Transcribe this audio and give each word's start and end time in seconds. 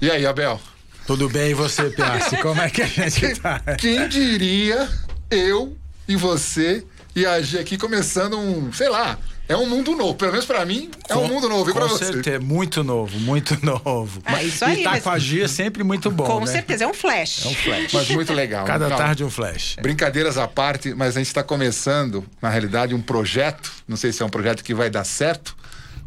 E 0.00 0.10
aí, 0.10 0.26
Abel? 0.26 0.60
Tudo 1.06 1.28
bem 1.28 1.50
e 1.50 1.54
você, 1.54 1.90
Piassi? 1.90 2.36
Como 2.42 2.60
é 2.60 2.70
que 2.70 2.82
a 2.82 2.86
gente 2.86 3.40
tá? 3.40 3.60
Quem 3.78 4.08
diria 4.08 4.88
eu 5.30 5.76
e 6.08 6.16
você 6.16 6.84
e 7.14 7.26
agir 7.26 7.58
aqui 7.58 7.76
começando 7.76 8.38
um, 8.38 8.72
sei 8.72 8.88
lá, 8.88 9.18
é 9.48 9.56
um 9.56 9.66
mundo 9.68 9.94
novo. 9.96 10.14
Pelo 10.14 10.30
menos 10.32 10.46
pra 10.46 10.64
mim, 10.64 10.90
é 11.08 11.16
um 11.16 11.26
mundo 11.26 11.48
novo. 11.48 11.68
E 11.70 11.72
pra 11.74 11.82
Com 11.82 11.88
você? 11.88 12.06
certeza, 12.06 12.38
muito 12.40 12.84
novo, 12.84 13.18
muito 13.20 13.58
novo. 13.66 14.22
Ah, 14.24 14.42
isso 14.42 14.64
aí, 14.64 14.80
e 14.80 14.84
tá 14.84 14.90
mas- 14.92 15.02
com 15.02 15.10
a 15.10 15.18
Gia 15.18 15.44
é 15.44 15.48
sempre 15.48 15.82
muito 15.82 16.10
bom, 16.10 16.24
Com 16.24 16.40
né? 16.40 16.46
certeza, 16.46 16.84
é 16.84 16.86
um 16.86 16.94
flash. 16.94 17.44
É 17.44 17.48
um 17.48 17.54
flash. 17.54 17.92
Mas 17.92 18.08
muito 18.10 18.32
legal. 18.32 18.64
Cada 18.64 18.88
Não, 18.88 18.96
tarde 18.96 19.24
um 19.24 19.30
flash. 19.30 19.76
Brincadeiras 19.82 20.38
à 20.38 20.46
parte, 20.46 20.94
mas 20.94 21.16
a 21.16 21.18
gente 21.20 21.26
está 21.28 21.42
começando, 21.42 22.24
na 22.40 22.48
realidade, 22.48 22.94
um 22.94 23.02
projeto. 23.02 23.70
Não 23.88 23.96
sei 23.96 24.12
se 24.12 24.22
é 24.22 24.26
um 24.26 24.30
projeto 24.30 24.62
que 24.62 24.72
vai 24.72 24.88
dar 24.88 25.04
certo, 25.04 25.56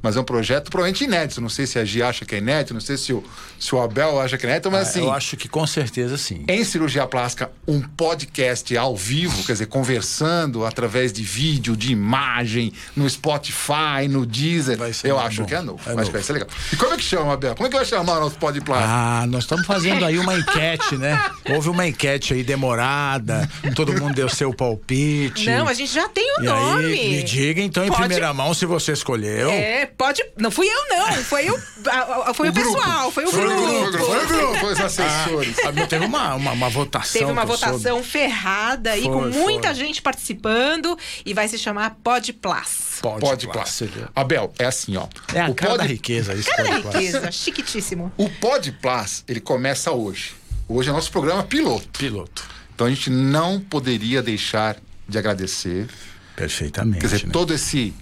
mas 0.03 0.16
é 0.16 0.20
um 0.20 0.23
projeto 0.23 0.70
provavelmente 0.70 1.03
inédito. 1.05 1.41
Não 1.41 1.49
sei 1.49 1.66
se 1.66 1.80
a 1.80 1.85
Gia 1.85 2.09
acha 2.09 2.25
que 2.25 2.35
é 2.35 2.38
inédito, 2.38 2.73
não 2.75 2.81
sei 2.81 2.98
se 2.98 3.11
o, 3.13 3.23
se 3.59 3.73
o 3.73 3.81
Abel 3.81 4.20
acha 4.20 4.38
que 4.38 4.45
é 4.45 4.49
inédito, 4.49 4.70
mas 4.70 4.88
Ah, 4.88 4.89
assim. 4.91 4.99
Eu 4.99 5.11
acho 5.11 5.35
que 5.38 5.48
com 5.49 5.66
certeza 5.66 6.17
sim. 6.17 6.44
Em 6.48 6.63
cirurgia 6.63 7.07
plástica, 7.07 7.49
um 7.67 7.81
podcast 7.81 8.75
ao 8.77 8.95
vivo, 8.95 9.44
quer 9.45 9.53
dizer, 9.53 9.66
conversando 9.67 10.66
através 10.66 11.11
de 11.13 11.23
vídeo, 11.23 11.75
de 11.75 11.91
imagem, 11.91 12.73
no 12.95 13.09
Spotify, 13.09 14.08
no 14.09 14.25
Deezer. 14.25 14.77
Vai 14.77 14.91
ser 14.94 15.09
Eu 15.09 15.20
acho 15.20 15.41
bom. 15.41 15.47
que 15.47 15.55
é 15.55 15.61
novo. 15.61 15.80
É 15.80 15.89
acho 15.89 15.95
novo. 15.95 16.05
que 16.08 16.11
vai 16.13 16.22
ser 16.23 16.33
legal. 16.33 16.49
E 16.72 16.75
como 16.75 16.94
é 16.94 16.97
que 16.97 17.03
chama, 17.03 17.33
Abel? 17.33 17.55
Como 17.55 17.67
é 17.67 17.70
que 17.70 17.75
vai 17.77 17.85
chamar 17.85 18.17
o 18.17 18.22
nosso 18.22 18.35
podcast? 18.38 18.83
Ah, 18.85 19.25
nós 19.27 19.44
estamos 19.44 19.66
fazendo 19.66 20.03
aí 20.05 20.20
uma 20.20 20.38
enquete, 20.38 20.97
né? 20.97 21.23
Houve 21.49 21.70
uma 21.70 21.88
enquete 21.88 22.33
aí 22.33 22.44
demorada, 22.44 23.49
todo 23.75 23.94
mundo 23.94 24.13
deu 24.13 24.27
seu 24.27 24.53
palpite. 24.53 25.45
Não, 25.45 25.67
a 25.67 25.73
gente 25.73 25.94
já 25.94 26.09
tem 26.09 26.23
o 26.39 26.41
E 26.41 26.45
nome. 26.45 26.85
aí, 26.85 27.09
me 27.17 27.23
diga 27.23 27.61
então 27.61 27.83
em 27.83 27.88
Pode- 27.88 27.99
primeira 28.02 28.33
mão 28.33 28.53
se 28.53 28.66
você 28.66 28.91
escolheu. 28.91 29.49
É, 29.49 29.85
pode. 29.97 30.23
Não 30.38 30.52
fui 30.52 30.67
eu, 30.67 30.89
não. 30.89 31.11
Foi 31.23 31.49
o, 31.49 31.55
a- 31.88 32.30
a- 32.30 32.33
foi 32.33 32.49
o, 32.49 32.53
grupo. 32.53 32.73
pessoal, 32.73 33.11
foi 33.11 33.25
o 33.25 33.30
Foi 33.31 33.45
o 33.45 33.47
grupo. 33.49 33.61
grupo, 33.61 33.73
foi 33.73 33.88
o 33.88 33.91
grupo, 33.91 34.05
foi 34.05 34.23
o 34.23 34.27
grupo, 34.27 34.59
foi 34.59 34.73
os 34.73 34.80
assessores. 34.81 35.55
Ah, 35.59 35.88
teve 35.88 36.05
uma, 36.05 36.35
uma, 36.35 36.52
uma 36.52 36.69
votação. 36.69 37.19
Teve 37.19 37.31
uma 37.31 37.44
eu 37.44 37.47
soube. 37.47 37.61
votação 37.61 38.03
ferrada 38.03 38.91
aí, 38.91 39.03
Foi, 39.03 39.11
com 39.11 39.22
muita 39.30 39.67
foi. 39.69 39.75
gente 39.75 40.02
participando 40.02 40.97
e 41.25 41.33
vai 41.33 41.47
se 41.47 41.58
chamar 41.58 41.97
Pod 42.03 42.31
Plus. 42.33 43.00
Pode, 43.02 43.19
Pode, 43.22 43.47
Plus, 43.47 43.58
Plus. 43.58 43.69
você 43.69 43.85
viu? 43.85 44.08
Abel, 44.16 44.53
é 44.59 44.66
assim, 44.66 44.95
ó. 44.97 45.08
É 45.33 45.41
a 45.41 45.50
o 45.50 45.55
cara 45.55 45.73
da 45.73 45.83
Pod- 45.83 45.91
riqueza 45.94 46.33
isso. 46.33 46.50
Cara 46.50 46.63
da 46.63 46.69
Pode 46.69 46.81
Plus. 46.83 46.95
riqueza, 46.95 47.31
chiquitíssimo. 47.31 48.11
O 48.17 48.30
Pod 48.30 48.72
Plus, 48.73 49.23
ele 49.28 49.39
começa 49.39 49.91
hoje. 49.91 50.33
Hoje 50.67 50.89
é 50.89 50.94
nosso 50.94 51.11
programa 51.11 51.44
piloto. 51.44 52.00
Piloto. 52.00 52.44
Então 52.73 52.88
a 52.88 52.89
gente 52.89 53.09
não 53.09 53.59
poderia 53.59 54.22
deixar 54.23 54.78
de 55.07 55.17
agradecer. 55.17 55.88
Perfeitamente. 56.35 57.00
Quer 57.02 57.07
dizer, 57.07 57.25
né? 57.28 57.31
todo 57.31 57.53
esse 57.53 57.94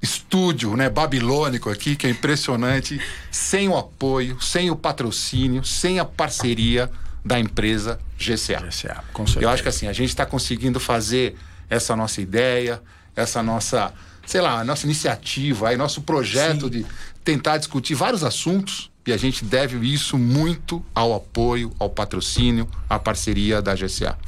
estúdio 0.00 0.76
né, 0.76 0.88
babilônico 0.88 1.70
aqui, 1.70 1.96
que 1.96 2.06
é 2.06 2.10
impressionante, 2.10 3.00
sem 3.30 3.68
o 3.68 3.76
apoio, 3.76 4.40
sem 4.40 4.70
o 4.70 4.76
patrocínio, 4.76 5.64
sem 5.64 5.98
a 5.98 6.04
parceria 6.04 6.90
da 7.24 7.38
empresa 7.38 7.98
GCA. 8.16 8.60
GCA, 8.60 9.04
com 9.12 9.26
certeza. 9.26 9.44
Eu 9.44 9.50
acho 9.50 9.62
que 9.62 9.68
assim, 9.68 9.86
a 9.86 9.92
gente 9.92 10.08
está 10.10 10.24
conseguindo 10.24 10.78
fazer 10.78 11.36
essa 11.68 11.94
nossa 11.96 12.20
ideia, 12.20 12.80
essa 13.14 13.42
nossa, 13.42 13.92
sei 14.26 14.40
lá, 14.40 14.64
nossa 14.64 14.86
iniciativa, 14.86 15.68
aí, 15.68 15.76
nosso 15.76 16.02
projeto 16.02 16.70
de 16.70 16.86
tentar 17.24 17.58
discutir 17.58 17.94
vários 17.94 18.24
assuntos. 18.24 18.90
E 19.06 19.12
a 19.12 19.16
gente 19.16 19.42
deve 19.42 19.78
isso 19.86 20.18
muito 20.18 20.84
ao 20.94 21.14
apoio, 21.14 21.72
ao 21.78 21.88
patrocínio, 21.88 22.68
à 22.90 22.98
parceria 22.98 23.62
da 23.62 23.74
GCA. 23.74 24.18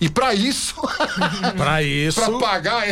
E 0.00 0.08
para 0.10 0.34
isso, 0.34 0.74
Pra 1.56 1.82
isso, 1.82 2.20
para 2.20 2.38
pagar 2.38 2.84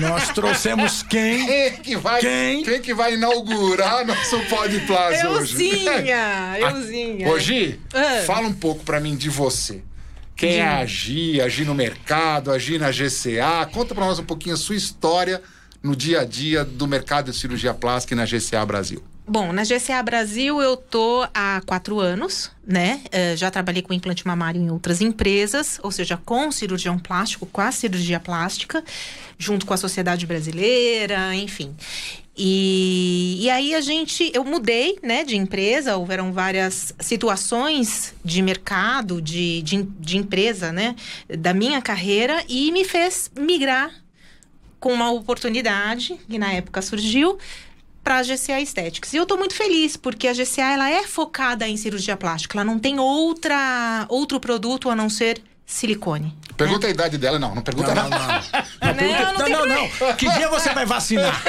nós 0.00 0.28
trouxemos 0.30 1.02
quem? 1.04 1.46
quem 1.46 1.72
que 1.82 1.96
vai, 1.96 2.20
Quem? 2.20 2.62
quem 2.64 2.80
que 2.80 2.92
vai 2.92 3.14
inaugurar 3.14 4.04
nosso 4.06 4.40
Pod 4.46 4.74
hoje? 4.76 5.26
Euzinha, 5.26 6.58
Euzinha. 6.58 7.28
Ô, 7.28 7.38
Gi, 7.38 7.78
Ah. 7.94 8.22
fala 8.26 8.48
um 8.48 8.52
pouco 8.52 8.82
pra 8.84 8.98
mim 9.00 9.16
de 9.16 9.28
você. 9.28 9.82
Quem 10.34 10.56
é 10.56 10.66
a 10.66 10.84
Gi, 10.86 11.40
agir 11.40 11.64
no 11.66 11.74
mercado, 11.74 12.50
agir 12.50 12.80
na 12.80 12.90
GCA? 12.90 13.66
Conta 13.70 13.94
pra 13.94 14.06
nós 14.06 14.18
um 14.18 14.24
pouquinho 14.24 14.54
a 14.54 14.58
sua 14.58 14.74
história 14.74 15.40
no 15.82 15.94
dia 15.94 16.20
a 16.20 16.24
dia 16.24 16.64
do 16.64 16.86
mercado 16.88 17.30
de 17.30 17.36
cirurgia 17.36 17.72
plástica 17.74 18.14
e 18.14 18.16
na 18.16 18.24
GCA 18.24 18.64
Brasil. 18.66 19.02
Bom, 19.30 19.52
na 19.52 19.62
GCA 19.62 20.02
Brasil 20.02 20.60
eu 20.60 20.76
tô 20.76 21.24
há 21.32 21.62
quatro 21.64 22.00
anos, 22.00 22.50
né? 22.66 23.00
Eh, 23.12 23.36
já 23.36 23.48
trabalhei 23.48 23.80
com 23.80 23.94
implante 23.94 24.26
mamário 24.26 24.60
em 24.60 24.72
outras 24.72 25.00
empresas, 25.00 25.78
ou 25.84 25.92
seja, 25.92 26.16
com 26.16 26.50
cirurgião 26.50 26.98
plástico, 26.98 27.46
com 27.46 27.60
a 27.60 27.70
cirurgia 27.70 28.18
plástica, 28.18 28.82
junto 29.38 29.66
com 29.66 29.72
a 29.72 29.76
Sociedade 29.76 30.26
Brasileira, 30.26 31.32
enfim. 31.36 31.76
E, 32.36 33.38
e 33.42 33.48
aí 33.50 33.72
a 33.72 33.80
gente, 33.80 34.32
eu 34.34 34.42
mudei, 34.42 34.98
né, 35.00 35.22
de 35.22 35.36
empresa, 35.36 35.96
houveram 35.96 36.32
várias 36.32 36.92
situações 36.98 38.12
de 38.24 38.42
mercado, 38.42 39.22
de, 39.22 39.62
de, 39.62 39.84
de 39.84 40.18
empresa, 40.18 40.72
né, 40.72 40.96
da 41.38 41.54
minha 41.54 41.80
carreira 41.80 42.44
e 42.48 42.72
me 42.72 42.84
fez 42.84 43.30
migrar 43.38 43.92
com 44.80 44.92
uma 44.92 45.12
oportunidade 45.12 46.18
que 46.28 46.38
na 46.38 46.52
época 46.52 46.82
surgiu 46.82 47.38
para 48.02 48.18
a 48.18 48.22
GCA 48.22 48.54
Aesthetics. 48.54 49.12
E 49.12 49.16
eu 49.16 49.24
estou 49.24 49.38
muito 49.38 49.54
feliz 49.54 49.96
porque 49.96 50.28
a 50.28 50.32
GCA 50.32 50.72
ela 50.72 50.90
é 50.90 51.06
focada 51.06 51.68
em 51.68 51.76
cirurgia 51.76 52.16
plástica, 52.16 52.56
ela 52.56 52.64
não 52.64 52.78
tem 52.78 52.98
outra 52.98 54.06
outro 54.08 54.40
produto 54.40 54.88
a 54.88 54.96
não 54.96 55.08
ser 55.08 55.42
silicone. 55.70 56.36
Pergunta 56.56 56.86
a 56.86 56.90
idade 56.90 57.16
dela, 57.16 57.38
não, 57.38 57.54
não 57.54 57.62
pergunta 57.62 57.94
Não, 57.94 58.02
não, 58.10 58.18
nada. 58.18 58.44
não. 58.82 58.92
Não, 58.92 58.94
não 59.32 59.32
não, 59.38 59.44
tem 59.44 59.54
não, 59.54 59.66
não. 59.66 60.14
Que 60.16 60.28
dia 60.30 60.48
você 60.48 60.70
vai 60.74 60.84
vacinar? 60.84 61.40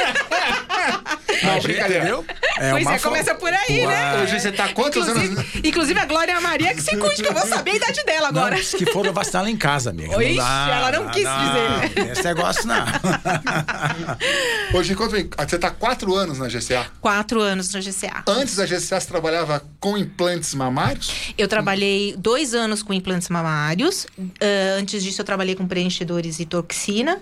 Não, 1.44 1.60
brincadeira. 1.60 2.04
entendeu? 2.04 2.26
pois 2.72 2.86
uma 2.86 2.96
é, 2.96 3.00
começa 3.00 3.34
por 3.34 3.52
aí, 3.52 3.86
né? 3.88 4.22
Hoje 4.22 4.40
você 4.40 4.52
tá 4.52 4.66
há 4.66 4.74
quantos 4.74 5.08
inclusive, 5.08 5.34
anos? 5.36 5.56
inclusive 5.64 6.00
a 6.00 6.06
Glória 6.06 6.40
Maria 6.42 6.76
que 6.76 6.82
se 6.82 6.96
cuide, 6.98 7.24
que 7.24 7.28
eu 7.28 7.34
vou 7.34 7.48
saber 7.48 7.72
a 7.72 7.76
idade 7.76 8.04
dela 8.04 8.32
Não, 8.32 8.42
agora. 8.42 8.56
disse 8.58 8.78
que 8.78 8.86
foram 8.92 9.12
vacinar 9.14 9.44
lá 9.44 9.50
em 9.50 9.58
casa, 9.58 9.90
amiga. 9.90 10.22
Ixi, 10.24 10.38
dá, 10.38 10.70
ela 10.72 10.92
não 10.92 11.10
quis 11.10 11.24
dizer. 11.24 12.12
Esse 12.12 12.24
negócio 12.24 12.68
não. 12.68 12.86
Hoje, 14.78 14.96
mim, 14.96 15.30
você 15.38 15.58
tá 15.58 15.68
há 15.68 15.72
quatro 15.72 16.14
anos 16.14 16.38
na 16.38 16.48
GCA. 16.48 16.86
Quatro 17.00 17.42
anos 17.42 17.74
na 17.74 17.80
GCA. 17.80 18.24
Antes 18.28 18.56
da 18.56 18.66
GCA, 18.66 19.00
você 19.00 19.08
trabalhava 19.08 19.64
com 19.80 19.98
implantes 19.98 20.54
mamários? 20.54 21.34
Eu 21.38 21.48
trabalhei 21.48 22.16
dois 22.18 22.54
anos 22.54 22.84
com 22.84 22.94
implantes 22.94 23.30
mamários. 23.30 24.06
Ah, 24.20 24.78
antes 24.80 25.04
disso, 25.04 25.22
eu 25.22 25.26
trabalhei 25.26 25.56
com 25.56 25.68
preenchedores 25.68 26.40
e 26.40 26.46
toxina. 26.46 27.22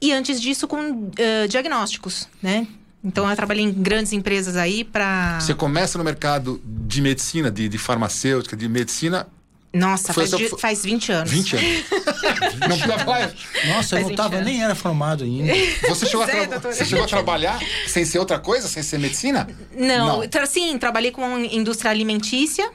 E 0.00 0.12
antes 0.12 0.40
disso, 0.40 0.66
com 0.68 1.10
ah, 1.18 1.46
diagnósticos, 1.48 2.28
né? 2.42 2.66
Então, 3.04 3.28
eu 3.30 3.36
trabalhei 3.36 3.64
em 3.64 3.72
grandes 3.72 4.12
empresas 4.12 4.56
aí 4.56 4.82
para... 4.82 5.38
Você 5.40 5.54
começa 5.54 5.96
no 5.96 6.02
mercado 6.02 6.60
de 6.64 7.00
medicina, 7.00 7.50
de, 7.52 7.68
de 7.68 7.78
farmacêutica, 7.78 8.56
de 8.56 8.68
medicina, 8.68 9.28
Nossa, 9.72 10.12
faz, 10.12 10.30
de- 10.30 10.48
foi- 10.48 10.58
faz 10.58 10.82
20 10.84 11.12
anos. 11.12 11.30
20 11.30 11.56
anos. 11.56 11.84
não 12.58 12.68
precisa 12.76 12.98
falar. 12.98 13.32
Nossa, 13.68 13.68
eu 13.68 13.72
Faz 13.72 14.02
não 14.02 14.08
20 14.08 14.16
tava, 14.16 14.34
anos. 14.36 14.46
nem 14.46 14.62
era 14.64 14.74
formado 14.74 15.22
ainda. 15.22 15.52
Você 15.88 16.06
chegou, 16.06 16.24
é, 16.24 16.46
tra- 16.48 16.58
você 16.72 16.84
chegou 16.84 17.04
a 17.04 17.08
trabalhar 17.08 17.60
sem 17.86 18.04
ser 18.04 18.18
outra 18.18 18.40
coisa, 18.40 18.66
sem 18.66 18.82
ser 18.82 18.98
medicina? 18.98 19.46
Não, 19.76 20.20
Não. 20.22 20.28
tra- 20.28 20.46
sim, 20.46 20.76
trabalhei 20.76 21.12
com 21.12 21.38
indústria 21.38 21.90
alimentícia 21.92 22.68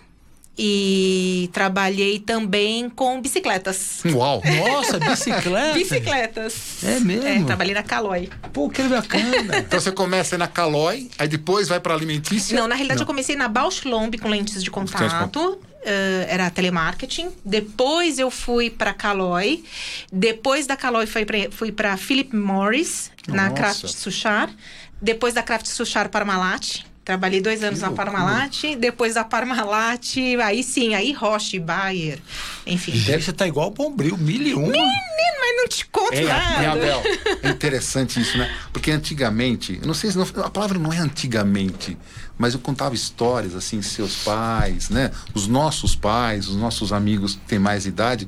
e 0.58 1.50
trabalhei 1.54 2.20
também 2.20 2.90
com 2.90 3.22
bicicletas. 3.22 4.02
Uau! 4.06 4.42
Nossa, 4.46 5.00
bicicleta. 5.00 5.74
Bicicletas. 5.74 6.84
É 6.84 7.00
mesmo? 7.00 7.28
É, 7.28 7.44
trabalhei 7.44 7.74
na 7.74 7.84
Caloi. 7.84 8.30
Pô, 8.54 8.70
que 8.70 8.82
bacana. 8.84 9.58
Então 9.60 9.80
você 9.80 9.92
começa 9.92 10.36
aí 10.36 10.40
na 10.40 10.48
Calói, 10.48 11.10
aí 11.18 11.28
depois 11.28 11.68
vai 11.68 11.80
pra 11.80 11.94
alimentícia. 11.94 12.56
Não, 12.60 12.68
na 12.68 12.76
realidade 12.76 13.02
eu 13.02 13.08
comecei 13.08 13.36
na 13.36 13.48
Bausch 13.48 13.86
Lomb 13.86 14.18
com 14.18 14.28
lentes 14.28 14.64
de 14.64 14.70
contato. 14.70 15.60
eh, 15.84 16.28
era 16.30 16.50
telemarketing. 16.50 17.30
Depois 17.44 18.20
eu 18.20 18.30
fui 18.30 18.70
para 18.70 18.94
Caloi. 18.94 19.64
Depois 20.12 20.68
da 20.68 20.76
Caloi 20.76 21.08
fui 21.08 21.26
para 21.26 21.38
fui 21.52 21.72
para 21.72 21.98
Philip 21.98 22.36
Morris 22.36 23.10
na 23.28 23.44
Nossa. 23.50 23.56
Craft 23.56 23.88
Suchar. 23.88 24.50
Depois 25.02 25.34
da 25.34 25.42
Craft 25.42 25.66
Suchar 25.66 26.10
Parmalat. 26.10 26.84
Trabalhei 27.04 27.42
dois 27.42 27.64
anos 27.64 27.80
Que 27.80 27.82
na 27.82 27.88
loucura. 27.90 28.12
Parmalat. 28.12 28.76
Depois 28.80 29.16
da 29.16 29.24
Parmalat, 29.24 30.18
aí 30.44 30.64
sim, 30.64 30.94
aí 30.94 31.12
Roche, 31.12 31.60
Bayer, 31.60 32.20
enfim. 32.66 32.92
E 32.94 33.00
daí 33.00 33.22
você 33.22 33.34
tá 33.34 33.48
igual 33.48 33.68
o 33.68 33.72
Bombril, 33.72 34.18
mil 34.18 34.42
e 34.42 34.54
uma. 34.54 34.68
Menino, 34.68 34.86
mas 35.40 35.58
não 35.58 35.68
te 35.68 35.86
conto 35.88 36.14
É, 36.14 36.22
nada. 36.24 36.64
é, 36.64 36.68
Abel, 36.68 37.04
é 37.42 37.50
interessante 37.50 38.22
isso, 38.22 38.38
né? 38.38 38.56
Porque 38.72 38.92
antigamente, 38.92 39.80
eu 39.82 39.88
não 39.88 39.94
sei 39.96 40.12
se 40.12 40.18
não- 40.18 40.28
a 40.46 40.50
palavra 40.50 40.78
não 40.78 40.94
é 40.94 41.00
antigamente, 41.00 41.98
mas 42.38 42.54
eu 42.54 42.60
contava 42.60 42.94
histórias 42.94 43.56
assim, 43.56 43.82
seus 43.82 44.18
pais, 44.18 44.90
né? 44.90 45.10
Os 45.34 45.48
nossos 45.48 45.96
pais, 45.96 46.48
os 46.48 46.56
nossos 46.56 46.94
amigos 46.94 47.34
que 47.34 47.42
têm 47.42 47.60
mais 47.60 47.86
idade, 47.88 48.28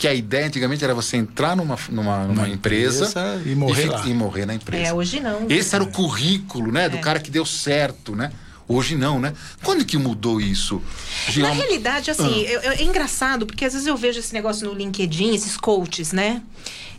que 0.00 0.08
a 0.08 0.14
ideia 0.14 0.46
antigamente 0.46 0.82
era 0.82 0.94
você 0.94 1.18
entrar 1.18 1.54
numa, 1.54 1.76
numa, 1.90 2.24
numa 2.24 2.32
Uma 2.44 2.48
empresa, 2.48 3.04
empresa 3.06 3.42
e 3.44 3.54
morrer 3.54 3.84
lá. 3.84 4.06
e 4.06 4.14
morrer 4.14 4.46
na 4.46 4.54
empresa. 4.54 4.82
É, 4.88 4.92
hoje 4.94 5.20
não. 5.20 5.44
Esse 5.50 5.74
era 5.74 5.84
o 5.84 5.88
currículo, 5.92 6.72
né? 6.72 6.88
Do 6.88 6.96
É. 6.96 7.00
cara 7.00 7.20
que 7.20 7.30
deu 7.30 7.44
certo, 7.44 8.16
né? 8.16 8.32
Hoje 8.66 8.96
não, 8.96 9.20
né? 9.20 9.34
Quando 9.62 9.84
que 9.84 9.98
mudou 9.98 10.40
isso? 10.40 10.80
Na 11.26 11.32
Jean? 11.32 11.50
realidade, 11.50 12.10
assim, 12.10 12.40
eu- 12.44 12.60
eu- 12.62 12.72
é 12.72 12.82
engraçado, 12.82 13.44
porque 13.44 13.62
às 13.64 13.74
vezes 13.74 13.86
eu 13.86 13.96
vejo 13.96 14.18
esse 14.20 14.32
negócio 14.32 14.66
no 14.66 14.72
LinkedIn, 14.72 15.34
esses 15.34 15.56
coaches, 15.58 16.12
né? 16.12 16.40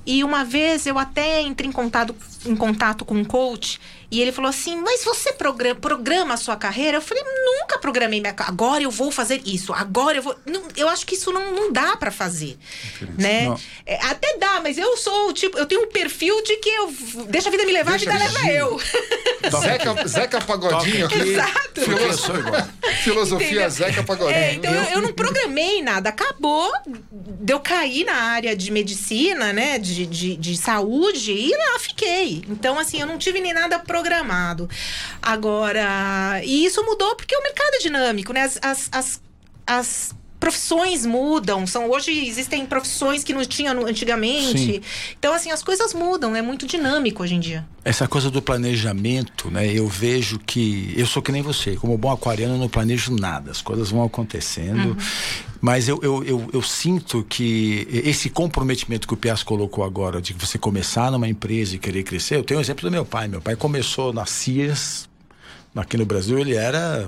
E 0.06 0.24
uma 0.24 0.44
vez 0.46 0.86
eu 0.86 1.00
até 1.00 1.42
entrei 1.42 1.68
em 1.70 1.72
contato, 1.72 2.16
em 2.46 2.56
contato 2.56 3.04
com 3.04 3.16
um 3.16 3.24
coach 3.26 3.80
e 4.12 4.22
ele 4.22 4.34
falou 4.34 4.50
assim: 4.50 4.76
Mas 4.76 5.06
você 5.06 5.32
programa, 5.32 5.80
programa 5.80 6.34
a 6.34 6.38
sua 6.38 6.58
carreira? 6.58 6.98
Eu 6.98 7.02
falei: 7.02 7.24
Nunca 7.24 7.80
programei 7.80 8.20
minha 8.20 8.34
carreira. 8.34 8.52
Agora 8.52 8.84
eu 8.84 8.92
vou 8.92 9.10
fazer 9.10 9.42
isso. 9.46 9.72
Agora 9.72 10.18
eu 10.18 10.22
vou. 10.22 10.36
Não, 10.46 10.64
eu 10.76 10.90
acho 10.90 11.06
que 11.06 11.16
isso 11.16 11.32
não, 11.32 11.54
não 11.54 11.72
dá 11.72 11.96
para 11.96 12.12
fazer. 12.12 12.58
Né? 13.18 13.56
É, 13.86 13.96
até 14.06 14.38
dá, 14.38 14.60
mas 14.62 14.78
eu 14.78 14.98
sou 14.98 15.32
tipo. 15.32 15.58
Eu 15.58 15.66
tenho 15.66 15.84
um 15.84 15.88
perfil 15.88 16.44
de 16.44 16.58
que 16.58 16.70
eu. 16.70 16.94
Deixa 17.30 17.48
a 17.48 17.52
vida 17.52 17.66
me 17.66 17.72
levar, 17.72 17.92
deixa 17.92 18.10
a 18.10 18.18
vida 18.18 18.26
leva 18.26 18.52
eu. 18.52 18.80
Zeca, 19.62 20.08
Zeca 20.08 20.42
Pagodinho. 20.42 21.08
Exato. 21.10 21.82
Filosofia 23.04 23.48
Entendeu? 23.48 23.70
Zeca 23.70 24.04
Pagodinho. 24.04 24.38
É, 24.38 24.54
então 24.56 24.74
eu, 24.74 24.84
eu, 24.84 25.02
não 25.02 25.14
programei 25.14 25.82
nada. 25.82 26.10
Acabou 26.10 26.70
de 26.86 27.54
eu 27.54 27.62
cair 27.62 28.04
na 28.04 28.16
área 28.16 28.56
de 28.58 28.72
medicina, 28.72 29.54
né? 29.54 29.80
De, 29.80 30.06
de, 30.06 30.36
de 30.36 30.58
saúde, 30.58 31.32
e 31.32 31.56
lá 31.56 31.80
fiquei. 31.80 32.44
Então, 32.50 32.78
assim, 32.78 33.00
eu 33.00 33.08
não 33.08 33.18
tive 33.18 33.40
nem 33.40 33.54
nada 33.54 33.80
programado 33.80 34.01
programado. 34.02 34.70
Agora, 35.22 36.42
e 36.44 36.66
isso 36.66 36.84
mudou 36.84 37.16
porque 37.16 37.36
o 37.36 37.44
mercado 37.44 37.76
é 37.76 37.80
dinâmico, 37.80 38.34
né? 38.34 38.42
As, 38.42 38.60
as, 38.62 38.90
as, 38.92 39.22
as 39.66 40.16
profissões 40.42 41.06
mudam. 41.06 41.68
São 41.68 41.90
hoje 41.90 42.12
existem 42.28 42.66
profissões 42.66 43.24
que 43.24 43.32
não 43.32 43.46
tinham 43.46 43.86
antigamente. 43.86 44.58
Sim. 44.58 44.82
Então 45.18 45.34
assim 45.34 45.52
as 45.52 45.62
coisas 45.64 45.94
mudam. 45.94 46.36
É 46.36 46.42
muito 46.42 46.66
dinâmico 46.66 47.22
hoje 47.22 47.36
em 47.36 47.40
dia. 47.40 47.66
Essa 47.86 48.08
coisa 48.08 48.30
do 48.32 48.42
planejamento, 48.42 49.52
né? 49.52 49.72
Eu 49.72 49.88
vejo 49.88 50.40
que 50.40 50.94
eu 50.98 51.06
sou 51.06 51.22
que 51.22 51.32
nem 51.32 51.44
você. 51.44 51.76
Como 51.76 51.96
bom 51.96 52.12
aquariano, 52.12 52.56
eu 52.56 52.58
não 52.58 52.68
planejo 52.68 53.16
nada. 53.16 53.52
As 53.52 53.62
coisas 53.62 53.92
vão 53.92 54.04
acontecendo. 54.04 54.90
Uhum. 54.90 54.98
Mas 55.62 55.88
eu, 55.88 56.00
eu, 56.02 56.24
eu, 56.24 56.50
eu, 56.52 56.62
sinto 56.64 57.24
que 57.30 57.88
esse 57.92 58.32
comprometimento 58.32 59.08
que 59.08 59.14
o 59.14 59.18
Pias 59.18 59.44
colocou 59.44 59.84
agora, 59.84 60.20
de 60.20 60.34
você 60.34 60.58
começar 60.58 61.12
numa 61.12 61.28
empresa 61.28 61.76
e 61.76 61.78
querer 61.78 62.02
crescer, 62.02 62.38
eu 62.38 62.44
tenho 62.44 62.58
o 62.58 62.62
um 62.62 62.64
exemplo 62.64 62.90
do 62.90 62.92
meu 62.92 63.06
pai. 63.06 63.28
Meu 63.28 63.42
pai 63.42 63.56
começou 63.56 64.12
na 64.12 64.26
Sears, 64.26 65.08
aqui 65.76 65.98
no 65.98 66.06
Brasil, 66.06 66.40
ele 66.40 66.56
era 66.56 67.08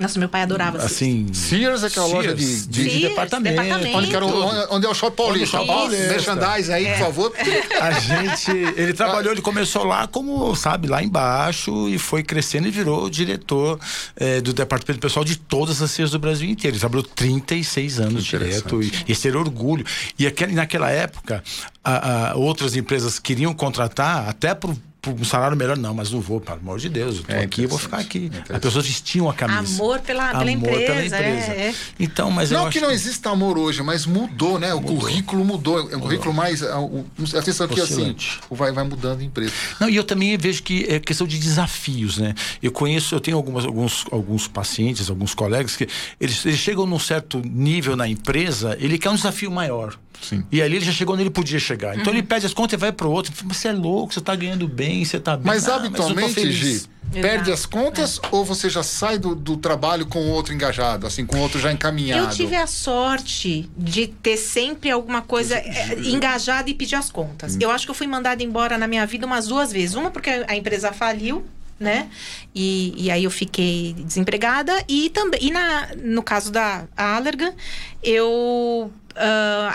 nossa, 0.00 0.18
meu 0.18 0.28
pai 0.28 0.42
adorava 0.42 0.78
assim, 0.78 1.32
Sears. 1.34 1.82
é 1.82 1.86
aquela 1.86 2.06
Sears, 2.06 2.12
loja 2.12 2.34
de, 2.34 2.66
de, 2.66 2.88
de 2.88 3.08
departamento. 3.08 3.62
departamento. 3.62 3.96
Onde, 3.98 4.16
onde, 4.16 4.66
onde, 4.70 4.86
é 4.86 4.88
o 4.88 4.94
Shopping 4.94 5.16
Paulista. 5.16 5.58
Shopping 5.58 5.66
Paulista. 5.66 6.06
Merchandise 6.08 6.72
aí, 6.72 6.86
é. 6.86 6.92
por 6.94 7.04
favor. 7.06 7.32
A 7.80 7.90
gente... 8.00 8.50
Ele 8.50 8.94
trabalhou, 8.94 9.32
ele 9.32 9.42
começou 9.42 9.84
lá 9.84 10.06
como, 10.06 10.54
sabe, 10.56 10.88
lá 10.88 11.02
embaixo 11.02 11.88
e 11.88 11.98
foi 11.98 12.22
crescendo 12.22 12.66
e 12.66 12.70
virou 12.70 13.10
diretor 13.10 13.78
é, 14.16 14.40
do 14.40 14.54
departamento 14.54 15.00
pessoal 15.00 15.24
de 15.24 15.36
todas 15.36 15.82
as 15.82 15.90
Sears 15.90 16.10
do 16.10 16.18
Brasil 16.18 16.48
inteiro. 16.48 16.74
Ele 16.74 16.80
trabalhou 16.80 17.04
36 17.04 18.00
anos 18.00 18.24
direto 18.24 18.82
e, 18.82 18.90
e 19.06 19.12
esse 19.12 19.28
era 19.28 19.38
orgulho. 19.38 19.84
E 20.18 20.26
aquele, 20.26 20.54
naquela 20.54 20.90
época, 20.90 21.44
a, 21.84 22.30
a, 22.30 22.36
outras 22.36 22.74
empresas 22.74 23.18
queriam 23.18 23.52
contratar 23.52 24.28
até 24.28 24.54
por 24.54 24.74
um 25.08 25.24
salário 25.24 25.56
melhor, 25.56 25.78
não, 25.78 25.94
mas 25.94 26.10
não 26.10 26.20
vou, 26.20 26.40
pelo 26.40 26.58
amor 26.58 26.78
de 26.78 26.88
Deus, 26.88 27.16
eu 27.18 27.22
tô 27.24 27.32
é 27.32 27.42
aqui, 27.42 27.62
eu 27.62 27.68
vou 27.68 27.78
ficar 27.78 27.98
aqui. 27.98 28.30
As 28.48 28.58
pessoas 28.58 28.86
vestiam 28.86 29.28
a 29.30 29.34
camisa. 29.34 29.82
Amor 29.82 30.00
pela, 30.00 30.30
amor 30.30 30.38
pela 30.40 30.50
empresa. 30.50 30.86
Pela 30.86 31.04
empresa. 31.06 31.52
É, 31.52 31.68
é. 31.68 31.74
Então, 31.98 32.30
mas 32.30 32.50
não 32.50 32.68
que 32.68 32.80
não 32.80 32.90
exista 32.90 33.30
amor 33.30 33.56
hoje, 33.56 33.82
mas 33.82 34.04
mudou, 34.04 34.58
né? 34.58 34.74
O 34.74 34.80
mudou. 34.80 34.98
currículo 34.98 35.44
mudou. 35.44 35.90
É 35.90 35.96
um 35.96 36.00
currículo 36.00 36.34
mais. 36.34 36.62
A, 36.62 36.78
a 36.78 37.42
questão 37.42 37.66
que 37.66 37.80
assim, 37.80 38.14
vai, 38.50 38.72
vai 38.72 38.84
mudando 38.84 39.20
a 39.20 39.24
empresa. 39.24 39.52
Não, 39.78 39.88
e 39.88 39.96
eu 39.96 40.04
também 40.04 40.36
vejo 40.36 40.62
que 40.62 40.84
é 40.88 40.98
questão 40.98 41.26
de 41.26 41.38
desafios, 41.38 42.18
né? 42.18 42.34
Eu 42.62 42.72
conheço, 42.72 43.14
eu 43.14 43.20
tenho 43.20 43.36
algumas, 43.36 43.64
alguns, 43.64 44.04
alguns 44.10 44.48
pacientes, 44.48 45.08
alguns 45.08 45.34
colegas 45.34 45.76
que 45.76 45.88
eles, 46.20 46.44
eles 46.44 46.58
chegam 46.58 46.86
num 46.86 46.98
certo 46.98 47.40
nível 47.44 47.96
na 47.96 48.06
empresa, 48.06 48.76
ele 48.80 48.98
quer 48.98 49.10
um 49.10 49.14
desafio 49.14 49.50
maior. 49.50 49.96
Sim. 50.20 50.44
E 50.50 50.60
ali 50.60 50.76
ele 50.76 50.84
já 50.84 50.92
chegou 50.92 51.14
onde 51.14 51.22
ele 51.22 51.30
podia 51.30 51.58
chegar. 51.58 51.94
Então 51.96 52.12
uhum. 52.12 52.18
ele 52.18 52.26
pede 52.26 52.46
as 52.46 52.52
contas 52.52 52.74
e 52.74 52.76
vai 52.76 52.92
pro 52.92 53.10
outro. 53.10 53.32
Você 53.46 53.68
é 53.68 53.72
louco, 53.72 54.12
você 54.12 54.20
tá 54.20 54.34
ganhando 54.34 54.68
bem, 54.68 55.04
você 55.04 55.18
tá 55.18 55.36
bem. 55.36 55.46
Mas 55.46 55.68
ah, 55.68 55.76
habitualmente, 55.76 56.40
mas 56.40 56.54
Gi, 56.54 56.82
perde 57.12 57.50
as 57.50 57.64
contas 57.64 58.20
é. 58.22 58.28
ou 58.30 58.44
você 58.44 58.68
já 58.68 58.82
sai 58.82 59.18
do, 59.18 59.34
do 59.34 59.56
trabalho 59.56 60.06
com 60.06 60.28
outro 60.28 60.52
engajado, 60.52 61.06
assim, 61.06 61.24
com 61.24 61.38
outro 61.38 61.58
já 61.58 61.72
encaminhado? 61.72 62.24
Eu 62.24 62.30
tive 62.30 62.54
a 62.54 62.66
sorte 62.66 63.68
de 63.76 64.06
ter 64.06 64.36
sempre 64.36 64.90
alguma 64.90 65.22
coisa 65.22 65.56
é, 65.56 65.98
engajada 66.04 66.68
e 66.68 66.74
pedir 66.74 66.96
as 66.96 67.10
contas. 67.10 67.56
Hum. 67.56 67.58
Eu 67.60 67.70
acho 67.70 67.86
que 67.86 67.90
eu 67.90 67.94
fui 67.94 68.06
mandada 68.06 68.42
embora 68.42 68.76
na 68.76 68.86
minha 68.86 69.06
vida 69.06 69.26
umas 69.26 69.46
duas 69.48 69.72
vezes. 69.72 69.94
Uma 69.94 70.10
porque 70.10 70.44
a 70.46 70.54
empresa 70.54 70.92
faliu 70.92 71.44
né? 71.80 72.10
E, 72.54 72.92
e 72.94 73.10
aí 73.10 73.24
eu 73.24 73.30
fiquei 73.30 73.94
desempregada 73.94 74.84
e 74.86 75.08
também 75.08 75.40
e 75.42 75.50
na, 75.50 75.88
no 75.96 76.22
caso 76.22 76.52
da 76.52 76.84
Allergan, 76.94 77.54
eu 78.02 78.92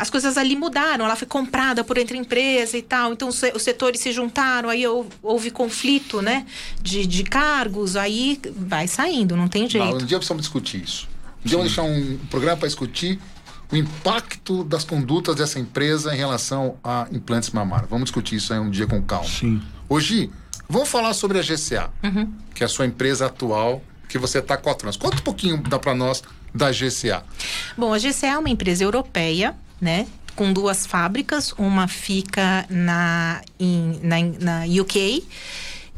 as 0.06 0.10
coisas 0.10 0.38
ali 0.38 0.56
mudaram, 0.56 1.06
ela 1.06 1.16
foi 1.16 1.28
comprada 1.28 1.84
por 1.84 1.98
outra 1.98 2.16
empresa 2.16 2.78
e 2.78 2.82
tal, 2.82 3.14
então 3.14 3.28
os, 3.28 3.42
os 3.56 3.62
setores 3.62 4.00
se 4.00 4.12
juntaram, 4.12 4.70
aí 4.70 4.84
houve 5.22 5.52
conflito, 5.52 6.22
né, 6.22 6.46
de, 6.82 7.06
de 7.06 7.24
cargos, 7.24 7.96
aí 7.96 8.40
vai 8.56 8.88
saindo, 8.88 9.36
não 9.36 9.48
tem 9.48 9.70
jeito. 9.70 9.86
Não, 9.86 9.96
um 9.96 10.06
dia 10.06 10.18
precisamos 10.18 10.44
discutir 10.44 10.84
isso. 10.84 11.08
Um 11.44 11.48
dia 11.48 11.58
vamos 11.58 11.74
deixar 11.74 11.84
um 11.84 12.18
programa 12.30 12.58
para 12.58 12.68
discutir 12.68 13.20
o 13.72 13.76
impacto 13.76 14.64
das 14.64 14.84
condutas 14.84 15.36
dessa 15.36 15.60
empresa 15.60 16.14
em 16.14 16.18
relação 16.18 16.78
a 16.84 17.08
implantes 17.12 17.50
mamários. 17.50 17.90
Vamos 17.90 18.06
discutir 18.06 18.36
isso 18.36 18.54
aí 18.54 18.60
um 18.60 18.70
dia 18.70 18.88
com 18.88 19.02
calma. 19.02 19.28
Sim. 19.28 19.62
Hoje, 19.90 20.32
Vamos 20.68 20.90
falar 20.90 21.14
sobre 21.14 21.38
a 21.40 21.42
GCA, 21.42 21.92
uhum. 22.04 22.32
que 22.54 22.64
é 22.64 22.66
a 22.66 22.70
sua 22.70 22.86
empresa 22.86 23.28
atual, 23.28 23.82
que 24.10 24.18
você 24.18 24.40
está 24.40 24.56
há 24.56 24.58
quatro 24.58 24.88
anos. 24.88 24.98
Conta 24.98 25.18
um 25.18 25.22
pouquinho 25.22 25.62
para 25.62 25.94
nós 25.94 26.24
da 26.54 26.72
GCA. 26.72 27.24
Bom, 27.78 27.94
a 27.94 27.98
GCA 27.98 28.28
é 28.28 28.38
uma 28.38 28.50
empresa 28.50 28.84
europeia, 28.84 29.56
né? 29.86 30.08
Com 30.36 30.52
duas 30.52 30.86
fábricas. 30.86 31.54
Uma 31.54 31.88
fica 31.88 32.66
na, 32.70 33.42
em, 33.60 34.00
na, 34.02 34.18
na 34.40 34.82
UK, 34.82 35.24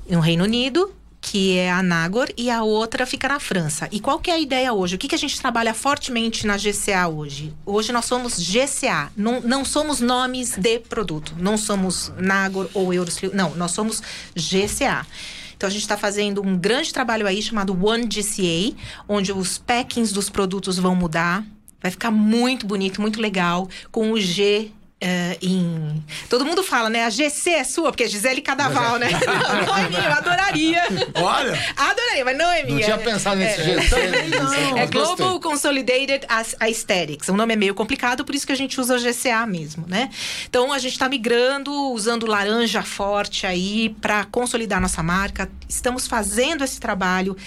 no 0.09 0.19
Reino 0.19 0.43
Unido, 0.43 0.93
que 1.21 1.57
é 1.57 1.71
a 1.71 1.81
Nagor, 1.81 2.27
e 2.37 2.51
a 2.51 2.63
outra 2.63 3.05
fica 3.05 3.29
na 3.29 3.39
França. 3.39 3.87
E 3.91 3.99
qual 4.01 4.19
que 4.19 4.29
é 4.29 4.33
a 4.33 4.39
ideia 4.39 4.73
hoje? 4.73 4.95
O 4.95 4.97
que, 4.97 5.07
que 5.07 5.15
a 5.15 5.17
gente 5.17 5.39
trabalha 5.39 5.73
fortemente 5.73 6.45
na 6.45 6.57
GCA 6.57 7.07
hoje? 7.07 7.53
Hoje 7.65 7.91
nós 7.93 8.05
somos 8.05 8.37
GCA, 8.37 9.09
não, 9.15 9.39
não 9.39 9.63
somos 9.63 10.01
nomes 10.01 10.57
de 10.57 10.79
produto. 10.79 11.33
Não 11.39 11.57
somos 11.57 12.11
Nagor 12.17 12.69
ou 12.73 12.93
Eurosfil, 12.93 13.31
não, 13.33 13.55
nós 13.55 13.71
somos 13.71 14.03
GCA. 14.35 15.07
Então 15.55 15.67
a 15.67 15.71
gente 15.71 15.81
está 15.81 15.97
fazendo 15.97 16.45
um 16.45 16.55
grande 16.55 16.93
trabalho 16.93 17.25
aí 17.25 17.41
chamado 17.41 17.73
One 17.83 18.05
GCA, 18.05 18.75
onde 19.07 19.31
os 19.31 19.57
packings 19.57 20.11
dos 20.11 20.29
produtos 20.29 20.77
vão 20.77 20.93
mudar. 20.93 21.43
Vai 21.87 21.91
ficar 21.91 22.11
muito 22.11 22.67
bonito, 22.67 23.01
muito 23.01 23.21
legal, 23.21 23.69
com 23.91 24.11
o 24.11 24.19
G 24.19 24.71
Uh, 24.99 25.37
em... 25.43 26.03
Todo 26.27 26.43
mundo 26.43 26.63
fala, 26.63 26.89
né? 26.89 27.03
A 27.03 27.11
GC 27.11 27.51
é 27.51 27.63
sua, 27.63 27.91
porque 27.91 28.05
é 28.05 28.07
Gisele 28.07 28.41
Cadaval, 28.41 28.97
né? 28.97 29.07
não, 29.27 29.67
não 29.67 29.77
é 29.77 29.89
minha, 29.89 30.01
eu 30.01 30.11
adoraria. 30.11 30.81
Olha! 31.13 31.59
adoraria, 31.77 32.25
mas 32.25 32.35
não 32.35 32.49
é 32.49 32.63
minha. 32.63 32.77
Não 32.77 32.83
tinha 32.83 32.97
pensado 32.97 33.35
nesse 33.35 33.61
é, 33.61 33.63
GC. 33.63 33.95
Não, 34.39 34.77
é 34.77 34.87
Global 34.87 35.39
Consolidated 35.39 36.25
Aesthetics. 36.59 37.29
O 37.29 37.35
nome 37.35 37.53
é 37.53 37.55
meio 37.55 37.75
complicado, 37.75 38.25
por 38.25 38.33
isso 38.33 38.47
que 38.47 38.51
a 38.51 38.57
gente 38.57 38.81
usa 38.81 38.97
GCA 38.97 39.45
mesmo, 39.45 39.85
né? 39.87 40.09
Então 40.49 40.73
a 40.73 40.79
gente 40.79 40.93
está 40.93 41.07
migrando, 41.07 41.71
usando 41.91 42.25
laranja 42.25 42.81
forte 42.81 43.45
aí 43.45 43.95
para 44.01 44.25
consolidar 44.25 44.81
nossa 44.81 45.03
marca. 45.03 45.47
Estamos 45.69 46.07
fazendo 46.07 46.63
esse 46.63 46.79
trabalho. 46.79 47.37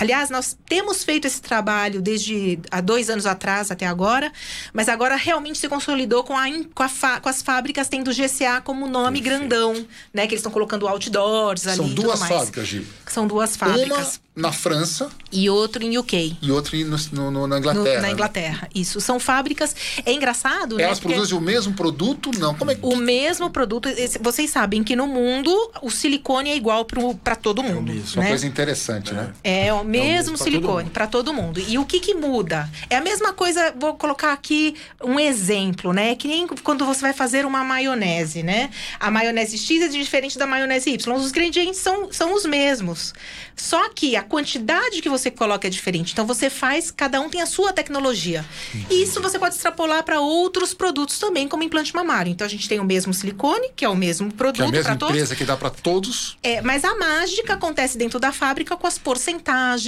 Aliás, 0.00 0.30
nós 0.30 0.56
temos 0.66 1.04
feito 1.04 1.26
esse 1.26 1.42
trabalho 1.42 2.00
desde 2.00 2.58
há 2.70 2.80
dois 2.80 3.10
anos 3.10 3.26
atrás 3.26 3.70
até 3.70 3.86
agora, 3.86 4.32
mas 4.72 4.88
agora 4.88 5.14
realmente 5.14 5.58
se 5.58 5.68
consolidou 5.68 6.24
com, 6.24 6.34
a, 6.34 6.46
com, 6.74 6.82
a, 6.82 7.20
com 7.20 7.28
as 7.28 7.42
fábricas 7.42 7.86
tendo 7.86 8.10
GCA 8.10 8.62
como 8.64 8.86
nome 8.86 9.20
Perfeito. 9.20 9.40
grandão, 9.40 9.74
né? 10.14 10.26
Que 10.26 10.32
eles 10.32 10.40
estão 10.40 10.50
colocando 10.50 10.88
outdoors 10.88 11.66
ali. 11.66 11.76
São 11.76 11.88
duas 11.90 12.18
fábricas, 12.18 12.66
Gi. 12.66 12.86
São 13.06 13.26
duas 13.26 13.56
fábricas. 13.58 14.16
Uma 14.16 14.30
na 14.40 14.52
França. 14.52 15.10
E 15.30 15.50
outro 15.50 15.84
em 15.84 15.98
UK. 15.98 16.36
E 16.40 16.50
outro 16.50 16.76
no, 17.12 17.30
no, 17.30 17.46
na 17.46 17.58
Inglaterra. 17.58 17.96
No, 17.96 18.02
na 18.02 18.10
Inglaterra, 18.10 18.68
isso. 18.74 19.00
São 19.00 19.20
fábricas. 19.20 19.74
É 20.04 20.12
engraçado, 20.12 20.76
né? 20.76 20.84
Elas 20.84 20.98
produzem 20.98 21.36
o 21.36 21.40
mesmo 21.40 21.74
produto? 21.74 22.30
Não. 22.38 22.54
Como 22.54 22.70
é 22.70 22.74
que... 22.74 22.80
O 22.84 22.96
mesmo 22.96 23.50
produto. 23.50 23.88
Vocês 24.20 24.50
sabem 24.50 24.82
que 24.82 24.96
no 24.96 25.06
mundo 25.06 25.54
o 25.82 25.90
silicone 25.90 26.50
é 26.50 26.56
igual 26.56 26.86
para 27.22 27.36
todo 27.36 27.62
mundo. 27.62 27.92
É 27.92 27.94
né? 27.94 28.02
Uma 28.16 28.26
coisa 28.26 28.46
interessante, 28.46 29.10
é. 29.10 29.14
né? 29.14 29.32
É 29.44 29.72
o 29.72 29.84
mesmo 29.90 30.34
o 30.34 30.38
silicone 30.38 30.90
para 30.90 31.06
todo, 31.06 31.32
mundo. 31.32 31.62
E 31.68 31.78
o 31.78 31.84
que, 31.84 32.00
que 32.00 32.14
muda? 32.14 32.68
É 32.88 32.96
a 32.96 33.00
mesma 33.00 33.32
coisa. 33.32 33.74
Vou 33.78 33.94
colocar 33.94 34.32
aqui 34.32 34.74
um 35.02 35.18
exemplo, 35.18 35.92
né? 35.92 36.14
Que 36.14 36.28
nem 36.28 36.46
quando 36.46 36.84
você 36.84 37.00
vai 37.00 37.12
fazer 37.12 37.44
uma 37.44 37.62
maionese, 37.62 38.42
né? 38.42 38.70
A 38.98 39.10
maionese 39.10 39.58
X 39.58 39.82
é 39.82 39.88
diferente 39.88 40.38
da 40.38 40.46
maionese 40.46 40.90
Y. 40.90 41.16
Os 41.16 41.30
ingredientes 41.30 41.80
são, 41.80 42.12
são 42.12 42.34
os 42.34 42.44
mesmos. 42.44 43.12
Só 43.56 43.88
que 43.90 44.16
a 44.16 44.22
quantidade 44.22 45.02
que 45.02 45.08
você 45.08 45.30
coloca 45.30 45.66
é 45.66 45.70
diferente. 45.70 46.12
Então 46.12 46.26
você 46.26 46.48
faz, 46.48 46.90
cada 46.90 47.20
um 47.20 47.28
tem 47.28 47.42
a 47.42 47.46
sua 47.46 47.72
tecnologia. 47.72 48.44
E 48.88 49.02
isso 49.02 49.20
você 49.20 49.38
pode 49.38 49.54
extrapolar 49.54 50.02
para 50.02 50.20
outros 50.20 50.72
produtos 50.74 51.18
também, 51.18 51.46
como 51.46 51.62
implante 51.62 51.94
mamário. 51.94 52.30
Então 52.30 52.46
a 52.46 52.50
gente 52.50 52.68
tem 52.68 52.80
o 52.80 52.84
mesmo 52.84 53.12
silicone, 53.12 53.70
que 53.76 53.84
é 53.84 53.88
o 53.88 53.96
mesmo 53.96 54.32
produto 54.32 54.56
Que 54.56 54.62
é 54.62 54.66
a 54.66 54.70
mesma 54.70 54.84
para 54.90 54.96
todos. 54.96 55.14
empresa 55.14 55.36
que 55.36 55.44
dá 55.44 55.56
para 55.56 55.70
todos. 55.70 56.38
É, 56.42 56.60
mas 56.62 56.84
a 56.84 56.94
mágica 56.96 57.54
acontece 57.54 57.98
dentro 57.98 58.18
da 58.18 58.32
fábrica 58.32 58.76
com 58.76 58.86
as 58.86 58.98
porcentagens, 58.98 59.79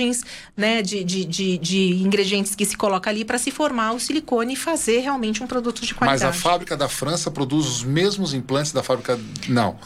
né, 0.57 0.83
de, 0.83 1.05
de, 1.05 1.25
de, 1.25 1.59
de 1.59 2.03
ingredientes 2.03 2.55
que 2.55 2.65
se 2.65 2.77
coloca 2.77 3.11
ali 3.11 3.25
para 3.25 3.39
se 3.39 3.51
formar 3.51 3.93
o 3.93 4.01
silicone 4.01 4.55
e 4.55 4.57
fazer 4.57 5.01
realmente 5.01 5.43
um 5.43 5.47
produto 5.47 5.83
de 5.83 5.93
Mas 5.93 5.99
qualidade. 5.99 6.37
a 6.37 6.41
fábrica 6.41 6.77
da 6.77 6.89
França 6.89 7.31
produz 7.31 7.67
os 7.67 7.85
mesmos 7.85 8.35
implantes 8.35 8.73
da 8.73 8.83
fábrica. 8.83 9.19
Não. 9.49 9.77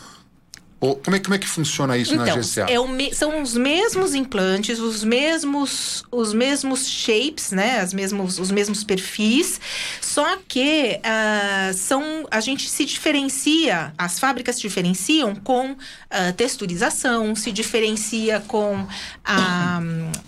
Ou, 0.79 0.95
como, 0.97 1.17
é, 1.17 1.21
como 1.21 1.35
é 1.35 1.39
que 1.39 1.49
funciona 1.49 1.97
isso 1.97 2.15
na 2.15 2.25
Então, 2.29 2.41
GCA? 2.43 2.67
é 2.71 2.79
me- 2.87 3.15
são 3.15 3.41
os 3.43 3.57
mesmos 3.57 4.15
implantes, 4.15 4.79
os 4.79 5.03
mesmos, 5.03 6.05
os 6.13 6.35
mesmos 6.35 6.87
shapes, 6.87 7.51
né? 7.51 7.81
As 7.81 7.95
mesmos, 7.95 8.39
os 8.39 8.51
mesmos 8.51 8.85
perfis. 8.85 9.59
Só 10.03 10.37
que 10.47 11.01
ah, 11.03 11.71
são, 11.75 12.27
a 12.31 12.41
gente 12.41 12.69
se 12.69 12.85
diferencia, 12.85 13.93
as 13.97 14.19
fábricas 14.19 14.57
se 14.57 14.63
diferenciam 14.63 15.35
com 15.35 15.75
ah, 16.11 16.33
texturização, 16.37 17.35
se 17.35 17.51
diferencia 17.51 18.41
com 18.47 18.87
a, 19.25 19.81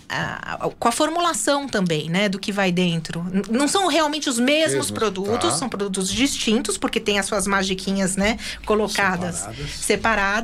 a- 0.09 0.69
com 0.79 0.87
a 0.87 0.91
formulação 0.91 1.67
também, 1.67 2.09
né? 2.09 2.27
Do 2.27 2.39
que 2.39 2.51
vai 2.51 2.71
dentro. 2.71 3.25
Não 3.51 3.67
são 3.67 3.87
realmente 3.87 4.27
os 4.29 4.39
mesmos 4.39 4.59
Mesmos, 4.59 4.91
produtos, 4.91 5.51
tá. 5.51 5.57
são 5.57 5.69
produtos 5.69 6.09
distintos, 6.11 6.77
porque 6.77 6.99
tem 6.99 7.19
as 7.19 7.25
suas 7.25 7.45
magiquinhas, 7.47 8.15
né? 8.15 8.37
Colocadas 8.65 9.35
Separadas. 9.37 9.69
separadas, 9.79 10.38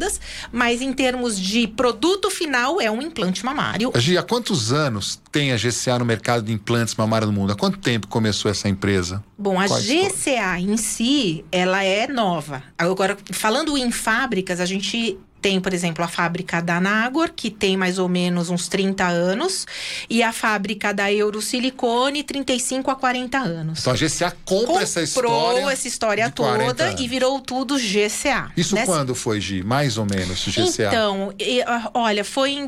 mas 0.51 0.81
em 0.81 0.93
termos 0.93 1.39
de 1.39 1.67
produto 1.67 2.29
final 2.29 2.79
é 2.81 2.89
um 2.89 3.01
implante 3.01 3.43
mamário. 3.45 3.91
Gi, 3.95 4.17
há 4.17 4.23
quantos 4.23 4.71
anos 4.71 5.21
tem 5.31 5.51
a 5.51 5.57
GCA 5.57 5.99
no 5.99 6.05
mercado 6.05 6.43
de 6.43 6.53
implantes 6.53 6.95
mamários 6.95 7.29
no 7.29 7.35
mundo? 7.39 7.51
Há 7.51 7.55
quanto 7.55 7.77
tempo 7.77 8.07
começou 8.07 8.49
essa 8.49 8.67
empresa? 8.69 9.23
Bom, 9.37 9.59
a 9.59 9.67
Qual 9.67 9.79
a 9.79 9.81
GCA 9.81 10.59
em 10.59 10.77
si, 10.77 11.45
ela 11.51 11.83
é 11.83 12.07
nova. 12.07 12.63
Agora, 12.77 13.17
falando 13.31 13.77
em 13.77 13.91
fábricas, 13.91 14.59
a 14.59 14.65
gente 14.65 15.17
tem, 15.45 15.61
por 15.61 15.75
exemplo, 15.75 16.03
a 16.03 16.07
fábrica 16.07 16.59
da 16.59 16.81
Nagor, 16.81 17.29
que 17.35 17.51
tem 17.51 17.77
mais 17.77 17.99
ou 17.99 18.09
menos 18.09 18.49
uns 18.49 18.67
30 18.67 19.05
anos, 19.05 19.67
e 20.09 20.23
a 20.23 20.33
fábrica 20.33 20.91
da 20.91 21.13
Eurosilicone, 21.13 22.23
35 22.23 22.89
a 22.89 22.95
40 22.95 23.37
anos. 23.37 23.81
Então 23.81 23.93
a 23.93 23.95
GCA 23.95 24.35
compra 24.43 24.81
essa 24.81 25.05
Comprou 25.05 25.51
história. 25.51 25.71
essa 25.71 25.87
história 25.87 26.25
de 26.29 26.33
40 26.33 26.65
toda 26.65 26.83
anos. 26.85 26.99
e 26.99 27.07
virou 27.07 27.39
tudo 27.39 27.77
GCA. 27.77 28.51
Isso 28.57 28.73
né? 28.73 28.87
quando 28.87 29.13
foi, 29.13 29.39
Gi? 29.39 29.61
Mais 29.61 29.99
ou 29.99 30.07
menos, 30.07 30.43
GCA? 30.47 30.87
Então, 30.87 31.31
e, 31.37 31.61
ah, 31.61 31.91
olha, 31.93 32.25
foi 32.25 32.53
em 32.53 32.67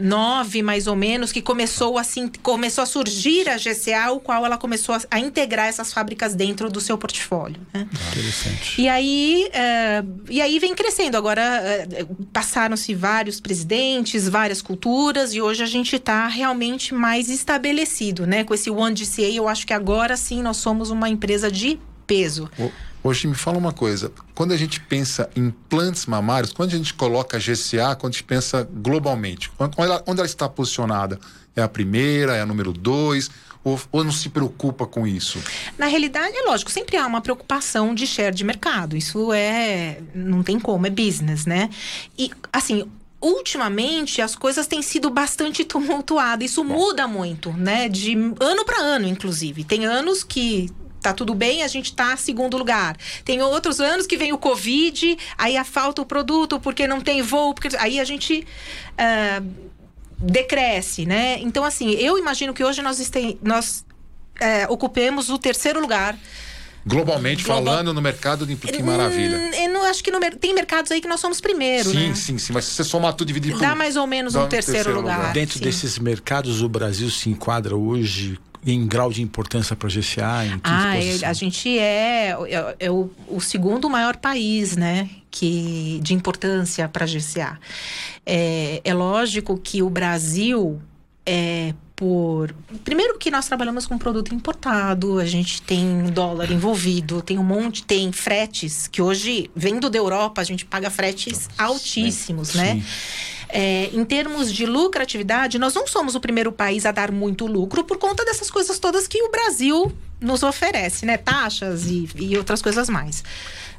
2009, 0.00 0.62
mais 0.62 0.86
ou 0.86 0.96
menos, 0.96 1.30
que 1.30 1.42
começou 1.42 1.98
assim, 1.98 2.30
começou 2.42 2.82
a 2.82 2.86
surgir 2.86 3.48
a 3.48 3.56
GCA, 3.56 4.10
o 4.12 4.20
qual 4.20 4.44
ela 4.44 4.56
começou 4.56 4.94
a, 4.94 5.00
a 5.10 5.20
integrar 5.20 5.66
essas 5.66 5.92
fábricas 5.92 6.34
dentro 6.34 6.70
do 6.70 6.80
seu 6.80 6.96
portfólio. 6.96 7.60
né? 7.72 7.86
Interessante. 8.10 8.80
E 8.80 8.88
aí, 8.88 9.48
eh, 9.52 10.02
e 10.28 10.40
aí 10.40 10.58
vem 10.58 10.74
crescendo. 10.74 11.16
Agora 11.16 11.42
eh, 11.42 12.06
passaram-se 12.32 12.94
vários 12.94 13.40
presidentes, 13.40 14.28
várias 14.28 14.62
culturas, 14.62 15.34
e 15.34 15.40
hoje 15.40 15.62
a 15.62 15.66
gente 15.66 15.96
está 15.96 16.26
realmente 16.26 16.94
mais 16.94 17.28
estabelecido, 17.28 18.26
né? 18.26 18.44
Com 18.44 18.54
esse 18.54 18.70
One 18.70 18.94
GCA, 18.94 19.30
eu 19.30 19.48
acho 19.48 19.66
que 19.66 19.72
agora 19.72 20.16
sim 20.16 20.42
nós 20.42 20.56
somos 20.56 20.90
uma 20.90 21.08
empresa 21.08 21.50
de 21.50 21.78
peso. 22.06 22.50
Hoje 23.02 23.26
me 23.26 23.34
fala 23.34 23.56
uma 23.56 23.72
coisa. 23.72 24.12
Quando 24.34 24.52
a 24.52 24.56
gente 24.56 24.78
pensa 24.78 25.30
em 25.34 25.46
implantes 25.46 26.04
mamários, 26.04 26.52
quando 26.52 26.68
a 26.74 26.76
gente 26.76 26.92
coloca 26.92 27.38
a 27.38 27.40
GCA, 27.40 27.96
quando 27.96 28.12
a 28.12 28.16
gente 28.16 28.24
pensa 28.24 28.68
globalmente, 28.70 29.50
onde 29.58 29.74
ela, 29.78 30.02
onde 30.06 30.20
ela 30.20 30.26
está 30.26 30.48
posicionada? 30.48 31.18
É 31.56 31.62
a 31.62 31.68
primeira, 31.68 32.36
é 32.36 32.42
a 32.42 32.46
número 32.46 32.72
dois? 32.72 33.30
Ou, 33.64 33.80
ou 33.90 34.04
não 34.04 34.12
se 34.12 34.28
preocupa 34.28 34.86
com 34.86 35.06
isso? 35.06 35.38
Na 35.78 35.86
realidade, 35.86 36.36
é 36.36 36.42
lógico, 36.42 36.70
sempre 36.70 36.96
há 36.96 37.06
uma 37.06 37.20
preocupação 37.20 37.94
de 37.94 38.06
share 38.06 38.34
de 38.34 38.44
mercado. 38.44 38.96
Isso 38.96 39.32
é. 39.32 40.00
Não 40.14 40.42
tem 40.42 40.58
como, 40.58 40.86
é 40.86 40.90
business, 40.90 41.46
né? 41.46 41.70
E, 42.18 42.30
assim. 42.52 42.86
Ultimamente 43.22 44.22
as 44.22 44.34
coisas 44.34 44.66
têm 44.66 44.80
sido 44.80 45.10
bastante 45.10 45.62
tumultuadas. 45.66 46.52
Isso 46.52 46.64
muda 46.64 47.06
muito, 47.06 47.52
né? 47.52 47.86
De 47.86 48.14
ano 48.14 48.64
para 48.64 48.80
ano, 48.80 49.06
inclusive. 49.06 49.62
Tem 49.62 49.84
anos 49.84 50.24
que 50.24 50.70
tá 51.00 51.12
tudo 51.12 51.34
bem, 51.34 51.62
a 51.62 51.68
gente 51.68 51.94
tá 51.94 52.16
segundo 52.16 52.56
lugar. 52.56 52.96
Tem 53.24 53.40
outros 53.42 53.80
anos 53.80 54.06
que 54.06 54.16
vem 54.16 54.32
o 54.32 54.38
Covid, 54.38 55.16
aí 55.38 55.56
a 55.56 55.64
falta 55.64 56.02
o 56.02 56.06
produto 56.06 56.60
porque 56.60 56.86
não 56.86 57.00
tem 57.00 57.22
voo, 57.22 57.54
porque 57.54 57.74
aí 57.76 57.98
a 57.98 58.04
gente 58.04 58.46
ah, 58.98 59.42
decresce, 60.18 61.06
né? 61.06 61.38
Então, 61.40 61.64
assim, 61.64 61.90
eu 61.92 62.18
imagino 62.18 62.52
que 62.52 62.62
hoje 62.62 62.82
nós, 62.82 63.00
este- 63.00 63.38
nós 63.42 63.84
eh, 64.38 64.66
ocupemos 64.68 65.30
o 65.30 65.38
terceiro 65.38 65.80
lugar. 65.80 66.16
Globalmente 66.86 67.44
Global- 67.44 67.64
falando 67.64 67.92
no 67.94 68.00
mercado 68.00 68.46
de 68.46 68.56
que 68.56 68.82
maravilha. 68.82 69.36
Hum, 69.36 69.50
eu 69.54 69.72
não 69.72 69.84
acho 69.84 70.02
que 70.02 70.10
no 70.10 70.18
tem 70.38 70.54
mercados 70.54 70.90
aí 70.90 71.00
que 71.00 71.08
nós 71.08 71.20
somos 71.20 71.40
primeiro, 71.40 71.90
sim, 71.90 72.08
né? 72.08 72.14
sim, 72.14 72.38
sim. 72.38 72.52
Mas 72.52 72.64
se 72.64 72.74
você 72.74 72.84
somar 72.84 73.12
tudo 73.14 73.28
dividir 73.28 73.52
por 73.52 73.60
Dá 73.60 73.74
mais 73.74 73.96
ou 73.96 74.06
menos 74.06 74.34
um 74.34 74.44
um 74.44 74.48
terceiro, 74.48 74.76
terceiro 74.84 75.00
lugar. 75.00 75.18
lugar. 75.18 75.32
Dentro 75.32 75.58
sim. 75.58 75.64
desses 75.64 75.98
mercados, 75.98 76.62
o 76.62 76.68
Brasil 76.68 77.10
se 77.10 77.28
enquadra 77.28 77.76
hoje 77.76 78.38
em 78.66 78.86
grau 78.86 79.10
de 79.10 79.22
importância 79.22 79.74
para 79.74 79.88
a 79.88 79.90
GCA? 79.90 80.44
Em 80.46 80.58
que 80.58 80.60
Ah, 80.64 80.92
posição? 80.94 81.28
a 81.28 81.32
gente 81.32 81.78
é, 81.78 82.36
é, 82.48 82.76
é 82.78 82.90
o, 82.90 83.10
o 83.28 83.40
segundo 83.40 83.88
maior 83.88 84.16
país, 84.16 84.76
né? 84.76 85.08
Que, 85.30 85.98
de 86.02 86.12
importância 86.14 86.86
para 86.88 87.04
a 87.04 87.08
GCA. 87.08 87.58
É, 88.26 88.80
é 88.84 88.92
lógico 88.94 89.56
que 89.58 89.82
o 89.82 89.88
Brasil 89.88 90.80
é 91.24 91.72
por. 92.00 92.54
Primeiro 92.82 93.18
que 93.18 93.30
nós 93.30 93.46
trabalhamos 93.46 93.86
com 93.86 93.98
produto 93.98 94.34
importado, 94.34 95.18
a 95.18 95.26
gente 95.26 95.60
tem 95.60 96.04
dólar 96.04 96.50
envolvido, 96.50 97.20
tem 97.20 97.38
um 97.38 97.44
monte, 97.44 97.84
tem 97.84 98.10
fretes, 98.10 98.88
que 98.88 99.02
hoje, 99.02 99.50
vindo 99.54 99.90
da 99.90 99.98
Europa, 99.98 100.40
a 100.40 100.44
gente 100.44 100.64
paga 100.64 100.88
fretes 100.88 101.50
altíssimos, 101.58 102.54
né? 102.54 102.76
Sim. 102.76 102.84
É, 103.50 103.90
em 103.92 104.02
termos 104.04 104.50
de 104.50 104.64
lucratividade, 104.64 105.58
nós 105.58 105.74
não 105.74 105.86
somos 105.86 106.14
o 106.14 106.20
primeiro 106.20 106.50
país 106.50 106.86
a 106.86 106.92
dar 106.92 107.12
muito 107.12 107.46
lucro 107.46 107.84
por 107.84 107.98
conta 107.98 108.24
dessas 108.24 108.50
coisas 108.50 108.78
todas 108.78 109.06
que 109.06 109.22
o 109.22 109.30
Brasil 109.30 109.92
nos 110.18 110.42
oferece, 110.42 111.04
né? 111.04 111.18
Taxas 111.18 111.84
e, 111.84 112.08
e 112.16 112.38
outras 112.38 112.62
coisas 112.62 112.88
mais. 112.88 113.22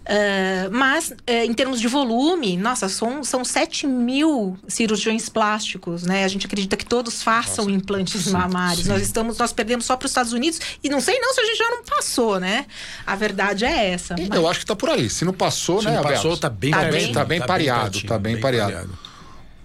Ah, 0.06 0.70
mas, 0.72 1.14
eh, 1.28 1.46
em 1.46 1.54
termos 1.54 1.80
de 1.80 1.88
volume, 1.88 2.58
nossa, 2.58 2.90
são, 2.90 3.24
são 3.24 3.46
7 3.46 3.86
mil 3.86 4.58
cirurgiões 4.68 5.30
plásticos, 5.30 6.04
né? 6.04 6.24
A 6.24 6.28
gente 6.28 6.46
acredita 6.48 6.76
que 6.76 6.86
todos 6.86 7.22
façam 7.22 7.70
implantes 7.70 8.28
mamários. 8.32 8.88
Nós 8.88 9.02
estamos, 9.02 9.38
nós 9.38 9.54
perdemos 9.54 9.86
só 9.86 9.96
para 9.96 10.06
os 10.06 10.12
Estados 10.12 10.34
Unidos 10.34 10.60
e 10.84 10.90
não 10.90 11.00
sei 11.00 11.20
não 11.20 11.34
se 11.34 11.42
a 11.42 11.46
gente 11.46 11.58
já 11.58 11.70
não 11.70 11.84
passou, 11.84 12.40
né? 12.40 12.66
A 13.06 13.16
verdade 13.16 13.64
é 13.66 13.92
essa. 13.92 14.16
Mas- 14.18 14.30
Eu 14.32 14.48
acho 14.50 14.60
que 14.62 14.66
tá 14.66 14.76
por 14.76 14.90
aí. 14.90 15.10
Se 15.10 15.24
não 15.24 15.34
passou, 15.34 15.80
Se 15.80 15.86
né, 15.86 15.96
não 15.96 16.04
passou, 16.04 16.32
Alberto? 16.32 16.40
tá 16.42 16.50
bem 16.50 16.72
Tá 16.72 16.80
pertinho, 16.80 17.02
bem- 17.04 17.14
tá 17.14 17.26
bem 17.26 17.40
pareado, 17.42 17.82
pertinho, 17.92 18.08
tá 18.08 18.18
bem 18.20 18.40
pareado. 18.40 18.98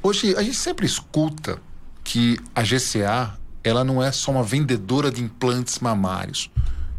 Hoje, 0.02 0.36
a 0.36 0.42
gente 0.42 0.56
sempre 0.56 0.86
escuta 0.86 1.58
que 2.04 2.38
a 2.54 2.62
GCA, 2.62 3.34
ela 3.64 3.82
não 3.82 4.02
é 4.02 4.12
só 4.12 4.30
uma 4.30 4.42
vendedora 4.42 5.10
de 5.10 5.22
implantes 5.22 5.78
mamários. 5.80 6.50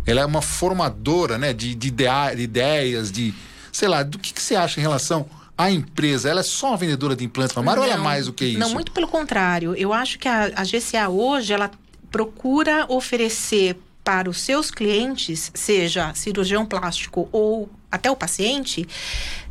Ela 0.07 0.21
é 0.21 0.25
uma 0.25 0.41
formadora, 0.41 1.37
né, 1.37 1.53
de, 1.53 1.75
de, 1.75 1.93
ideias, 2.37 3.11
de... 3.11 3.33
Sei 3.71 3.87
lá, 3.87 4.01
do 4.01 4.17
que, 4.17 4.33
que 4.33 4.41
você 4.41 4.55
acha 4.55 4.79
em 4.79 4.81
relação 4.81 5.27
à 5.57 5.69
empresa? 5.69 6.29
Ela 6.29 6.39
é 6.39 6.43
só 6.43 6.69
uma 6.69 6.77
vendedora 6.77 7.15
de 7.15 7.25
implantes 7.25 7.55
mamários 7.55 7.85
ou 7.85 7.91
ela 7.91 7.99
é 7.99 8.03
mais 8.03 8.25
do 8.25 8.33
que 8.33 8.45
isso? 8.45 8.59
Não, 8.59 8.69
muito 8.69 8.91
pelo 8.91 9.07
contrário. 9.07 9.75
Eu 9.75 9.93
acho 9.93 10.17
que 10.17 10.27
a, 10.27 10.45
a 10.55 10.63
GCA 10.63 11.09
hoje, 11.09 11.53
ela 11.53 11.69
procura 12.09 12.85
oferecer 12.89 13.77
para 14.03 14.29
os 14.29 14.39
seus 14.39 14.71
clientes, 14.71 15.51
seja 15.53 16.13
cirurgião 16.13 16.65
plástico 16.65 17.27
ou 17.29 17.69
até 17.91 18.09
o 18.09 18.15
paciente, 18.15 18.87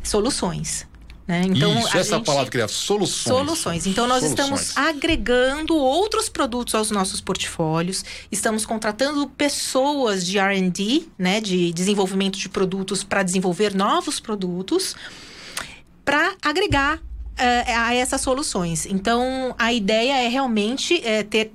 soluções. 0.03 0.87
Né? 1.27 1.41
Então, 1.45 1.77
isso, 1.77 1.87
essa 1.97 2.15
é 2.15 2.17
gente- 2.17 2.25
palavra 2.25 2.61
é 2.63 2.67
soluções. 2.69 3.35
Soluções. 3.35 3.85
Então, 3.85 4.07
nós 4.07 4.23
Soluções. 4.23 4.61
estamos 4.61 4.77
agregando 4.77 5.75
outros 5.75 6.29
produtos 6.29 6.73
aos 6.73 6.89
nossos 6.89 7.19
portfólios, 7.19 8.05
estamos 8.31 8.65
contratando 8.65 9.27
pessoas 9.27 10.25
de 10.25 10.39
RD, 10.39 11.07
né, 11.19 11.41
de 11.41 11.73
desenvolvimento 11.73 12.37
de 12.37 12.47
produtos 12.47 13.03
para 13.03 13.23
desenvolver 13.23 13.75
novos 13.75 14.21
produtos, 14.21 14.95
para 16.05 16.33
agregar 16.41 17.01
eh, 17.37 17.73
a 17.75 17.93
essas 17.93 18.21
soluções. 18.21 18.85
Então, 18.85 19.53
a 19.59 19.73
ideia 19.73 20.21
é 20.23 20.27
realmente 20.29 21.01
eh, 21.05 21.23
ter 21.23 21.51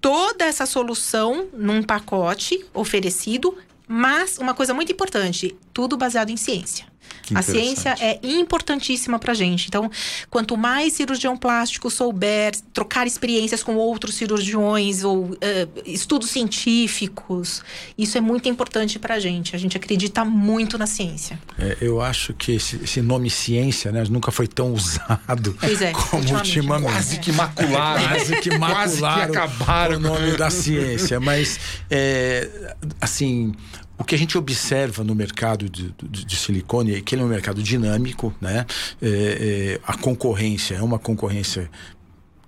toda 0.00 0.44
essa 0.44 0.64
solução 0.64 1.48
num 1.52 1.82
pacote 1.82 2.64
oferecido, 2.72 3.58
mas 3.86 4.38
uma 4.38 4.54
coisa 4.54 4.72
muito 4.72 4.92
importante, 4.92 5.56
tudo 5.74 5.96
baseado 5.96 6.30
em 6.30 6.36
ciência. 6.36 6.86
A 7.34 7.42
ciência 7.42 7.94
é 8.00 8.18
importantíssima 8.22 9.18
para 9.18 9.34
gente. 9.34 9.68
Então, 9.68 9.90
quanto 10.30 10.56
mais 10.56 10.92
cirurgião 10.94 11.36
plástico 11.36 11.90
souber 11.90 12.54
trocar 12.72 13.06
experiências 13.06 13.62
com 13.62 13.76
outros 13.76 14.14
cirurgiões 14.14 15.04
ou 15.04 15.24
uh, 15.24 15.36
estudos 15.84 16.30
científicos, 16.30 17.62
isso 17.96 18.16
é 18.16 18.20
muito 18.20 18.48
importante 18.48 18.98
para 18.98 19.14
a 19.14 19.18
gente. 19.18 19.54
A 19.54 19.58
gente 19.58 19.76
acredita 19.76 20.24
muito 20.24 20.78
na 20.78 20.86
ciência. 20.86 21.38
É, 21.58 21.76
eu 21.80 22.00
acho 22.00 22.32
que 22.34 22.52
esse, 22.52 22.76
esse, 22.76 23.02
nome 23.02 23.30
ciência, 23.30 23.90
né, 23.92 24.04
nunca 24.08 24.30
foi 24.30 24.46
tão 24.46 24.72
usado 24.72 25.56
é, 25.62 25.92
como 25.92 26.22
ultimamente. 26.22 26.58
ultimamente. 26.58 26.92
Quase 26.92 27.18
que 27.18 27.32
macularam. 27.32 28.08
Quase 28.08 28.36
que 28.40 28.58
macularam 28.58 28.78
Quase 28.78 28.98
que 29.00 29.06
acabaram 29.06 29.96
o 29.96 30.00
nome 30.00 30.36
da 30.36 30.50
ciência. 30.50 31.20
Mas, 31.20 31.58
é, 31.90 32.74
assim, 33.00 33.54
o 33.98 34.04
que 34.04 34.14
a 34.14 34.18
gente 34.18 34.38
observa 34.38 35.02
no 35.02 35.14
mercado 35.14 35.68
de, 35.68 35.94
de, 36.02 36.24
de 36.24 36.36
silicone 36.36 36.94
é 36.94 37.00
que 37.00 37.14
ele 37.14 37.22
é 37.22 37.24
um 37.24 37.28
mercado 37.28 37.62
dinâmico, 37.62 38.32
né? 38.40 38.64
É, 39.02 39.08
é, 39.08 39.80
a 39.84 39.96
concorrência 39.96 40.76
é 40.76 40.82
uma 40.82 40.98
concorrência 40.98 41.68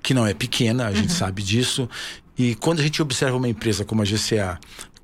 que 0.03 0.15
não 0.15 0.27
é 0.27 0.33
pequena, 0.33 0.87
a 0.87 0.93
gente 0.93 1.11
uhum. 1.11 1.17
sabe 1.17 1.43
disso. 1.43 1.89
E 2.39 2.55
quando 2.55 2.81
a 2.81 2.83
gente 2.83 3.03
observa 3.03 3.37
uma 3.37 3.49
empresa 3.49 3.85
como 3.85 4.01
a 4.01 4.05
GCA 4.05 4.59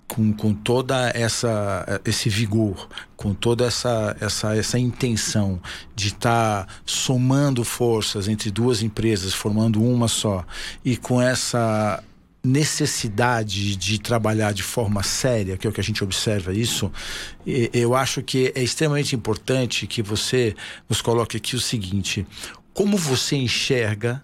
com, 0.06 0.32
com 0.32 0.54
toda 0.54 1.10
essa 1.10 2.00
esse 2.04 2.28
vigor, 2.28 2.88
com 3.16 3.34
toda 3.34 3.66
essa 3.66 4.16
essa, 4.20 4.56
essa 4.56 4.78
intenção 4.78 5.60
de 5.94 6.08
estar 6.08 6.64
tá 6.64 6.72
somando 6.84 7.64
forças 7.64 8.28
entre 8.28 8.50
duas 8.50 8.82
empresas, 8.82 9.34
formando 9.34 9.82
uma 9.82 10.06
só, 10.06 10.44
e 10.84 10.96
com 10.96 11.20
essa 11.20 12.02
necessidade 12.46 13.76
de 13.76 13.98
trabalhar 13.98 14.52
de 14.52 14.62
forma 14.62 15.02
séria, 15.02 15.56
que 15.56 15.66
é 15.66 15.70
o 15.70 15.72
que 15.72 15.80
a 15.80 15.84
gente 15.84 16.04
observa 16.04 16.54
isso, 16.54 16.90
eu 17.44 17.94
acho 17.94 18.22
que 18.22 18.52
é 18.54 18.62
extremamente 18.62 19.16
importante 19.16 19.86
que 19.86 20.00
você 20.00 20.54
nos 20.88 21.02
coloque 21.02 21.36
aqui 21.36 21.56
o 21.56 21.60
seguinte: 21.60 22.26
como 22.72 22.96
você 22.96 23.36
enxerga 23.36 24.22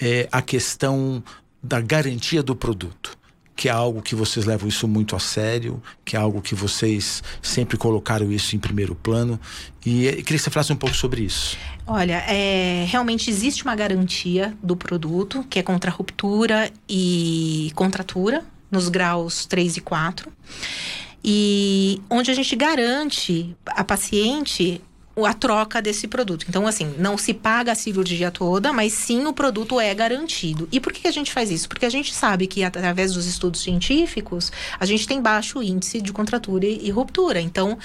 é, 0.00 0.28
a 0.32 0.40
questão 0.40 1.22
da 1.62 1.80
garantia 1.80 2.42
do 2.42 2.56
produto? 2.56 3.18
Que 3.56 3.68
é 3.68 3.72
algo 3.72 4.02
que 4.02 4.14
vocês 4.14 4.44
levam 4.44 4.68
isso 4.68 4.86
muito 4.86 5.16
a 5.16 5.18
sério, 5.18 5.82
que 6.04 6.14
é 6.14 6.18
algo 6.18 6.42
que 6.42 6.54
vocês 6.54 7.22
sempre 7.42 7.78
colocaram 7.78 8.30
isso 8.30 8.54
em 8.54 8.58
primeiro 8.58 8.94
plano. 8.94 9.40
E 9.84 10.04
eu 10.04 10.12
queria 10.12 10.24
que 10.24 10.38
você 10.38 10.50
falasse 10.50 10.72
um 10.72 10.76
pouco 10.76 10.94
sobre 10.94 11.22
isso. 11.22 11.56
Olha, 11.86 12.22
é, 12.28 12.84
realmente 12.86 13.30
existe 13.30 13.64
uma 13.64 13.74
garantia 13.74 14.54
do 14.62 14.76
produto, 14.76 15.42
que 15.48 15.58
é 15.58 15.62
contra 15.62 15.90
ruptura 15.90 16.70
e 16.86 17.72
contratura, 17.74 18.44
nos 18.70 18.90
graus 18.90 19.46
3 19.46 19.78
e 19.78 19.80
4. 19.80 20.30
E 21.24 22.00
onde 22.10 22.30
a 22.30 22.34
gente 22.34 22.54
garante 22.54 23.56
a 23.66 23.82
paciente 23.82 24.82
a 25.24 25.32
troca 25.32 25.80
desse 25.80 26.06
produto. 26.06 26.44
Então, 26.48 26.66
assim, 26.66 26.94
não 26.98 27.16
se 27.16 27.32
paga 27.32 27.72
a 27.72 27.74
cirurgia 27.74 28.30
toda, 28.30 28.72
mas 28.72 28.92
sim 28.92 29.24
o 29.26 29.32
produto 29.32 29.80
é 29.80 29.94
garantido. 29.94 30.68
E 30.70 30.78
por 30.78 30.92
que 30.92 31.08
a 31.08 31.10
gente 31.10 31.32
faz 31.32 31.50
isso? 31.50 31.68
Porque 31.68 31.86
a 31.86 31.90
gente 31.90 32.12
sabe 32.12 32.46
que, 32.46 32.62
através 32.62 33.14
dos 33.14 33.26
estudos 33.26 33.62
científicos, 33.62 34.52
a 34.78 34.84
gente 34.84 35.06
tem 35.06 35.20
baixo 35.20 35.62
índice 35.62 36.02
de 36.02 36.12
contratura 36.12 36.66
e, 36.66 36.90
ruptura. 36.90 37.40
Então, 37.40 37.72
uh, 37.72 37.78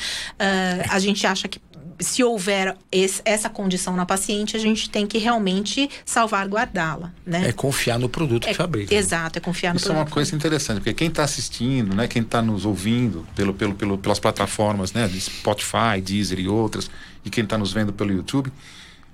a 0.90 1.00
gente 1.00 1.26
acha 1.26 1.48
que 1.48 1.60
se 2.02 2.24
houver 2.24 2.76
esse, 2.92 3.22
essa 3.24 3.50
condição 3.50 3.96
na 3.96 4.06
paciente, 4.06 4.58
a 4.58 4.60
gente 4.60 4.90
tem 4.90 5.06
que 5.08 5.18
realmente 5.18 5.90
salvaguardá-la, 6.06 7.12
né? 7.26 7.50
É 7.50 7.52
confiar 7.52 8.00
no 8.00 8.10
produto 8.10 8.48
é, 8.48 8.52
que 8.52 8.56
fabrica. 8.56 8.94
Exato, 8.94 9.38
é 9.38 9.42
confiar 9.42 9.74
no 9.74 9.78
Isso 9.78 9.86
produto. 9.86 10.02
Isso 10.02 10.08
é 10.08 10.10
uma 10.10 10.14
coisa 10.14 10.36
interessante, 10.36 10.78
porque 10.78 10.94
quem 10.94 11.08
está 11.08 11.24
assistindo, 11.24 11.96
né, 11.96 12.08
quem 12.08 12.22
está 12.22 12.42
nos 12.42 12.66
ouvindo 12.66 13.26
pelo, 13.36 13.54
pelo, 13.54 13.76
pelo, 13.76 13.98
pelas 13.98 14.20
plataformas, 14.20 14.94
né, 14.94 15.08
de 15.08 15.22
Spotify, 15.22 16.02
Deezer 16.04 16.40
e 16.40 16.48
outras, 16.48 16.90
e 17.24 17.30
quem 17.30 17.44
está 17.44 17.58
nos 17.58 17.72
vendo 17.72 17.94
pelo 17.94 18.12
YouTube, 18.12 18.52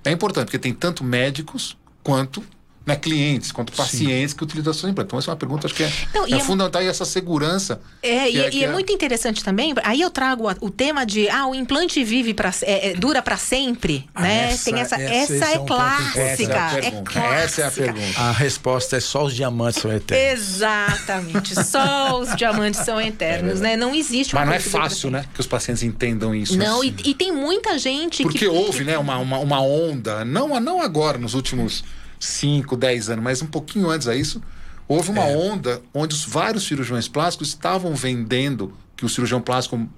é 0.04 0.10
importante, 0.10 0.46
porque 0.46 0.58
tem 0.58 0.72
tanto 0.72 1.04
médicos 1.04 1.76
quanto 2.02 2.42
né, 2.88 2.96
clientes, 2.96 3.52
quanto 3.52 3.70
pacientes 3.70 4.30
Sim. 4.30 4.36
que 4.38 4.44
utilizam 4.44 4.72
seus 4.72 4.90
implantes. 4.90 5.08
Então, 5.08 5.18
essa 5.18 5.30
é 5.30 5.32
uma 5.32 5.36
pergunta, 5.36 5.66
acho 5.66 5.74
que 5.74 5.82
é, 5.82 5.92
Não, 6.14 6.26
é, 6.26 6.30
é 6.32 6.40
fundamental 6.40 6.82
e 6.82 6.86
essa 6.86 7.04
segurança. 7.04 7.82
É, 8.02 8.30
e, 8.30 8.40
é, 8.40 8.50
e 8.50 8.64
é, 8.64 8.64
é, 8.64 8.72
muito 8.72 8.90
interessante 8.90 9.44
também, 9.44 9.74
aí 9.84 10.00
eu 10.00 10.10
trago 10.10 10.48
o 10.60 10.70
tema 10.70 11.04
de, 11.04 11.28
ah, 11.28 11.46
o 11.46 11.54
implante 11.54 12.02
vive 12.02 12.32
para 12.32 12.50
é, 12.62 12.94
dura 12.94 13.20
para 13.20 13.36
sempre, 13.36 14.08
ah, 14.14 14.22
né? 14.22 14.52
Essa, 14.52 14.64
Tem 14.64 14.80
essa, 14.80 14.96
essa, 14.96 15.34
essa 15.34 15.44
é, 15.50 15.58
um 15.58 15.66
clássica, 15.66 16.20
essa 16.20 16.42
é, 16.42 16.46
clássica. 16.46 17.20
Essa 17.20 17.60
é 17.60 17.66
a 17.66 17.70
pergunta. 17.70 18.20
A 18.20 18.32
resposta 18.32 18.96
é 18.96 19.00
só 19.00 19.24
os 19.24 19.34
diamantes 19.34 19.82
são 19.82 19.92
eternos. 19.92 20.54
Exatamente, 20.54 21.54
só 21.62 22.18
os 22.18 22.34
diamantes 22.36 22.80
são 22.80 22.98
eternos, 22.98 23.60
né? 23.60 23.76
Não 23.76 23.94
existe 23.94 24.34
Mas 24.34 24.46
não 24.46 24.54
é 24.54 24.60
fácil, 24.60 25.10
né, 25.10 25.26
que 25.34 25.40
os 25.40 25.46
pacientes 25.46 25.82
entendam 25.82 26.34
isso. 26.34 26.56
Não, 26.56 26.80
assim. 26.80 26.94
e, 27.04 27.10
e, 27.10 27.14
tem 27.14 27.32
muita 27.32 27.78
gente 27.78 28.22
Porque 28.22 28.38
que... 28.38 28.46
Porque 28.46 28.64
houve, 28.64 28.78
que... 28.78 28.84
né, 28.84 28.96
uma, 28.96 29.18
uma, 29.18 29.38
uma 29.38 29.60
onda, 29.60 30.24
não, 30.24 30.58
não 30.58 30.80
agora, 30.80 31.18
nos 31.18 31.34
últimos 31.34 31.84
5, 32.18 32.76
10 32.76 33.10
anos, 33.10 33.24
mas 33.24 33.42
um 33.42 33.46
pouquinho 33.46 33.90
antes 33.90 34.08
a 34.08 34.14
isso, 34.14 34.42
houve 34.86 35.10
uma 35.10 35.24
é. 35.24 35.36
onda 35.36 35.82
onde 35.92 36.14
os 36.14 36.24
vários 36.24 36.66
cirurgiões 36.66 37.08
plásticos 37.08 37.48
estavam 37.48 37.94
vendendo 37.94 38.72
que 38.96 39.04
o 39.04 39.08
cirurgião 39.08 39.40
plástico, 39.40 39.88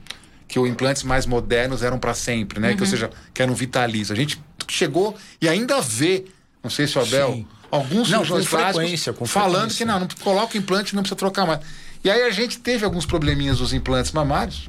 que 0.47 0.59
os 0.59 0.69
implantes 0.69 1.03
mais 1.03 1.27
modernos 1.27 1.83
eram 1.83 1.99
para 1.99 2.13
sempre, 2.15 2.61
né? 2.61 2.71
Uhum. 2.71 2.77
Que, 2.77 2.83
ou 2.83 2.87
uhum. 2.87 2.91
seja, 2.91 3.11
que 3.33 3.43
eram 3.43 3.55
vitalícios. 3.55 4.11
A 4.11 4.15
gente 4.15 4.43
chegou 4.69 5.17
e 5.41 5.49
ainda 5.49 5.81
vê, 5.81 6.25
não 6.63 6.71
sei 6.71 6.87
se 6.87 6.99
o 6.99 7.03
Abel, 7.03 7.33
Sim. 7.33 7.47
alguns 7.71 8.11
não, 8.11 8.25
cirurgiões 8.25 8.49
plásticos 8.49 9.31
falando 9.31 9.75
que 9.75 9.85
não, 9.85 10.01
não 10.01 10.09
coloca 10.21 10.55
o 10.55 10.59
implante, 10.59 10.95
não 10.95 11.03
precisa 11.03 11.17
trocar 11.17 11.47
mais. 11.47 11.61
E 12.03 12.11
aí 12.11 12.23
a 12.23 12.31
gente 12.31 12.59
teve 12.59 12.85
alguns 12.85 13.07
probleminhas 13.07 13.59
dos 13.59 13.73
implantes 13.73 14.13
mamários. 14.13 14.69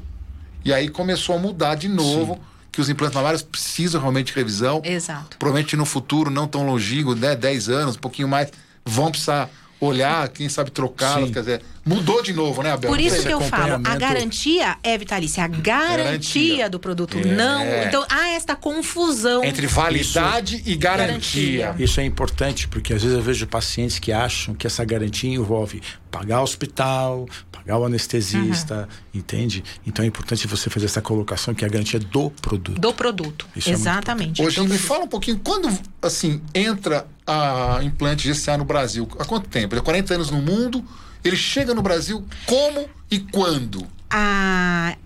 E 0.64 0.72
aí 0.72 0.88
começou 0.88 1.34
a 1.34 1.38
mudar 1.38 1.74
de 1.74 1.88
novo. 1.88 2.34
Sim 2.34 2.51
que 2.72 2.80
os 2.80 2.88
implantes 2.88 3.14
mamários 3.14 3.42
precisam 3.42 4.00
realmente 4.00 4.28
de 4.28 4.32
revisão. 4.32 4.80
Exato. 4.82 5.36
Provavelmente 5.38 5.76
no 5.76 5.84
futuro, 5.84 6.30
não 6.30 6.48
tão 6.48 6.66
longínquo, 6.66 7.14
né, 7.14 7.36
10 7.36 7.68
anos, 7.68 7.96
um 7.96 8.00
pouquinho 8.00 8.26
mais, 8.26 8.50
vão 8.84 9.10
precisar 9.10 9.50
olhar, 9.78 10.28
quem 10.28 10.48
sabe 10.48 10.70
trocá-las, 10.70 11.30
quer 11.30 11.40
dizer, 11.40 11.62
mudou 11.84 12.22
de 12.22 12.32
novo, 12.32 12.62
né, 12.62 12.72
Abel? 12.72 12.90
Por 12.90 13.00
isso 13.00 13.22
que 13.22 13.32
eu 13.32 13.40
falo, 13.40 13.80
a 13.84 13.96
garantia 13.96 14.76
é 14.82 14.96
vitalícia, 14.96 15.44
a 15.44 15.48
garantia, 15.48 15.96
garantia. 15.96 16.70
do 16.70 16.78
produto, 16.78 17.18
é. 17.18 17.24
não. 17.24 17.64
Então 17.86 18.04
há 18.08 18.30
esta 18.30 18.54
confusão 18.54 19.44
entre 19.44 19.66
validade 19.66 20.56
isso, 20.56 20.68
e 20.68 20.76
garantia. 20.76 21.58
garantia. 21.66 21.84
Isso 21.84 22.00
é 22.00 22.04
importante 22.04 22.68
porque 22.68 22.94
às 22.94 23.02
vezes 23.02 23.16
eu 23.16 23.22
vejo 23.22 23.46
pacientes 23.46 23.98
que 23.98 24.12
acham 24.12 24.54
que 24.54 24.66
essa 24.66 24.84
garantia 24.84 25.30
envolve 25.30 25.82
pagar 26.10 26.42
hospital, 26.42 27.26
pagar 27.50 27.78
o 27.78 27.84
anestesista, 27.84 28.88
uhum. 29.14 29.20
entende? 29.20 29.64
Então 29.86 30.04
é 30.04 30.08
importante 30.08 30.46
você 30.46 30.68
fazer 30.68 30.86
essa 30.86 31.00
colocação 31.00 31.54
que 31.54 31.64
é 31.64 31.68
a 31.68 31.70
garantia 31.70 31.98
do 31.98 32.30
produto. 32.30 32.80
Do 32.80 32.92
produto. 32.92 33.46
Isso 33.54 33.70
é 33.70 33.72
Exatamente. 33.72 34.42
É 34.42 34.44
Hoje 34.44 34.60
me 34.62 34.78
fala 34.78 35.04
um 35.04 35.08
pouquinho 35.08 35.40
quando 35.42 35.68
assim 36.00 36.42
entra 36.54 37.06
a 37.26 37.80
implante 37.82 38.30
GCA 38.30 38.58
no 38.58 38.64
Brasil. 38.64 39.08
Há 39.18 39.24
quanto 39.24 39.48
tempo? 39.48 39.74
É 39.76 39.80
40 39.80 40.14
anos 40.14 40.30
no 40.30 40.42
mundo. 40.42 40.84
Ele 41.24 41.36
chega 41.36 41.74
no 41.74 41.82
Brasil 41.82 42.26
como 42.46 42.88
e 43.10 43.18
quando? 43.18 43.86
A 44.10 44.96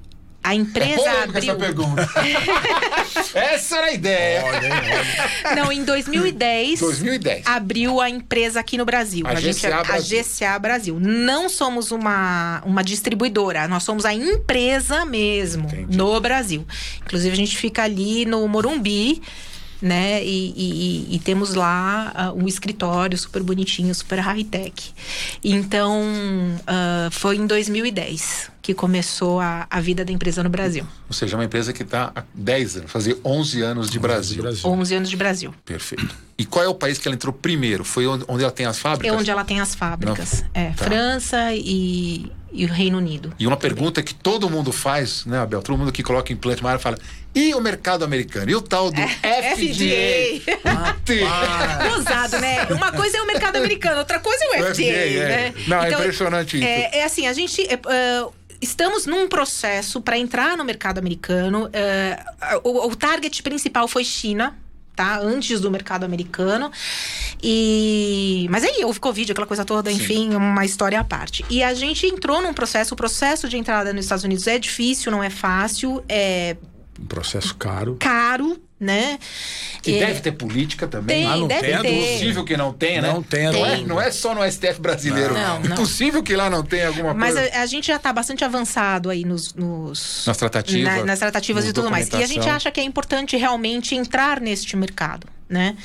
a 0.46 0.54
empresa 0.54 1.02
é 1.02 1.22
abriu. 1.24 1.50
Essa 1.50 1.54
pergunta. 1.56 2.08
essa 3.34 3.76
era 3.78 3.86
a 3.88 3.92
ideia. 3.92 4.44
Olha, 4.44 4.58
olha. 4.58 5.56
Não, 5.56 5.72
em 5.72 5.82
2010, 5.82 6.78
2010 6.78 7.46
abriu 7.46 8.00
a 8.00 8.08
empresa 8.08 8.60
aqui 8.60 8.78
no 8.78 8.84
Brasil. 8.84 9.26
A, 9.26 9.30
a 9.30 9.34
GCA 9.34 9.52
gente, 9.52 9.66
Brasil. 9.68 10.20
A 10.20 10.22
GCA 10.22 10.58
Brasil. 10.60 10.98
Não 11.00 11.48
somos 11.48 11.90
uma, 11.90 12.62
uma 12.64 12.84
distribuidora, 12.84 13.66
nós 13.66 13.82
somos 13.82 14.04
a 14.04 14.14
empresa 14.14 15.04
mesmo 15.04 15.66
Entendi. 15.66 15.96
no 15.96 16.20
Brasil. 16.20 16.64
Inclusive, 17.04 17.32
a 17.32 17.36
gente 17.36 17.56
fica 17.56 17.82
ali 17.82 18.24
no 18.24 18.46
Morumbi 18.46 19.20
né? 19.86 20.22
E, 20.24 20.52
e, 20.56 21.16
e, 21.16 21.18
temos 21.20 21.54
lá 21.54 22.32
uh, 22.34 22.42
um 22.42 22.46
escritório 22.46 23.16
super 23.16 23.42
bonitinho, 23.42 23.94
super 23.94 24.18
high-tech. 24.18 24.92
Então, 25.42 26.02
uh, 26.02 27.10
foi 27.10 27.36
em 27.36 27.46
2010 27.46 28.55
que 28.66 28.74
começou 28.74 29.38
a, 29.38 29.64
a 29.70 29.80
vida 29.80 30.04
da 30.04 30.10
empresa 30.10 30.42
no 30.42 30.50
Brasil. 30.50 30.84
Ou 31.08 31.14
seja, 31.14 31.36
uma 31.36 31.44
empresa 31.44 31.72
que 31.72 31.84
está 31.84 32.10
há 32.12 32.24
10 32.34 32.78
anos, 32.78 32.90
fazer 32.90 33.16
11 33.24 33.62
anos 33.62 33.88
de 33.88 33.96
Brasil. 33.96 34.42
Brasil. 34.42 34.68
11 34.68 34.94
anos 34.96 35.10
de 35.10 35.16
Brasil. 35.16 35.54
Perfeito. 35.64 36.12
E 36.36 36.44
qual 36.44 36.64
é 36.64 36.68
o 36.68 36.74
país 36.74 36.98
que 36.98 37.06
ela 37.06 37.14
entrou 37.14 37.32
primeiro? 37.32 37.84
Foi 37.84 38.08
onde, 38.08 38.24
onde 38.26 38.42
ela 38.42 38.50
tem 38.50 38.66
as 38.66 38.76
fábricas? 38.76 39.16
É 39.16 39.16
onde 39.16 39.30
ela 39.30 39.44
tem 39.44 39.60
as 39.60 39.72
fábricas. 39.76 40.42
Não. 40.42 40.62
É, 40.62 40.70
tá. 40.70 40.84
França 40.84 41.54
e, 41.54 42.28
e 42.52 42.64
o 42.64 42.68
Reino 42.68 42.98
Unido. 42.98 43.32
E 43.38 43.46
uma 43.46 43.56
pergunta 43.56 44.02
que 44.02 44.12
todo 44.12 44.50
mundo 44.50 44.72
faz, 44.72 45.24
né, 45.26 45.38
Abel? 45.38 45.62
Todo 45.62 45.78
mundo 45.78 45.92
que 45.92 46.02
coloca 46.02 46.32
implante 46.32 46.60
uma 46.60 46.70
área 46.70 46.80
fala: 46.80 46.98
e 47.32 47.54
o 47.54 47.60
mercado 47.60 48.04
americano? 48.04 48.50
E 48.50 48.56
o 48.56 48.60
tal 48.60 48.90
do 48.90 49.00
é, 49.00 49.54
FDA? 49.54 50.40
FDA. 51.04 51.96
Usado, 52.00 52.40
né? 52.40 52.64
Uma 52.72 52.90
coisa 52.90 53.18
é 53.18 53.22
o 53.22 53.26
mercado 53.28 53.58
americano, 53.58 54.00
outra 54.00 54.18
coisa 54.18 54.44
é 54.44 54.48
o, 54.48 54.50
o 54.50 54.74
FDA, 54.74 54.74
FDA 54.74 54.82
é. 54.82 55.28
né? 55.28 55.54
Não, 55.68 55.84
é 55.84 55.86
então, 55.86 56.00
é 56.00 56.02
impressionante 56.02 56.56
isso. 56.56 56.66
É, 56.66 56.98
é 56.98 57.04
assim, 57.04 57.28
a 57.28 57.32
gente. 57.32 57.62
Uh, 57.62 58.34
estamos 58.60 59.06
num 59.06 59.28
processo 59.28 60.00
para 60.00 60.18
entrar 60.18 60.56
no 60.56 60.64
mercado 60.64 60.98
americano. 60.98 61.66
Uh, 61.66 62.60
o, 62.62 62.88
o 62.88 62.96
target 62.96 63.42
principal 63.42 63.86
foi 63.88 64.04
China, 64.04 64.56
tá? 64.94 65.18
Antes 65.18 65.60
do 65.60 65.70
mercado 65.70 66.04
americano. 66.04 66.70
E 67.42 68.46
mas 68.50 68.64
aí 68.64 68.84
houve 68.84 68.98
Covid, 68.98 69.32
aquela 69.32 69.46
coisa 69.46 69.64
toda, 69.64 69.90
Sim. 69.90 69.96
enfim, 69.96 70.34
uma 70.34 70.64
história 70.64 70.98
à 70.98 71.04
parte. 71.04 71.44
E 71.50 71.62
a 71.62 71.74
gente 71.74 72.06
entrou 72.06 72.40
num 72.42 72.54
processo, 72.54 72.94
o 72.94 72.96
processo 72.96 73.48
de 73.48 73.56
entrada 73.56 73.92
nos 73.92 74.04
Estados 74.06 74.24
Unidos 74.24 74.46
é 74.46 74.58
difícil, 74.58 75.12
não 75.12 75.22
é 75.22 75.30
fácil, 75.30 76.02
é 76.08 76.56
Um 76.98 77.06
processo 77.06 77.54
caro. 77.56 77.96
caro, 78.00 78.58
né? 78.78 79.18
Que 79.82 79.96
É, 79.96 80.06
deve 80.06 80.20
ter 80.20 80.32
política 80.32 80.86
também. 80.86 81.22
Tem, 81.22 81.26
Ah, 81.26 81.36
não 81.36 81.46
deve 81.48 81.60
tem 81.62 81.70
ter. 81.70 81.76
dúvida. 81.82 81.94
Impossível 82.06 82.44
que 82.44 82.56
não 82.56 82.72
tenha, 82.72 83.02
né? 83.02 83.12
Não 83.12 83.22
tem, 83.22 83.44
não, 83.50 83.64
é, 83.66 83.76
Tem. 83.76 83.86
não 83.86 84.00
é 84.00 84.10
só 84.10 84.34
no 84.34 84.42
STF 84.50 84.80
brasileiro. 84.80 85.32
Não, 85.34 85.60
não. 85.60 85.72
Impossível 85.74 86.22
que 86.22 86.36
lá 86.36 86.50
não 86.50 86.62
tenha 86.62 86.88
alguma 86.88 87.14
Mas 87.14 87.34
coisa. 87.34 87.50
a, 87.56 87.62
a 87.62 87.66
gente 87.66 87.86
já 87.86 87.96
está 87.96 88.12
bastante 88.12 88.44
avançado 88.44 89.08
aí 89.08 89.24
nos, 89.24 89.54
nos- 89.54 90.24
Nas 90.26 90.36
tratativas, 90.36 90.96
na- 90.96 91.04
nas 91.04 91.18
tratativas 91.18 91.64
nos 91.64 91.70
e 91.70 91.72
tudo 91.74 91.90
mais. 91.90 92.08
E 92.08 92.16
a 92.22 92.26
gente 92.26 92.48
acha 92.48 92.70
que 92.70 92.80
é 92.80 92.84
importante 92.84 93.36
realmente 93.36 93.94
entrar 93.94 94.40
neste 94.40 94.76
mercado, 94.76 95.26
né? 95.48 95.76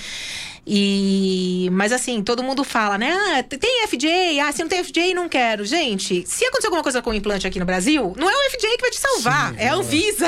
E 0.74 1.70
mas 1.74 1.92
assim, 1.92 2.24
todo 2.24 2.42
mundo 2.42 2.64
fala, 2.64 2.98
né? 2.98 3.12
Ah, 3.12 3.44
tem 3.44 3.86
FDA, 3.88 4.42
ah, 4.48 4.52
se 4.54 4.62
não 4.62 4.70
tem 4.70 4.82
FDA, 4.82 5.14
não 5.14 5.28
quero. 5.28 5.66
Gente, 5.66 6.24
se 6.26 6.46
acontecer 6.46 6.68
alguma 6.68 6.82
coisa 6.82 7.02
com 7.02 7.10
o 7.10 7.14
implante 7.14 7.46
aqui 7.46 7.60
no 7.60 7.66
Brasil, 7.66 8.14
não 8.18 8.30
é 8.30 8.34
o 8.34 8.52
FDA 8.52 8.76
que 8.78 8.82
vai 8.82 8.90
te 8.90 8.98
salvar, 9.00 9.54
é 9.58 9.68
a 9.68 9.74
Anvisa. 9.76 10.28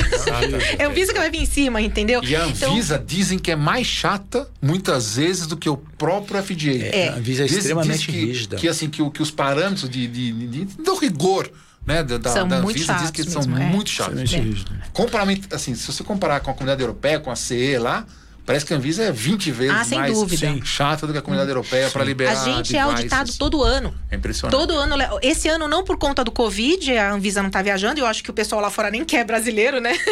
é 0.78 0.84
a 0.84 0.88
Anvisa 0.90 1.14
que 1.14 1.20
vai 1.20 1.32
vir 1.32 1.42
em 1.42 1.46
cima, 1.46 1.82
entendeu? 1.82 2.22
E 2.24 2.36
a 2.36 2.46
Então, 2.48 2.72
Anvisa 2.74 3.00
dizem 3.00 3.40
que 3.40 3.52
é 3.52 3.56
mais 3.56 3.88
chata, 3.88 4.50
muitas 4.62 5.16
vezes, 5.16 5.48
do 5.48 5.56
que 5.56 5.70
o 5.70 5.78
próprio 5.78 6.44
FDA. 6.44 6.88
É, 6.94 7.08
a 7.08 7.14
Anvisa 7.16 7.44
é 7.44 7.46
Diz- 7.48 7.58
extremamente 7.60 7.98
diz 8.00 8.06
que, 8.06 8.12
rígida. 8.12 8.56
Que, 8.58 8.68
assim, 8.68 8.90
que, 8.90 9.02
o- 9.02 9.10
que 9.10 9.22
os 9.22 9.32
parâmetros 9.32 9.90
de, 9.90 10.08
de, 10.08 10.32
de- 10.34 10.66
de- 10.66 10.84
do 10.84 10.96
rigor 10.96 11.50
né, 11.86 12.04
da, 12.04 12.30
São 12.30 12.48
da 12.48 12.62
muito 12.62 12.76
Anvisa 12.78 12.94
diz 12.96 13.12
que 13.12 13.24
chatos 13.24 13.34
são 13.34 13.42
mesmo, 13.44 13.58
é. 13.64 13.66
muito 13.66 13.90
chatos. 13.90 14.22
Extremamente 14.22 14.36
É. 14.36 14.40
rígido. 14.70 14.72
Comparamente, 14.92 15.48
assim, 15.54 15.74
se 15.74 15.90
você 15.92 16.04
comparar 16.04 16.40
com 16.42 16.52
a 16.52 16.54
comunidade 16.54 16.82
europeia, 16.82 17.20
com 17.20 17.30
a 17.32 17.36
CE 17.36 17.78
lá, 17.78 18.06
parece 18.46 18.66
que 18.66 18.74
a 18.74 18.78
Anvisa 18.78 19.04
é 19.04 19.12
20 19.12 19.52
vezes 19.52 19.76
Ah, 19.76 19.84
sem 19.84 20.00
mais 20.00 20.14
dúvida. 20.14 20.60
chata 20.66 21.06
do 21.08 21.14
que 21.14 21.20
a 21.20 21.22
comunidade 21.22 21.50
europeia 21.50 21.90
para 21.90 22.04
liberar 22.04 22.32
a 22.32 22.36
gente 22.36 22.76
é 22.76 22.80
devices. 22.82 22.84
auditado 23.14 23.34
todo 23.38 23.64
ano. 23.64 23.94
É 24.12 24.16
impressionante. 24.16 24.58
Todo 24.60 24.74
ano, 24.78 24.96
esse 25.22 25.48
ano 25.48 25.68
não 25.68 25.84
por 25.84 25.98
conta 25.98 26.24
do 26.24 26.32
Covid, 26.32 26.98
a 26.98 27.12
Anvisa 27.14 27.42
não 27.44 27.50
tá 27.50 27.62
viajando, 27.62 28.00
e 28.00 28.02
eu 28.02 28.06
acho 28.08 28.24
que 28.24 28.30
o 28.30 28.34
pessoal 28.34 28.62
lá 28.62 28.70
fora 28.70 28.90
nem 28.92 29.04
quer 29.06 29.24
brasileiro, 29.26 29.80
né? 29.80 29.98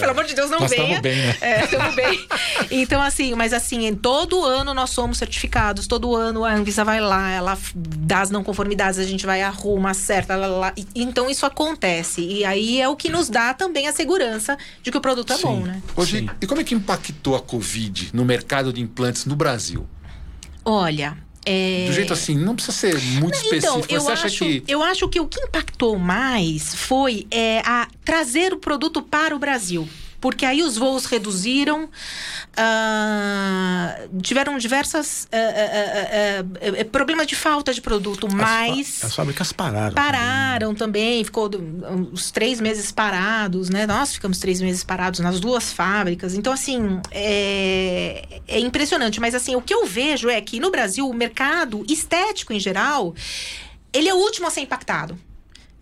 Pelo 0.00 0.10
amor 0.10 0.24
de 0.24 0.34
Deus, 0.34 0.50
não 0.50 0.60
Nós 0.60 0.70
venha. 0.70 0.82
estamos 0.82 1.02
bem, 1.02 1.16
né? 1.16 1.36
É, 1.40 1.64
estamos 1.64 1.94
bem. 1.94 2.26
Então, 2.70 3.00
assim, 3.02 3.34
mas 3.34 3.52
assim, 3.52 3.86
em 3.86 3.94
todo 3.94 4.42
ano 4.44 4.74
nós 4.74 4.90
somos 4.90 5.18
certificados, 5.18 5.86
todo 5.86 6.14
ano 6.16 6.44
a 6.44 6.52
Anvisa 6.54 6.84
vai 6.84 7.00
lá, 7.00 7.30
ela 7.30 7.58
dá 7.74 8.20
as 8.22 8.30
não 8.30 8.42
conformidades, 8.42 8.98
a 8.98 9.04
gente 9.04 9.24
vai 9.26 9.42
arruma, 9.42 9.90
acerta, 9.90 10.34
lá, 10.36 10.46
lá, 10.46 10.58
lá. 10.58 10.72
Então 10.94 11.30
isso 11.30 11.46
acontece. 11.46 12.20
E 12.22 12.44
aí 12.44 12.80
é 12.80 12.88
o 12.88 12.96
que 12.96 13.08
nos 13.08 13.28
dá 13.28 13.54
também 13.54 13.86
a 13.88 13.92
segurança 13.92 14.56
de 14.82 14.90
que 14.90 14.96
o 14.98 15.00
produto 15.00 15.32
é 15.32 15.36
Sim. 15.36 15.42
bom, 15.42 15.60
né? 15.60 15.82
Hoje, 15.96 16.18
Sim. 16.20 16.30
e 16.40 16.46
como 16.46 16.60
é 16.60 16.64
que 16.64 16.74
impactou 16.74 17.36
a 17.36 17.40
Covid 17.40 17.73
no 18.12 18.24
mercado 18.24 18.72
de 18.72 18.80
implantes 18.80 19.24
no 19.24 19.36
Brasil? 19.36 19.86
Olha. 20.64 21.16
É... 21.46 21.84
Do 21.86 21.92
jeito 21.92 22.12
assim, 22.12 22.36
não 22.36 22.54
precisa 22.54 22.76
ser 22.76 22.98
muito 23.20 23.34
específico, 23.34 23.66
Então, 23.66 23.78
mas 23.80 23.90
eu 23.90 24.00
você 24.00 24.12
acho, 24.12 24.26
acha 24.26 24.44
que. 24.44 24.64
eu 24.66 24.82
acho 24.82 25.08
que 25.08 25.20
o 25.20 25.26
que 25.26 25.40
impactou 25.40 25.98
mais 25.98 26.74
foi 26.74 27.26
é, 27.30 27.60
a 27.66 27.86
trazer 28.04 28.52
o 28.54 28.58
produto 28.58 29.02
para 29.02 29.36
o 29.36 29.38
Brasil. 29.38 29.86
Porque 30.24 30.46
aí 30.46 30.62
os 30.62 30.78
voos 30.78 31.04
reduziram, 31.04 31.86
ah, 32.56 33.94
tiveram 34.22 34.56
diversas 34.56 35.28
ah, 35.30 35.36
ah, 36.80 36.84
problemas 36.90 37.26
de 37.26 37.36
falta 37.36 37.74
de 37.74 37.82
produto, 37.82 38.26
As 38.26 38.32
mas 38.32 39.00
fa- 39.00 39.06
As 39.08 39.14
fábricas 39.14 39.52
pararam. 39.52 39.94
pararam 39.94 40.74
também, 40.74 41.22
ficou 41.24 41.50
uns 42.12 42.30
três 42.30 42.58
meses 42.58 42.90
parados, 42.90 43.68
né? 43.68 43.86
Nós 43.86 44.14
ficamos 44.14 44.38
três 44.38 44.62
meses 44.62 44.82
parados 44.82 45.20
nas 45.20 45.38
duas 45.40 45.74
fábricas. 45.74 46.34
Então, 46.34 46.54
assim, 46.54 47.00
é, 47.10 48.40
é 48.48 48.58
impressionante. 48.58 49.20
Mas, 49.20 49.34
assim, 49.34 49.54
o 49.54 49.60
que 49.60 49.74
eu 49.74 49.84
vejo 49.84 50.30
é 50.30 50.40
que 50.40 50.58
no 50.58 50.70
Brasil, 50.70 51.06
o 51.06 51.12
mercado 51.12 51.84
estético 51.86 52.54
em 52.54 52.58
geral, 52.60 53.14
ele 53.92 54.08
é 54.08 54.14
o 54.14 54.16
último 54.16 54.46
a 54.46 54.50
ser 54.50 54.62
impactado. 54.62 55.18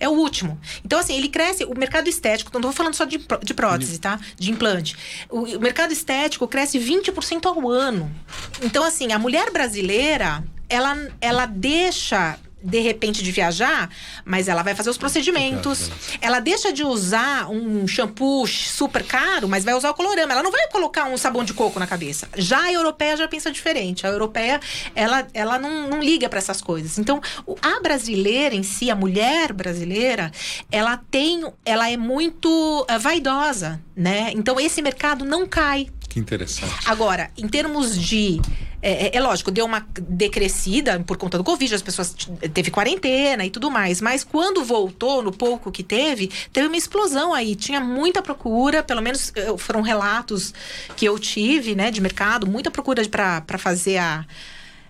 É 0.03 0.09
o 0.09 0.13
último. 0.13 0.61
Então, 0.85 0.99
assim, 0.99 1.17
ele 1.17 1.29
cresce. 1.29 1.65
O 1.65 1.79
mercado 1.79 2.09
estético, 2.09 2.51
não 2.53 2.59
estou 2.59 2.73
falando 2.73 2.95
só 2.95 3.05
de, 3.05 3.25
de 3.41 3.55
prótese, 3.55 4.01
tá? 4.01 4.19
De 4.37 4.51
implante. 4.51 4.97
O, 5.31 5.43
o 5.43 5.61
mercado 5.61 5.93
estético 5.93 6.49
cresce 6.49 6.77
20% 6.77 7.47
ao 7.47 7.71
ano. 7.71 8.13
Então, 8.61 8.83
assim, 8.83 9.13
a 9.13 9.19
mulher 9.19 9.53
brasileira, 9.53 10.43
ela, 10.69 11.09
ela 11.21 11.47
deixa. 11.47 12.37
De 12.63 12.81
repente 12.81 13.23
de 13.23 13.33
viajar, 13.33 13.91
mas 14.25 14.49
ela 14.49 14.63
vai 14.63 14.75
fazer 14.75 14.91
os 14.91 14.99
procedimentos. 14.99 15.91
Ela 16.21 16.41
deixa 16.41 16.73
de 16.73 16.85
usar 16.85 17.51
um 17.51 17.87
shampoo 17.87 18.47
super 18.47 19.05
caro, 19.05 19.49
mas 19.49 19.65
vai 19.65 19.75
usar 19.75 19.91
o 19.91 19.95
colorama. 19.95 20.33
Ela 20.33 20.43
não 20.43 20.51
vai 20.51 20.69
colocar 20.69 21.05
um 21.05 21.17
sabão 21.17 21.45
de 21.45 21.55
coco 21.55 21.79
na 21.79 21.87
cabeça. 21.87 22.29
Já 22.37 22.63
a 22.65 22.73
europeia 22.73 23.17
já 23.17 23.29
pensa 23.29 23.51
diferente. 23.51 24.07
A 24.07 24.11
europeia, 24.11 24.61
ela, 24.95 25.27
ela 25.35 25.59
não, 25.59 25.89
não 25.89 26.01
liga 26.01 26.29
para 26.29 26.39
essas 26.39 26.61
coisas. 26.61 26.99
Então, 26.99 27.21
a 27.61 27.81
brasileira 27.81 28.55
em 28.55 28.63
si, 28.63 28.91
a 28.91 28.97
mulher 28.97 29.53
brasileira, 29.53 30.31
ela 30.71 30.97
tem, 31.11 31.45
ela 31.65 31.91
é 31.91 31.97
muito 31.97 32.87
eh, 32.89 32.99
vaidosa, 32.99 33.81
né? 33.97 34.31
Então, 34.35 34.59
esse 34.61 34.81
mercado 34.83 35.25
não 35.25 35.47
cai. 35.47 35.89
Que 36.09 36.21
interessante. 36.21 36.75
Agora, 36.85 37.31
em 37.37 37.49
termos 37.49 37.99
de. 37.99 38.41
É, 38.83 39.07
é- 39.07 39.17
é 39.17 39.21
lógico, 39.21 39.51
deu 39.53 39.65
uma 39.65 39.87
decrescida 40.01 40.99
por 41.07 41.17
conta 41.17 41.39
do 41.39 41.45
Covid, 41.45 41.73
as 41.73 41.83
pessoas 41.83 42.15
teve 42.53 42.69
quarentena 42.71 43.45
e 43.47 43.51
tudo 43.51 43.71
mais. 43.71 44.01
Mas 44.01 44.25
quando 44.25 44.65
voltou, 44.65 45.23
no 45.23 45.31
pouco 45.31 45.71
que 45.71 45.85
teve, 45.85 46.29
teve 46.53 46.67
uma 46.67 46.77
explosão 46.77 47.33
aí. 47.33 47.55
Tinha 47.55 47.81
muita 47.81 48.21
procura, 48.21 48.83
pelo 48.83 49.01
menos 49.01 49.31
eh, 49.37 49.55
foram 49.57 49.83
relatos 49.83 50.53
que 50.97 51.05
eu 51.05 51.17
tive, 51.19 51.75
né, 51.77 51.91
de 51.93 52.01
mercado, 52.01 52.47
muita 52.47 52.71
procura 52.73 53.03
para 53.09 53.57
fazer 53.59 53.99
a. 53.99 54.25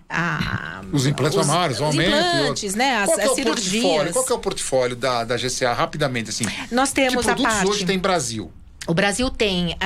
a- 0.09 0.81
Os 0.91 1.05
implantes 1.05 1.37
mamários, 1.37 1.79
o 1.79 1.83
os 1.83 1.89
aumento. 1.89 2.09
implantes, 2.15 2.75
né? 2.75 2.97
As, 2.97 3.05
Qual 3.05 3.15
que 3.17 3.21
é 3.21 3.25
as 3.25 3.31
o 3.31 3.35
portfólio? 3.35 3.63
cirurgias. 3.81 4.11
Qual 4.13 4.25
que 4.25 4.31
é 4.31 4.35
o 4.35 4.39
portfólio 4.39 4.95
da, 4.95 5.23
da 5.23 5.37
GCA, 5.37 5.73
rapidamente, 5.73 6.29
assim? 6.29 6.45
Nós 6.71 6.89
Que 6.89 6.95
temos 6.95 7.27
a 7.27 7.33
produtos 7.35 7.53
parte. 7.53 7.69
hoje 7.69 7.85
tem 7.85 7.97
Brasil? 7.99 8.51
O 8.85 8.93
Brasil 8.93 9.29
tem 9.29 9.77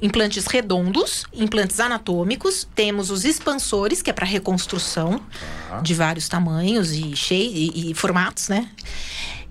implantes 0.00 0.46
redondos, 0.46 1.24
implantes 1.32 1.78
anatômicos, 1.80 2.66
temos 2.74 3.10
os 3.10 3.24
expansores, 3.24 4.02
que 4.02 4.10
é 4.10 4.12
para 4.12 4.26
reconstrução 4.26 5.20
Tá. 5.68 5.80
de 5.80 5.94
vários 5.94 6.28
tamanhos 6.28 6.92
e, 6.92 7.12
e, 7.30 7.90
e 7.90 7.94
formatos, 7.94 8.48
né? 8.48 8.68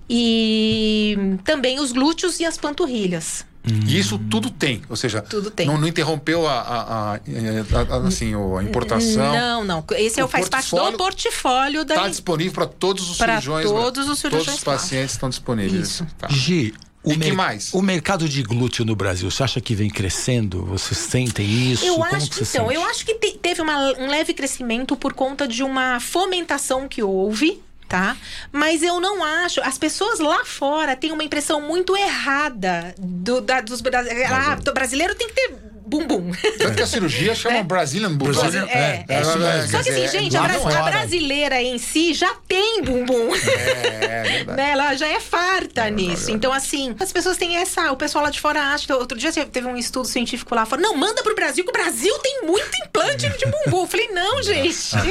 E 0.10 1.18
também 1.44 1.80
os 1.80 1.92
glúteos 1.92 2.40
e 2.40 2.46
as 2.46 2.58
panturrilhas. 2.58 3.46
E 3.88 3.98
isso 3.98 4.20
tudo 4.30 4.52
tem, 4.52 4.84
ou 4.88 4.96
seja, 4.96 5.24
Tudo 5.24 5.50
tem. 5.50 5.66
Não, 5.66 5.76
não 5.80 5.88
interrompeu 5.88 6.48
a, 6.48 6.54
a- 6.54 6.82
a- 6.84 7.16
a- 7.16 7.96
a- 7.96 8.08
assim, 8.08 8.32
a 8.36 8.62
importação. 8.62 9.34
Não, 9.34 9.64
não. 9.64 9.84
Esse 9.94 10.20
é, 10.20 10.24
O 10.24 10.28
faz 10.28 10.48
parte 10.48 10.70
do 10.70 10.78
portfólio 10.78 10.98
portfólio 11.00 11.84
da. 11.86 11.96
Está 11.96 12.08
disponível 12.08 12.54
para 12.54 12.68
todos 12.68 13.10
os 13.10 13.18
Pra 13.18 13.42
cirurgiões. 13.42 13.66
todos 13.66 14.08
os 14.08 14.20
cirurgiões 14.20 14.46
Todos 14.46 14.60
os 14.60 14.64
pacientes 14.64 15.14
estão 15.14 15.30
disponíveis. 15.30 15.90
Isso. 15.90 16.06
Tá. 16.16 16.28
Gi, 16.30 16.76
o, 17.06 17.12
E 17.12 17.18
que 17.18 17.32
mais? 17.32 17.74
o 17.74 17.82
mercado 17.82 18.28
de 18.28 18.42
glúteo 18.44 18.84
no 18.86 18.96
Brasil, 18.96 19.30
você 19.30 19.44
acha 19.44 19.62
que 19.62 19.76
vem 19.76 19.90
crescendo? 19.90 20.64
Vocês 20.66 20.98
sentem 20.98 21.72
isso? 21.72 21.86
Eu 21.86 21.94
Como 21.96 22.06
acho 22.06 22.26
que 22.30 22.30
que 22.40 22.46
você 22.46 22.58
então, 22.58 22.68
sente? 22.70 22.76
eu 22.82 22.86
acho 22.86 23.06
que 23.06 23.14
te- 23.16 23.38
teve 23.38 23.62
uma- 23.62 23.94
um 24.00 24.08
leve 24.10 24.34
crescimento 24.34 24.96
por 24.98 25.14
conta 25.14 25.48
de 25.48 25.64
uma 25.64 26.00
fomentação 26.00 26.88
que 26.88 27.02
houve. 27.04 27.62
Tá? 27.88 28.18
Mas 28.52 28.82
eu 28.82 29.00
não 29.00 29.24
acho. 29.24 29.62
As 29.62 29.78
pessoas 29.78 30.20
lá 30.20 30.44
fora 30.44 30.96
têm 30.96 31.12
uma 31.12 31.24
impressão 31.24 31.62
muito 31.62 31.96
errada 31.96 32.96
do, 32.98 33.40
da, 33.40 33.62
dos 33.62 33.80
brasileiros. 33.80 34.32
Ah, 34.32 34.58
o 34.68 34.74
brasileiro 34.74 35.14
tem 35.14 35.28
que 35.28 35.36
ter 35.36 35.54
bumbum. 35.86 36.32
Tanto 36.58 36.76
que 36.76 36.84
a 36.84 36.88
cirurgia 36.88 37.36
chama 37.36 37.64
Brazilian 37.64 38.14
Bulldogs. 38.14 38.42
Brazilian- 38.42 38.68
É, 38.70 39.06
é, 39.08 39.22
isso 39.22 39.38
mesmo. 39.38 39.72
Só 39.72 39.84
que 39.84 39.90
assim, 39.90 40.08
gente, 40.08 40.36
a, 40.38 40.42
bra- 40.42 40.80
a 40.80 40.84
brasileira 40.84 41.62
em 41.62 41.78
si 41.78 42.14
já 42.14 42.34
tem 42.48 42.82
bumbum. 42.84 43.30
É, 43.36 44.42
é 44.42 44.44
né? 44.46 44.72
Ela 44.72 44.96
já 44.96 45.08
é 45.08 45.20
farta 45.20 45.88
É, 45.88 45.92
nisso. 45.92 46.32
Então, 46.32 46.52
assim, 46.52 46.96
as 47.00 47.12
pessoas 47.12 47.38
têm 47.38 47.58
essa. 47.58 47.92
O 47.92 47.98
pessoal 47.98 48.24
lá 48.24 48.30
de 48.30 48.40
fora 48.40 48.62
acha. 48.74 48.96
Outro 48.96 49.18
dia 49.18 49.32
teve 49.32 49.68
um 49.68 49.78
estudo 49.78 50.08
científico 50.08 50.54
lá 50.56 50.66
fora. 50.66 50.82
Não, 50.82 50.96
manda 50.96 51.22
pro 51.24 51.36
Brasil, 51.36 51.64
que 51.64 51.70
o 51.70 51.74
Brasil 51.74 52.18
tem 52.20 52.42
muito 52.44 52.72
implante 52.86 53.30
de 53.30 53.46
bumbum. 53.46 53.82
Eu 53.82 53.88
falei, 53.88 54.08
não, 54.10 54.42
gente. 54.42 54.96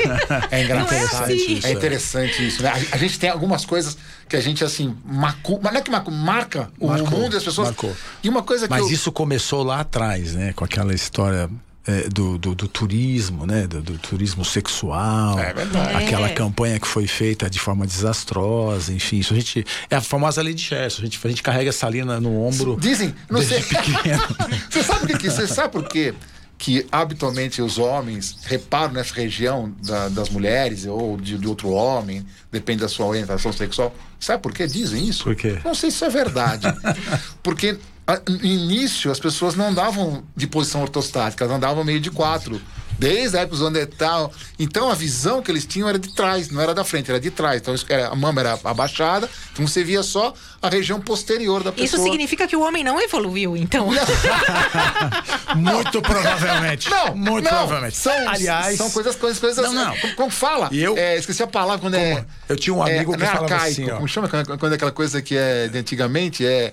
É 0.50 0.64
não 0.68 0.80
é 0.80 0.82
engraçado 0.84 1.24
assim. 1.24 1.52
isso. 1.54 1.66
É 1.66 1.70
interessante 1.72 2.46
isso, 2.46 2.62
né? 2.62 2.70
A, 2.70 2.94
a 2.94 2.98
gente 2.98 3.18
tem 3.18 3.30
algumas 3.30 3.64
coisas 3.64 3.96
que 4.28 4.36
a 4.36 4.40
gente, 4.40 4.64
assim, 4.64 4.96
macu... 5.04 5.60
mas 5.62 5.72
não 5.72 5.80
é 5.80 5.82
que 5.82 5.90
macu... 5.90 6.10
marca 6.10 6.70
o 6.78 6.88
Marcou, 6.88 7.18
mundo 7.18 7.34
e 7.34 7.36
as 7.36 7.44
pessoas. 7.44 7.68
marcou. 7.68 7.94
E 8.22 8.28
uma 8.28 8.42
coisa 8.42 8.66
que 8.66 8.70
Mas 8.70 8.82
eu... 8.86 8.90
isso 8.92 9.12
começou 9.12 9.62
lá 9.62 9.80
atrás, 9.80 10.34
né? 10.34 10.52
Com 10.54 10.64
aquela 10.64 10.94
história 10.94 11.48
é, 11.86 12.08
do, 12.08 12.38
do, 12.38 12.54
do 12.54 12.66
turismo, 12.66 13.46
né? 13.46 13.66
Do, 13.66 13.82
do 13.82 13.98
turismo 13.98 14.44
sexual. 14.44 15.38
É 15.38 15.52
verdade. 15.52 15.94
Aquela 16.04 16.28
É. 16.28 16.32
campanha 16.32 16.80
que 16.80 16.86
foi 16.86 17.06
feita 17.06 17.48
de 17.50 17.58
forma 17.60 17.86
desastrosa, 17.86 18.92
enfim. 18.92 19.18
Isso 19.18 19.34
a 19.34 19.36
gente. 19.36 19.64
É 19.90 19.96
a 19.96 20.00
famosa 20.00 20.40
lei 20.40 20.54
de 20.54 20.62
Gerson. 20.62 21.02
A 21.02 21.04
gente, 21.04 21.20
a 21.22 21.28
gente 21.28 21.42
carrega 21.42 21.68
essa 21.68 21.88
linha 21.88 22.04
no 22.20 22.42
ombro. 22.46 22.76
Dizem, 22.80 23.14
não 23.30 23.40
desde 23.40 23.62
sei. 23.62 23.80
pequeno. 23.82 24.22
Você 24.70 24.82
sabe 24.82 25.04
o 25.04 25.06
que, 25.08 25.18
que 25.18 25.30
você 25.30 25.46
sabe 25.46 25.72
por 25.72 25.86
quê? 25.88 26.14
Que 26.56 26.86
habitualmente 26.90 27.60
os 27.60 27.78
homens 27.78 28.36
reparam 28.44 28.92
nessa 28.94 29.12
região 29.14 29.74
da- 29.82 30.08
das 30.08 30.28
mulheres 30.30 30.86
ou 30.86 31.16
de, 31.16 31.36
de 31.36 31.46
outro 31.46 31.68
homem, 31.70 32.24
depende 32.50 32.80
da 32.80 32.88
sua 32.88 33.06
orientação 33.06 33.52
sexual. 33.52 33.94
Sabe 34.20 34.42
por 34.42 34.52
que 34.52 34.66
dizem 34.66 35.06
isso? 35.06 35.24
Por 35.24 35.34
quê? 35.34 35.58
Não 35.64 35.74
sei 35.74 35.90
se 35.90 35.96
isso 35.96 36.04
é 36.04 36.10
verdade. 36.10 36.66
Porque 37.42 37.76
a- 38.06 38.20
no 38.28 38.44
início 38.44 39.10
as 39.10 39.18
pessoas 39.18 39.54
não 39.56 39.68
andavam 39.68 40.24
de 40.36 40.46
posição 40.46 40.80
ortostática, 40.82 41.44
elas 41.44 41.56
andavam 41.56 41.84
meio 41.84 42.00
de 42.00 42.10
quatro. 42.10 42.60
Desde 42.98 43.36
a 43.36 43.40
época 43.40 43.56
do 43.56 43.64
Neandertal. 43.70 44.32
Então 44.58 44.90
a 44.90 44.94
visão 44.94 45.42
que 45.42 45.50
eles 45.50 45.66
tinham 45.66 45.88
era 45.88 45.98
de 45.98 46.14
trás, 46.14 46.48
não 46.50 46.60
era 46.60 46.72
da 46.74 46.84
frente, 46.84 47.10
era 47.10 47.18
de 47.20 47.30
trás. 47.30 47.60
Então 47.60 47.74
era- 47.88 48.08
a 48.08 48.14
mama 48.14 48.40
era 48.40 48.58
abaixada, 48.64 49.28
então 49.52 49.66
você 49.66 49.82
via 49.84 50.02
só 50.02 50.32
a 50.62 50.68
região 50.68 51.00
posterior 51.00 51.62
da 51.62 51.72
pessoa. 51.72 51.84
Isso 51.86 52.02
significa 52.10 52.46
que 52.46 52.56
o 52.56 52.60
homem 52.62 52.82
não 52.84 53.00
evoluiu, 53.00 53.56
então. 53.56 53.88
Muito 55.54 56.02
provavelmente. 56.02 56.88
Não, 56.90 57.14
muito 57.14 57.44
não, 57.44 57.50
provavelmente. 57.50 57.96
São, 57.96 58.28
Aliás, 58.28 58.76
são 58.76 58.90
coisas, 58.90 59.14
coisas, 59.16 59.38
coisas. 59.38 59.64
Não, 59.64 59.72
não. 59.72 59.96
Como, 59.98 60.14
como 60.16 60.30
fala? 60.30 60.68
E 60.72 60.82
eu- 60.82 60.96
É, 60.96 61.16
esqueci 61.16 61.42
a 61.42 61.46
palavra 61.46 61.78
quando 61.80 61.94
é. 61.94 62.24
Eu 62.48 62.56
tinha 62.56 62.74
um 62.74 62.82
amigo 62.82 63.12
é, 63.12 63.16
que 63.16 63.22
não 63.22 63.26
é 63.26 63.30
falava 63.30 63.54
arcaico, 63.54 63.80
assim, 63.82 63.90
ó. 63.90 63.94
Como 63.96 64.08
chama? 64.08 64.28
Quando, 64.28 64.58
quando 64.58 64.72
é 64.72 64.74
aquela 64.76 64.90
coisa 64.92 65.22
que 65.22 65.36
é 65.36 65.68
de 65.68 65.78
antigamente 65.78 66.44
é 66.46 66.72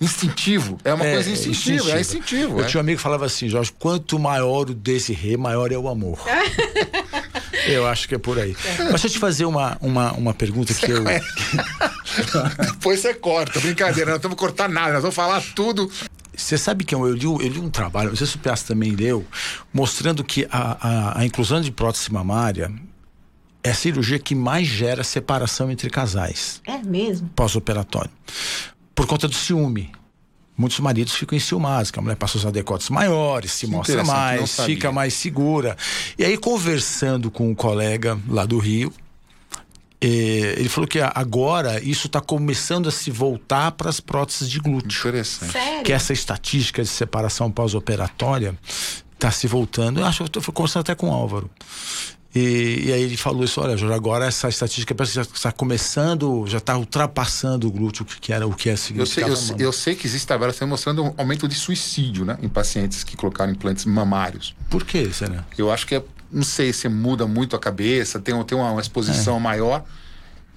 instintivo. 0.00 0.78
É 0.84 0.94
uma 0.94 1.04
É, 1.04 1.14
coisa 1.14 1.30
instintiva, 1.30 1.90
é 1.92 2.00
instintivo. 2.00 2.58
Eu 2.60 2.64
é. 2.64 2.68
tinha 2.68 2.78
um 2.80 2.82
amigo 2.82 2.96
que 2.98 3.02
falava 3.02 3.26
assim, 3.26 3.48
Jorge, 3.48 3.72
quanto 3.78 4.18
maior 4.18 4.70
o 4.70 4.74
desirê, 4.74 5.36
maior 5.36 5.72
é 5.72 5.76
o 5.78 5.88
amor. 5.88 6.18
eu 7.66 7.86
acho 7.86 8.08
que 8.08 8.14
é 8.14 8.18
por 8.18 8.38
aí. 8.38 8.56
Mas 8.78 8.88
deixa 8.90 9.06
eu 9.06 9.10
te 9.10 9.18
fazer 9.18 9.44
uma, 9.44 9.76
uma, 9.80 10.12
uma 10.12 10.34
pergunta 10.34 10.72
que 10.74 10.90
eu. 10.90 11.02
Depois 12.72 13.00
você 13.00 13.14
corta, 13.14 13.58
brincadeira, 13.60 14.12
nós 14.12 14.18
não 14.18 14.22
vamos 14.30 14.38
cortar 14.38 14.68
nada, 14.68 14.92
nós 14.94 15.02
vamos 15.02 15.14
falar 15.16 15.42
tudo. 15.54 15.90
Você 16.34 16.56
sabe 16.56 16.84
que 16.84 16.94
eu, 16.94 17.04
eu, 17.06 17.14
li, 17.14 17.24
eu 17.24 17.36
li 17.38 17.58
um 17.58 17.68
trabalho, 17.70 18.10
não 18.10 18.16
sei 18.16 18.26
se 18.26 18.36
o 18.36 18.38
Piazza 18.38 18.66
também 18.68 18.92
leu, 18.92 19.26
mostrando 19.72 20.22
que 20.22 20.46
a, 20.50 21.16
a, 21.16 21.20
a 21.20 21.26
inclusão 21.26 21.60
de 21.60 21.72
prótese 21.72 22.12
mamária 22.12 22.70
é 23.64 23.70
a 23.70 23.74
cirurgia 23.74 24.20
que 24.20 24.36
mais 24.36 24.68
gera 24.68 25.02
separação 25.02 25.68
entre 25.68 25.90
casais 25.90 26.62
É 26.64 26.78
mesmo? 26.78 27.28
pós-operatório. 27.34 28.10
Por 28.98 29.06
conta 29.06 29.28
do 29.28 29.34
ciúme. 29.36 29.92
Muitos 30.56 30.80
maridos 30.80 31.14
ficam 31.14 31.36
enciumados, 31.36 31.92
que 31.92 32.00
a 32.00 32.02
mulher 32.02 32.16
passa 32.16 32.36
a 32.36 32.40
usar 32.40 32.50
decotes 32.50 32.90
maiores, 32.90 33.52
se 33.52 33.64
Que 33.64 33.70
mostra 33.70 34.02
mais, 34.02 34.58
fica 34.62 34.90
mais 34.90 35.14
segura. 35.14 35.76
E 36.18 36.24
aí, 36.24 36.36
conversando 36.36 37.30
com 37.30 37.48
um 37.48 37.54
colega 37.54 38.18
lá 38.28 38.44
do 38.44 38.58
Rio, 38.58 38.92
eh, 40.00 40.56
ele 40.58 40.68
falou 40.68 40.88
que 40.88 40.98
agora 40.98 41.80
isso 41.80 42.08
está 42.08 42.20
começando 42.20 42.88
a 42.88 42.90
se 42.90 43.12
voltar 43.12 43.70
para 43.70 43.88
as 43.88 44.00
próteses 44.00 44.50
de 44.50 44.58
glúteo. 44.58 44.98
Interessante. 44.98 45.52
Sério? 45.52 45.84
Que 45.84 45.92
essa 45.92 46.12
estatística 46.12 46.82
de 46.82 46.88
separação 46.88 47.52
pós-operatória 47.52 48.58
está 49.14 49.30
se 49.30 49.46
voltando. 49.46 50.00
Eu 50.00 50.06
acho 50.06 50.16
que 50.16 50.36
eu 50.36 50.40
estou 50.40 50.52
conversando 50.52 50.80
até 50.80 50.96
com 50.96 51.08
o 51.10 51.12
Álvaro. 51.12 51.48
E, 52.34 52.84
e 52.88 52.92
aí 52.92 53.02
ele 53.02 53.16
falou 53.16 53.42
isso, 53.42 53.58
olha, 53.60 53.76
Jorge, 53.76 53.94
agora 53.94 54.26
essa 54.26 54.48
estatística 54.48 54.94
parece 54.94 55.12
que 55.12 55.16
já 55.16 55.22
está 55.22 55.50
começando, 55.50 56.44
já 56.46 56.58
está 56.58 56.76
ultrapassando 56.76 57.66
o 57.66 57.70
glúteo, 57.70 58.04
que 58.04 58.32
era 58.32 58.46
o 58.46 58.54
que 58.54 58.68
é 58.68 58.72
Eu 58.72 58.76
sei, 58.76 59.24
eu, 59.24 59.34
sei- 59.36 59.56
eu 59.58 59.72
sei 59.72 59.94
que 59.94 60.06
existe 60.06 60.26
tabela 60.26 60.52
tá 60.52 60.66
mostrando 60.66 61.02
um 61.04 61.14
aumento 61.16 61.48
de 61.48 61.54
suicídio, 61.54 62.24
né? 62.26 62.38
Em 62.42 62.48
pacientes 62.48 63.02
que 63.02 63.16
colocaram 63.16 63.50
implantes 63.52 63.86
mamários. 63.86 64.54
Por 64.68 64.84
que, 64.84 65.10
será? 65.12 65.44
Eu 65.56 65.70
acho 65.72 65.86
que 65.86 65.94
é, 65.94 66.04
não 66.30 66.42
sei 66.42 66.72
se 66.72 66.86
muda 66.88 67.26
muito 67.26 67.56
a 67.56 67.58
cabeça, 67.58 68.20
tem, 68.20 68.40
tem 68.44 68.58
uma, 68.58 68.72
uma 68.72 68.80
exposição 68.80 69.36
É. 69.38 69.40
maior. 69.40 69.84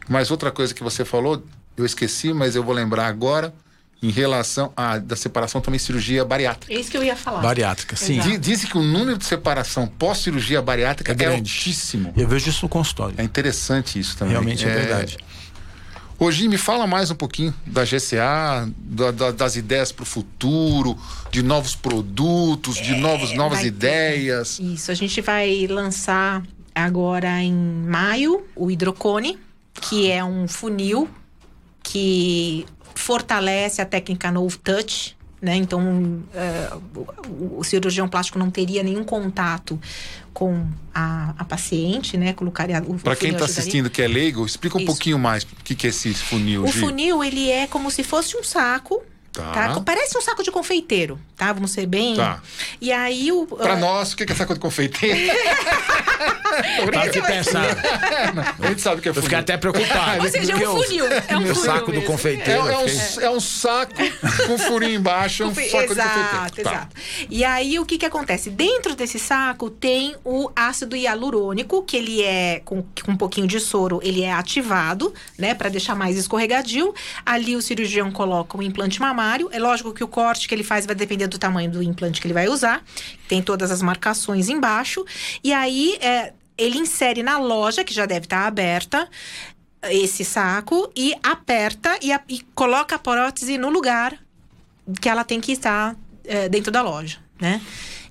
Mas 0.09 0.29
outra 0.29 0.51
coisa 0.51 0.73
que 0.73 0.83
você 0.83 1.05
falou, 1.05 1.41
eu 1.77 1.85
esqueci, 1.85 2.33
mas 2.33 2.53
eu 2.55 2.63
vou 2.63 2.75
lembrar 2.75 3.07
agora, 3.07 3.53
em 4.01 4.09
relação 4.09 4.73
à 4.75 4.97
da 4.97 5.15
separação 5.15 5.61
também 5.61 5.77
cirurgia 5.79 6.25
bariátrica. 6.25 6.73
É 6.73 6.79
isso 6.79 6.89
que 6.89 6.97
eu 6.97 7.03
ia 7.03 7.15
falar. 7.15 7.41
Bariátrica, 7.41 7.95
sim. 7.95 8.19
Dizem 8.39 8.69
que 8.69 8.77
o 8.77 8.81
número 8.83 9.17
de 9.17 9.25
separação 9.25 9.85
pós-cirurgia 9.87 10.61
bariátrica 10.61 11.11
É 11.11 11.25
é, 11.25 11.35
altíssimo. 11.35 12.11
Eu 12.17 12.27
vejo 12.27 12.49
isso 12.49 12.65
no 12.65 12.69
consultório. 12.69 13.13
É 13.17 13.23
interessante 13.23 13.99
isso 13.99 14.17
também. 14.17 14.31
Realmente 14.33 14.65
é, 14.65 14.73
verdade. 14.73 15.17
Hoje 16.17 16.47
me 16.47 16.57
fala 16.57 16.85
mais 16.85 17.09
um 17.09 17.15
pouquinho 17.15 17.53
da 17.65 17.83
GCA, 17.83 18.69
da- 18.77 19.09
da- 19.11 19.31
das 19.31 19.55
ideias 19.55 19.91
para 19.91 20.03
o 20.03 20.05
futuro, 20.05 20.95
de 21.31 21.41
novos 21.41 21.75
produtos, 21.75 22.75
de 22.77 22.95
novos, 22.95 23.33
novas 23.33 23.59
É, 23.59 23.61
vai 23.63 23.71
ter. 23.71 23.75
ideias. 23.77 24.59
Isso, 24.59 24.91
a 24.91 24.93
gente 24.93 25.19
vai 25.21 25.65
lançar 25.67 26.43
agora 26.75 27.41
em 27.41 27.51
maio 27.53 28.43
o 28.55 28.69
Hidrocone, 28.69 29.39
que 29.81 30.11
é 30.11 30.23
um 30.23 30.47
funil 30.47 31.09
que 31.83 32.65
fortalece 32.95 33.81
a 33.81 33.85
técnica 33.85 34.31
no 34.31 34.47
touch. 34.57 35.15
Né? 35.41 35.55
Então, 35.55 36.21
eh, 36.35 36.69
o, 37.27 37.59
o 37.59 37.63
cirurgião 37.63 38.07
plástico 38.07 38.37
não 38.37 38.51
teria 38.51 38.83
nenhum 38.83 39.03
contato 39.03 39.79
com 40.33 40.67
a, 40.93 41.33
a 41.35 41.43
paciente, 41.43 42.15
né? 42.15 42.31
Colocaria 42.33 42.81
o 42.85 42.99
Para 42.99 43.15
quem 43.15 43.31
está 43.31 43.45
assistindo 43.45 43.89
que 43.89 44.03
é 44.03 44.07
leigo, 44.07 44.45
explica 44.45 44.77
um 44.77 44.81
Isso. 44.81 44.85
pouquinho 44.85 45.17
mais 45.17 45.43
o 45.43 45.47
que, 45.63 45.73
que 45.73 45.87
é 45.87 45.89
esse 45.89 46.13
funil, 46.13 46.63
O 46.63 46.67
Gi. 46.67 46.79
funil, 46.79 47.23
ele 47.23 47.49
é 47.49 47.65
como 47.65 47.89
se 47.89 48.03
fosse 48.03 48.37
um 48.37 48.43
saco. 48.43 49.01
Tá. 49.33 49.51
Tá. 49.51 49.81
Parece 49.81 50.17
um 50.17 50.21
saco 50.21 50.43
de 50.43 50.51
confeiteiro, 50.51 51.19
tá? 51.37 51.53
Vamos 51.53 51.71
ser 51.71 51.85
bem. 51.85 52.15
Tá. 52.15 52.41
E 52.81 52.91
aí 52.91 53.31
o. 53.31 53.45
Para 53.47 53.73
ah, 53.73 53.77
nós, 53.77 54.11
o 54.11 54.17
que 54.17 54.29
é 54.29 54.35
saco 54.35 54.53
de 54.53 54.59
confeiteiro? 54.59 55.33
Para 56.85 57.09
que 57.09 57.21
pensar. 57.21 57.65
a 58.59 58.67
gente 58.67 58.81
sabe 58.81 58.99
o 58.99 59.01
que 59.01 59.07
é 59.07 59.11
Eu 59.11 59.15
fiquei 59.15 59.29
funil. 59.29 59.39
até 59.39 59.57
preocupado. 59.57 60.23
Ou 60.23 60.29
seja, 60.29 60.51
é 60.51 60.69
um 60.69 60.83
funil. 60.83 61.05
É 61.05 61.37
um 61.37 61.41
Meu 61.41 61.55
funil 61.55 61.71
saco 61.71 61.85
do 61.85 61.91
mesmo. 61.93 62.03
É, 62.03 62.07
confeiteiro. 62.07 62.67
é 62.67 62.73
eu 62.73 62.79
um, 62.79 63.21
é 63.21 63.29
um 63.29 63.39
saco 63.39 63.93
com 64.47 64.57
furinho 64.57 64.95
embaixo, 64.95 65.43
é 65.43 65.45
um 65.45 65.55
saco 65.55 65.65
exato, 65.65 65.93
de 65.93 65.93
confeiteiro. 65.93 66.69
Tá. 66.69 66.71
exato. 66.71 66.95
E 67.29 67.45
aí, 67.45 67.79
o 67.79 67.85
que 67.85 67.97
que 67.97 68.05
acontece? 68.05 68.49
Dentro 68.49 68.95
desse 68.95 69.17
saco 69.17 69.69
tem 69.69 70.15
o 70.25 70.51
ácido 70.53 70.95
hialurônico, 70.95 71.83
que 71.83 71.95
ele 71.95 72.21
é, 72.21 72.61
com, 72.65 72.83
com 73.03 73.11
um 73.13 73.17
pouquinho 73.17 73.47
de 73.47 73.59
soro, 73.59 74.01
ele 74.03 74.21
é 74.21 74.33
ativado, 74.33 75.13
né? 75.37 75.53
Pra 75.53 75.69
deixar 75.69 75.95
mais 75.95 76.17
escorregadio. 76.17 76.93
Ali 77.25 77.55
o 77.55 77.61
cirurgião 77.61 78.11
coloca 78.11 78.57
o 78.57 78.61
implante 78.61 78.99
mamário. 78.99 79.20
É 79.51 79.59
lógico 79.59 79.93
que 79.93 80.03
o 80.03 80.07
corte 80.07 80.47
que 80.47 80.55
ele 80.55 80.63
faz 80.63 80.85
vai 80.85 80.95
depender 80.95 81.27
do 81.27 81.37
tamanho 81.37 81.69
do 81.71 81.81
implante 81.83 82.19
que 82.19 82.27
ele 82.27 82.33
vai 82.33 82.47
usar. 82.47 82.83
Tem 83.27 83.41
todas 83.41 83.69
as 83.71 83.81
marcações 83.81 84.49
embaixo. 84.49 85.05
E 85.43 85.53
aí, 85.53 85.97
é, 86.01 86.33
ele 86.57 86.77
insere 86.77 87.21
na 87.23 87.37
loja, 87.37 87.83
que 87.83 87.93
já 87.93 88.05
deve 88.05 88.25
estar 88.25 88.45
aberta, 88.47 89.07
esse 89.83 90.23
saco 90.23 90.91
e 90.95 91.15
aperta 91.23 91.97
e, 92.01 92.11
a- 92.11 92.21
e 92.29 92.41
coloca 92.53 92.95
a 92.95 92.99
prótese 92.99 93.57
no 93.57 93.69
lugar 93.69 94.17
que 95.01 95.09
ela 95.09 95.23
tem 95.23 95.39
que 95.41 95.51
estar 95.53 95.95
é, 96.23 96.47
dentro 96.47 96.71
da 96.71 96.81
loja, 96.83 97.17
né? 97.39 97.59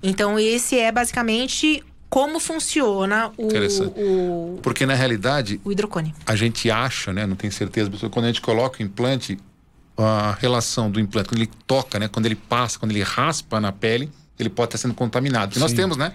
Então 0.03 0.37
esse 0.39 0.77
é 0.79 0.91
basicamente 0.91 1.85
como 2.09 2.41
funciona 2.41 3.31
o, 3.37 3.47
o, 3.97 4.59
Porque 4.63 4.85
na 4.85 4.95
realidade, 4.95 5.61
o 5.65 5.71
hidrocone. 5.71 6.13
a 6.27 6.35
gente 6.35 6.69
acha, 6.69 7.13
né? 7.13 7.25
Não 7.25 7.37
tenho 7.37 7.53
certeza, 7.53 7.89
quando 8.11 8.25
a 8.25 8.29
gente 8.29 8.41
coloca 8.41 8.83
o 8.83 8.85
implante, 8.85 9.39
a 10.05 10.33
relação 10.41 10.91
do 10.91 10.99
implante, 11.01 11.29
quando 11.29 11.39
ele 11.41 11.51
toca, 11.67 11.99
né? 11.99 12.09
Quando 12.09 12.27
ele 12.27 12.35
passa, 12.37 12.79
quando 12.79 12.91
ele 12.93 13.03
raspa 13.03 13.61
na 13.61 13.73
pele, 13.73 14.11
ele 14.39 14.49
pode 14.49 14.69
estar 14.69 14.79
sendo 14.79 14.95
contaminado. 14.95 15.57
E 15.57 15.59
nós 15.61 15.73
temos, 15.73 15.97
né? 15.97 16.13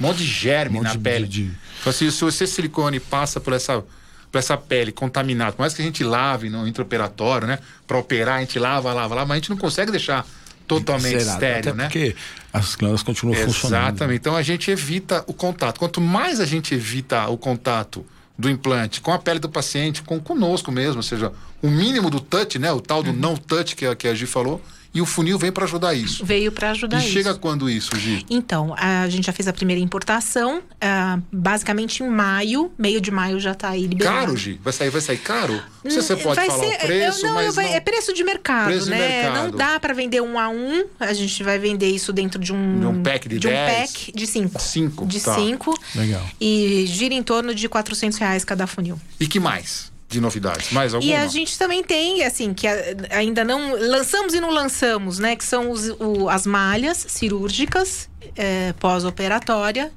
Um 0.00 0.06
monte 0.06 0.18
de 0.18 0.24
germe 0.26 0.76
Um 0.78 0.82
monte 0.82 0.88
na 0.88 0.92
de- 0.94 0.98
pele. 0.98 1.26
de- 1.28 1.50
Então, 1.80 1.90
assim, 1.90 2.10
se 2.10 2.24
esse 2.26 2.46
silicone 2.46 2.98
passa 3.00 3.38
por 3.40 3.52
essa, 3.52 3.82
por 4.30 4.38
essa 4.38 4.56
pele 4.56 4.90
contaminada, 4.92 5.52
por 5.52 5.60
mais 5.62 5.74
que 5.74 5.82
a 5.82 5.84
gente 5.84 6.02
lave 6.02 6.48
no 6.48 6.66
intraoperatório, 6.66 7.46
né? 7.46 7.58
Para 7.86 7.98
operar, 7.98 8.36
a 8.36 8.40
gente 8.40 8.58
lava, 8.58 8.92
lava, 8.92 9.14
lava, 9.14 9.26
mas 9.28 9.36
a 9.36 9.40
gente 9.40 9.50
não 9.50 9.56
consegue 9.56 9.90
deixar 9.90 10.26
totalmente 10.66 11.20
Será? 11.20 11.32
estéreo, 11.34 11.58
Até 11.70 11.72
né? 11.74 11.84
porque 11.84 12.16
as 12.52 12.74
glândulas 12.74 13.02
continuam 13.02 13.36
funcionando. 13.44 13.88
Exatamente. 13.90 14.18
Então 14.20 14.34
a 14.36 14.42
gente 14.42 14.70
evita 14.70 15.22
o 15.26 15.34
contato. 15.34 15.78
Quanto 15.78 16.00
mais 16.00 16.40
a 16.40 16.46
gente 16.46 16.74
evita 16.74 17.28
o 17.28 17.36
contato 17.36 18.04
do 18.38 18.48
implante 18.50 19.00
com 19.00 19.12
a 19.12 19.18
pele 19.18 19.38
do 19.38 19.48
paciente, 19.48 20.02
com 20.02 20.18
conosco 20.20 20.72
mesmo, 20.72 20.96
ou 20.96 21.02
seja, 21.02 21.32
o 21.62 21.68
mínimo 21.68 22.10
do 22.10 22.18
touch, 22.20 22.58
né? 22.58 22.72
O 22.72 22.80
tal 22.80 23.02
do 23.02 23.10
Uhum. 23.10 23.16
não 23.16 23.36
touch 23.36 23.76
que, 23.76 23.84
a- 23.86 23.94
que 23.94 24.08
a 24.08 24.14
Gi 24.14 24.26
falou, 24.26 24.60
e 24.94 25.00
o 25.00 25.06
funil 25.06 25.38
vem 25.38 25.50
para 25.50 25.64
ajudar 25.64 25.94
isso. 25.94 26.24
Veio 26.24 26.52
para 26.52 26.70
ajudar 26.70 26.98
e 26.98 27.00
isso. 27.04 27.12
chega 27.12 27.34
quando 27.34 27.68
isso, 27.70 27.96
Gi? 27.96 28.26
Então, 28.28 28.74
a 28.76 29.08
gente 29.08 29.26
já 29.26 29.32
fez 29.32 29.48
a 29.48 29.52
primeira 29.52 29.80
importação, 29.80 30.62
ah, 30.80 31.18
basicamente 31.32 32.02
em 32.02 32.08
maio, 32.08 32.70
meio 32.78 33.00
de 33.00 33.10
maio 33.10 33.40
já 33.40 33.54
tá 33.54 33.70
aí 33.70 33.86
liberado. 33.86 34.18
Caro, 34.26 34.36
Gi? 34.36 34.60
Vai 34.62 34.72
sair, 34.72 34.90
vai 34.90 35.00
sair 35.00 35.18
caro? 35.18 35.62
Não 35.84 35.90
sei 35.90 36.02
se 36.02 36.08
você 36.08 36.14
Hum, 36.14 36.18
pode 36.18 36.36
vai 36.36 36.46
falar 36.46 36.64
ser- 36.64 36.74
o 36.74 36.78
preço, 36.78 37.20
eu- 37.20 37.28
não, 37.28 37.34
mas 37.34 37.56
eu 37.56 37.62
não... 37.62 37.70
é 37.70 37.80
preço 37.80 38.12
de 38.12 38.22
mercado, 38.24 38.66
Preço 38.66 38.84
de 38.84 38.90
né? 38.90 38.98
mercado. 39.22 39.42
Não 39.50 39.50
dá 39.58 39.80
para 39.80 39.94
vender 39.94 40.20
um 40.20 40.38
a 40.38 40.48
um. 40.48 40.84
A 41.00 41.12
gente 41.12 41.42
vai 41.42 41.58
vender 41.58 41.88
isso 41.88 42.12
dentro 42.12 42.38
de 42.40 42.52
um 42.52 42.80
De 42.80 42.86
um 42.86 43.02
pack 43.02 43.28
de 43.28 43.46
um 43.48 43.50
10? 43.50 43.90
pack 43.92 44.12
de 44.14 44.26
cinco. 44.26 44.60
Cinco, 44.60 45.06
De 45.06 45.20
tá. 45.20 45.34
cinco. 45.34 45.78
Legal. 45.94 46.24
E 46.40 46.84
gira 46.86 47.14
em 47.14 47.22
torno 47.22 47.54
de 47.54 47.68
400 47.68 48.18
reais 48.18 48.44
cada 48.44 48.66
funil. 48.66 49.00
E 49.18 49.26
que 49.26 49.38
mais 49.40 49.91
de 50.12 50.20
novidades? 50.20 50.70
Mais 50.70 50.94
alguma? 50.94 51.10
E 51.12 51.16
a 51.16 51.26
gente 51.26 51.58
também 51.58 51.82
tem, 51.82 52.22
assim, 52.24 52.52
que 52.54 52.66
ainda 53.10 53.44
não 53.44 53.72
lançamos 53.76 54.34
e 54.34 54.40
não 54.40 54.50
lançamos, 54.50 55.18
né? 55.18 55.34
Que 55.34 55.44
são 55.44 55.70
os- 55.70 55.88
o- 55.98 56.28
as 56.28 56.46
malhas 56.46 57.04
cirúrgicas 57.08 58.08
é, 58.36 58.72
pós-operatória, 58.78 59.90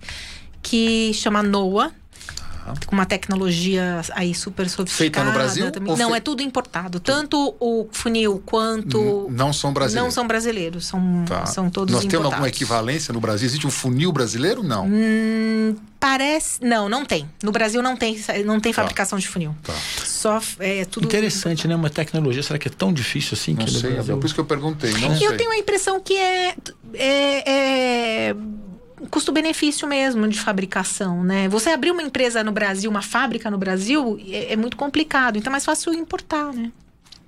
que 0.62 1.12
chama 1.13 1.43
NOA. 1.43 1.91
Com 2.86 2.95
uma 2.95 3.06
tecnologia 3.06 4.01
aí 4.13 4.34
super 4.34 4.69
sofisticada. 4.69 5.28
no 5.28 5.34
Brasil 5.34 5.65
Não, 5.97 6.10
fe- 6.12 6.17
é 6.17 6.19
tudo 6.19 6.41
importado. 6.41 6.99
Tanto 6.99 7.56
o 7.60 7.88
funil 7.91 8.41
quanto. 8.45 8.97
N- 9.30 9.36
não 9.38 9.54
são 9.54 9.71
brasileiros. 9.73 10.04
Não 10.06 10.12
são 10.12 10.28
brasileiros, 10.28 10.86
são, 10.86 11.25
Tá. 11.28 11.45
são 11.45 11.69
todos 11.69 11.93
Nós 11.93 12.01
temos 12.01 12.13
importados. 12.13 12.34
alguma 12.34 12.47
equivalência 12.47 13.13
no 13.13 13.19
Brasil? 13.19 13.45
Existe 13.47 13.67
um 13.67 13.71
funil 13.71 14.12
brasileiro? 14.12 14.63
Não. 14.63 14.86
Hum, 14.88 15.75
parece. 15.99 16.63
Não, 16.63 16.88
não 16.89 17.06
tem. 17.06 17.30
No 17.43 17.51
Brasil 17.51 17.82
não 17.82 17.95
tem, 17.95 18.19
não 18.45 18.60
tem 18.60 18.73
fabricação 18.73 19.17
de 19.19 19.28
funil. 19.28 19.56
Tá. 19.63 19.73
Só 20.04 20.41
é 20.60 20.86
tudo. 20.86 21.06
Interessante, 21.06 21.67
né? 21.67 21.75
Uma 21.75 21.89
tecnologia, 21.89 22.41
será 22.41 22.58
que 22.58 22.67
é 22.67 22.71
tão 22.71 22.91
difícil 22.91 23.34
assim? 23.34 23.54
Não 23.54 23.65
que 23.65 23.71
sei, 23.71 23.97
é 23.97 24.01
por 24.01 24.25
isso 24.25 24.34
que 24.34 24.39
eu 24.39 24.45
perguntei. 24.45 24.91
Não 24.93 25.13
E 25.13 25.17
sei. 25.19 25.28
eu 25.28 25.38
tenho 25.38 25.51
a 25.51 25.58
impressão 25.58 25.99
que 25.99 26.13
é, 26.15 26.56
é, 26.93 28.30
é 28.30 28.36
custo-benefício 29.07 29.87
mesmo 29.87 30.27
de 30.27 30.39
fabricação, 30.39 31.23
né? 31.23 31.47
Você 31.49 31.69
abrir 31.69 31.91
uma 31.91 32.01
empresa 32.03 32.43
no 32.43 32.51
Brasil, 32.51 32.89
uma 32.89 33.01
fábrica 33.01 33.49
no 33.51 33.57
Brasil, 33.57 34.19
é, 34.27 34.53
é 34.53 34.55
muito 34.55 34.75
complicado. 34.77 35.37
Então 35.37 35.49
é 35.49 35.53
mais 35.53 35.65
fácil 35.65 35.93
importar, 35.93 36.51
né? 36.53 36.71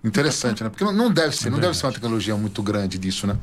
Interessante, 0.03 0.63
né? 0.63 0.69
Porque 0.69 0.83
não- 0.83 0.93
não 0.93 1.11
deve 1.11 1.35
ser, 1.35 1.49
não 1.49 1.59
deve 1.59 1.75
ser 1.75 1.85
uma 1.85 1.91
tecnologia 1.93 2.35
muito 2.37 2.61
grande 2.61 2.97
disso, 2.97 3.25
né? 3.27 3.35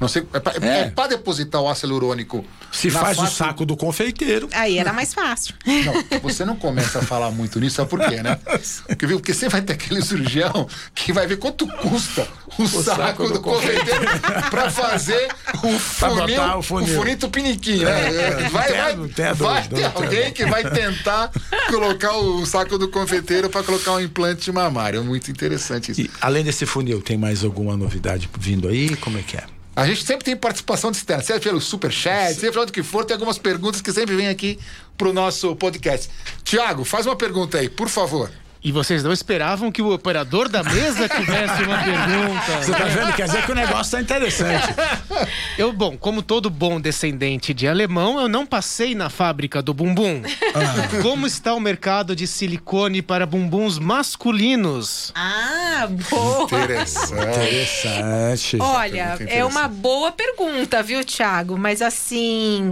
Não 0.00 0.06
sei, 0.08 0.22
é 0.32 0.38
pra, 0.40 0.52
É. 0.60 0.80
é 0.80 0.90
pra 0.90 1.06
depositar 1.08 1.60
o 1.60 1.68
ácido 1.68 1.88
hialurônico. 1.88 2.44
Se 2.70 2.90
faz 2.90 3.18
o 3.18 3.26
saco 3.26 3.64
do 3.66 3.76
confeiteiro. 3.76 4.48
Aí 4.52 4.78
era 4.78 4.92
mais 4.92 5.12
fácil. 5.14 5.54
Não, 5.66 6.20
você 6.20 6.44
não 6.44 6.54
começa 6.54 6.98
a 7.00 7.02
falar 7.02 7.30
muito 7.30 7.58
nisso, 7.58 7.76
sabe 7.76 7.90
por 7.90 8.00
quê, 8.00 8.22
né? 8.22 8.38
Porque, 8.86 9.06
viu? 9.06 9.18
Porque 9.18 9.34
você 9.34 9.48
vai 9.48 9.62
ter 9.62 9.72
aquele 9.72 10.00
cirurgião 10.02 10.68
que 10.94 11.12
vai 11.12 11.26
ver 11.26 11.38
quanto 11.38 11.66
custa 11.66 12.28
o, 12.58 12.66
saco, 12.66 12.82
saco 13.02 13.22
do, 13.28 13.32
do 13.34 13.40
confeiteiro 13.40 14.04
pra 14.50 14.70
fazer 14.70 15.28
o 15.64 15.78
funil, 15.78 16.26
botar 16.26 16.56
o 16.56 16.58
o 16.58 16.62
funil. 16.62 16.94
funil 16.96 17.16
tupiniquim, 17.18 17.84
né? 17.84 18.48
Vai, 18.50 18.66
Tem- 18.68 18.74
vai, 18.76 18.96
vai 18.96 19.34
dois, 19.34 19.66
ter 19.68 19.84
alguém 19.94 20.32
que 20.32 20.44
vai 20.46 20.68
tentar 20.70 21.30
colocar 21.68 22.12
o 22.16 22.44
saco 22.46 22.78
do 22.78 22.88
confeiteiro 22.88 23.48
pra 23.50 23.62
colocar 23.62 23.92
um 23.94 24.00
implante 24.00 24.50
mamário. 24.52 25.00
É 25.00 25.02
muito 25.02 25.30
interessante 25.30 25.90
isso. 25.92 26.00
E, 26.02 26.10
além 26.20 26.44
desse 26.44 26.66
funil, 26.66 27.00
tem 27.02 27.16
mais 27.16 27.42
alguma 27.44 27.76
novidade 27.76 28.28
vindo 28.38 28.68
aí? 28.68 28.94
Como 28.96 29.18
é 29.18 29.22
que 29.22 29.36
é? 29.36 29.44
A 29.78 29.86
gente 29.86 30.04
sempre 30.04 30.24
tem 30.24 30.36
participação 30.36 30.90
de 30.90 30.96
externa, 30.96 31.22
seja 31.22 31.38
pelo 31.38 31.60
superchat, 31.60 32.34
seja 32.34 32.50
pelo 32.50 32.66
que 32.66 32.82
for, 32.82 33.04
tem 33.04 33.14
algumas 33.14 33.38
perguntas 33.38 33.80
que 33.80 33.92
sempre 33.92 34.16
vêm 34.16 34.26
aqui 34.26 34.58
pro 34.96 35.12
nosso 35.12 35.54
podcast. 35.54 36.10
Tiago, 36.42 36.82
faz 36.82 37.06
uma 37.06 37.14
pergunta 37.14 37.58
aí, 37.58 37.68
por 37.68 37.88
favor. 37.88 38.28
E 38.62 38.72
vocês 38.72 39.04
não 39.04 39.12
esperavam 39.12 39.70
que 39.70 39.80
o 39.80 39.92
operador 39.94 40.48
da 40.48 40.62
mesa 40.64 41.08
tivesse 41.08 41.62
uma 41.62 41.78
pergunta. 41.78 42.64
Você 42.64 42.72
tá 42.72 42.84
vendo? 42.86 43.12
Quer 43.14 43.26
dizer 43.26 43.44
que 43.46 43.52
o 43.52 43.54
negócio 43.54 43.92
tá 43.92 44.00
interessante. 44.00 44.66
Eu, 45.56 45.72
bom, 45.72 45.96
como 45.96 46.22
todo 46.22 46.48
bom 46.50 46.80
descendente 46.80 47.52
de 47.52 47.66
alemão, 47.66 48.20
eu 48.20 48.28
não 48.28 48.46
passei 48.46 48.94
na 48.94 49.10
fábrica 49.10 49.60
do 49.60 49.74
bumbum. 49.74 50.22
Ah. 50.54 51.02
Como 51.02 51.26
está 51.26 51.52
o 51.54 51.58
mercado 51.60 52.14
de 52.14 52.26
silicone 52.28 53.02
para 53.02 53.26
bumbuns 53.26 53.76
masculinos? 53.78 55.12
Ah, 55.16 55.88
boa! 56.10 56.44
Interessante. 56.44 57.22
Interessante. 57.22 58.58
Olha, 58.60 59.14
Pergunta 59.18 59.32
é 59.32 59.44
uma 59.44 59.66
boa 59.68 60.12
pergunta, 60.12 60.82
viu, 60.82 61.04
Thiago? 61.04 61.58
Mas 61.58 61.82
assim, 61.82 62.62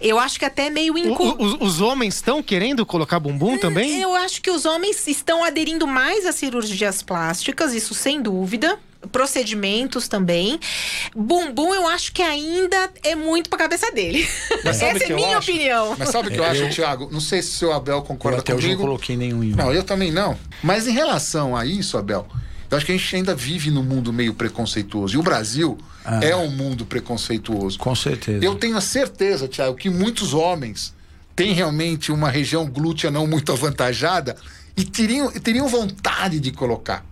eu 0.00 0.18
acho 0.18 0.38
que 0.40 0.44
até 0.44 0.68
meio 0.70 0.94
O- 0.94 0.98
inco... 0.98 1.22
o- 1.24 1.42
os, 1.44 1.56
os 1.60 1.80
homens 1.80 2.16
estão 2.16 2.42
querendo 2.42 2.84
colocar 2.84 3.20
bumbum 3.20 3.58
também? 3.58 4.00
Eu 4.00 4.14
acho 4.16 4.42
que 4.42 4.50
os 4.50 4.64
homens 4.64 4.75
estão 4.84 5.42
aderindo 5.44 5.86
mais 5.86 6.26
às 6.26 6.34
cirurgias 6.34 7.02
plásticas, 7.02 7.72
isso 7.72 7.94
sem 7.94 8.20
dúvida. 8.20 8.78
Procedimentos 9.12 10.08
também. 10.08 10.58
Bumbum, 11.14 11.72
eu 11.74 11.86
acho 11.86 12.12
que 12.12 12.22
ainda 12.22 12.90
é 13.04 13.14
muito 13.14 13.48
pra 13.48 13.58
cabeça 13.58 13.90
dele. 13.92 14.26
Essa 14.64 14.86
é 14.86 15.12
eu 15.12 15.16
minha 15.16 15.38
acho? 15.38 15.50
opinião. 15.50 15.94
Mas 15.96 16.08
sabe 16.08 16.28
o 16.28 16.30
que 16.32 16.38
eu 16.38 16.44
acho, 16.44 16.68
Tiago? 16.70 17.08
Não 17.12 17.20
sei 17.20 17.40
se 17.40 17.50
o 17.50 17.52
seu 17.52 17.72
Abel 17.72 17.96
Eu 17.98 18.02
concorda 18.02 18.38
até 18.38 18.52
hoje 18.54 18.68
não 18.68 18.74
comigo. 18.74 18.88
coloquei 18.88 19.16
nenhum 19.16 19.44
em 19.44 19.50
Não, 19.52 19.72
eu 19.72 19.84
também 19.84 20.10
não. 20.10 20.36
Mas 20.62 20.88
em 20.88 20.92
relação 20.92 21.56
a 21.56 21.64
isso, 21.64 21.96
Abel, 21.96 22.26
eu 22.70 22.76
acho 22.76 22.84
que 22.86 22.92
a 22.92 22.96
gente 22.96 23.16
ainda 23.16 23.34
vive 23.34 23.70
num 23.70 23.82
mundo 23.82 24.12
meio 24.12 24.34
preconceituoso. 24.34 25.14
E 25.14 25.18
o 25.18 25.22
Brasil 25.22 25.78
é 26.20 26.34
um 26.34 26.50
mundo 26.50 26.84
preconceituoso. 26.84 27.78
Com 27.78 27.94
certeza. 27.94 28.44
Eu 28.44 28.56
tenho 28.56 28.76
a 28.76 28.80
certeza, 28.80 29.46
Tiago, 29.46 29.76
que 29.76 29.88
muitos 29.88 30.34
homens 30.34 30.94
têm 31.36 31.52
realmente 31.52 32.10
uma 32.10 32.28
região 32.30 32.66
glútea 32.66 33.10
não 33.10 33.26
muito 33.26 33.52
avantajada 33.52 34.36
e 34.76 34.84
teriam, 34.84 35.30
teriam 35.30 35.66
vontade 35.68 36.38
de 36.40 36.50
colocar. 36.52 37.04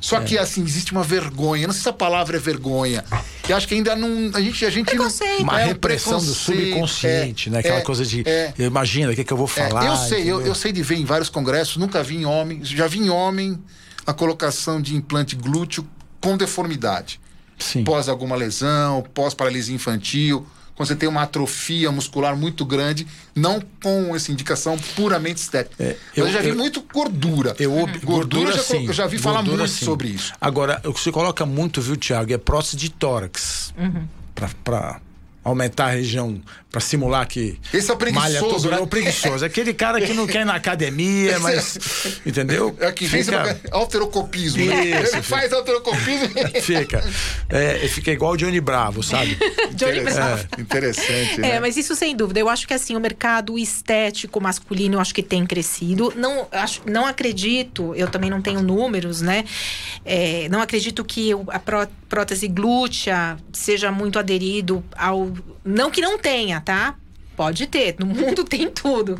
Só 0.00 0.16
É. 0.18 0.24
que, 0.24 0.36
assim, 0.36 0.64
existe 0.64 0.90
uma 0.90 1.04
vergonha. 1.04 1.66
Não 1.66 1.72
sei 1.72 1.82
se 1.84 1.88
a 1.88 1.92
palavra 1.92 2.36
é 2.36 2.40
vergonha. 2.40 3.04
Eu 3.48 3.56
acho 3.56 3.68
que 3.68 3.74
ainda 3.74 3.94
não. 3.94 4.32
A 4.34 4.40
gente, 4.40 4.66
a 4.66 4.70
gente 4.70 4.94
não. 4.96 5.08
Uma 5.38 5.60
é 5.60 5.64
um 5.64 5.68
repressão 5.68 6.18
do 6.18 6.34
subconsciente, 6.34 7.48
é, 7.48 7.52
né? 7.52 7.58
Aquela 7.60 7.78
é, 7.78 7.82
coisa 7.82 8.04
de. 8.04 8.22
é. 8.28 8.52
Imagina, 8.58 9.12
o 9.12 9.14
que, 9.14 9.22
que 9.22 9.32
eu 9.32 9.36
vou 9.36 9.46
É, 9.46 9.68
falar? 9.68 9.86
eu 9.86 9.96
sei, 9.96 10.28
eu, 10.28 10.40
eu 10.40 10.54
sei 10.56 10.72
de 10.72 10.82
ver 10.82 10.96
em 10.96 11.04
vários 11.04 11.28
congressos, 11.28 11.76
nunca 11.76 12.02
vi 12.02 12.16
em 12.16 12.24
homem, 12.24 12.64
já 12.64 12.88
vi 12.88 12.98
em 12.98 13.10
homem 13.10 13.58
a 14.04 14.12
colocação 14.12 14.80
de 14.82 14.96
implante 14.96 15.36
glúteo 15.36 15.86
com 16.20 16.36
deformidade. 16.36 17.20
Sim. 17.56 17.84
Pós 17.84 18.08
alguma 18.08 18.34
lesão, 18.34 19.04
pós 19.14 19.34
paralisia 19.34 19.74
infantil, 19.74 20.44
quando 20.74 20.88
você 20.88 20.96
tem 20.96 21.08
uma 21.08 21.22
atrofia 21.22 21.90
muscular 21.92 22.36
muito 22.36 22.64
grande, 22.64 23.06
não 23.34 23.62
com 23.82 24.14
essa 24.16 24.32
indicação 24.32 24.76
puramente 24.96 25.38
estética. 25.40 25.82
É, 25.82 25.96
eu, 26.16 26.26
eu- 26.26 26.32
já 26.32 26.40
vi 26.40 26.48
eu- 26.48 26.56
muito 26.56 26.82
gordura. 26.92 27.54
Eu, 27.58 27.72
gordura, 28.02 28.50
eu 28.50 28.56
já, 28.56 28.62
sim. 28.62 28.86
eu 28.86 28.92
já 28.92 29.06
vi 29.06 29.18
falar 29.18 29.36
Gordura, 29.42 29.58
muito 29.58 29.72
sim. 29.72 29.84
sobre 29.84 30.08
isso. 30.08 30.32
Agora, 30.40 30.80
o 30.84 30.92
que 30.92 31.00
você 31.00 31.12
coloca 31.12 31.44
muito, 31.46 31.80
viu, 31.80 31.96
Thiago, 31.96 32.32
é 32.32 32.38
prótese 32.38 32.76
de 32.76 32.88
tórax. 32.90 33.72
Uhum. 33.78 34.04
Pra, 34.34 34.50
pra 34.64 35.00
aumentar 35.44 35.86
a 35.86 35.90
região, 35.90 36.40
pra 36.70 36.80
simular 36.80 37.26
que. 37.26 37.58
Esse 37.74 37.90
é 37.90 37.94
o 37.94 37.96
preguiçoso, 37.96 38.32
malha 38.32 38.40
tudo, 38.40 38.70
né? 38.70 38.76
É 38.78 38.80
o 38.80 38.86
preguiçoso. 38.86 39.44
Aquele 39.44 39.74
cara 39.74 40.00
que 40.00 40.12
não 40.14 40.26
quer 40.26 40.42
ir 40.42 40.44
na 40.44 40.54
academia, 40.54 41.38
mas. 41.40 41.78
Entendeu? 42.24 42.74
É 42.80 42.90
que 42.92 43.08
Fica- 43.08 43.60
alterocopismo. 43.70 44.64
né? 44.64 45.02
Isso, 45.02 45.14
Ele 45.16 45.22
faz 45.22 45.52
alterocopismo. 45.52 46.28
Fica. 46.62 47.04
É, 47.48 47.86
fica 47.88 48.10
igual 48.12 48.32
o 48.32 48.36
Johnny 48.36 48.60
Bravo, 48.60 49.02
sabe? 49.02 49.36
Johnny 49.74 50.00
Bravo. 50.00 50.46
Interessante, 50.58 51.34
É, 51.34 51.38
né? 51.38 51.60
mas 51.60 51.76
isso 51.76 51.94
sem 51.96 52.16
dúvida. 52.16 52.40
Eu 52.40 52.48
acho 52.48 52.66
que 52.66 52.74
assim, 52.74 52.96
o 52.96 53.00
mercado 53.00 53.58
estético 53.58 54.40
masculino, 54.40 54.94
eu 54.96 55.00
acho 55.00 55.14
que 55.14 55.22
tem 55.22 55.44
crescido. 55.44 56.12
Não, 56.16 56.46
acho, 56.52 56.82
não 56.86 57.06
acredito, 57.06 57.94
eu 57.94 58.08
também 58.08 58.30
não 58.30 58.40
tenho 58.40 58.62
números, 58.62 59.20
né? 59.20 59.44
É, 60.04 60.48
não 60.48 60.60
acredito 60.62 61.04
que 61.04 61.30
a 61.48 61.58
pró- 61.58 61.86
prótese 62.08 62.48
glútea 62.48 63.36
seja 63.52 63.90
muito 63.92 64.18
aderido 64.18 64.82
ao. 64.96 65.31
Não 65.64 65.90
que 65.90 66.00
não 66.00 66.18
tenha, 66.18 66.60
tá? 66.60 66.96
Pode 67.36 67.66
ter, 67.66 67.96
no 67.98 68.06
mundo 68.06 68.44
tem 68.48 68.68
tudo. 68.70 69.18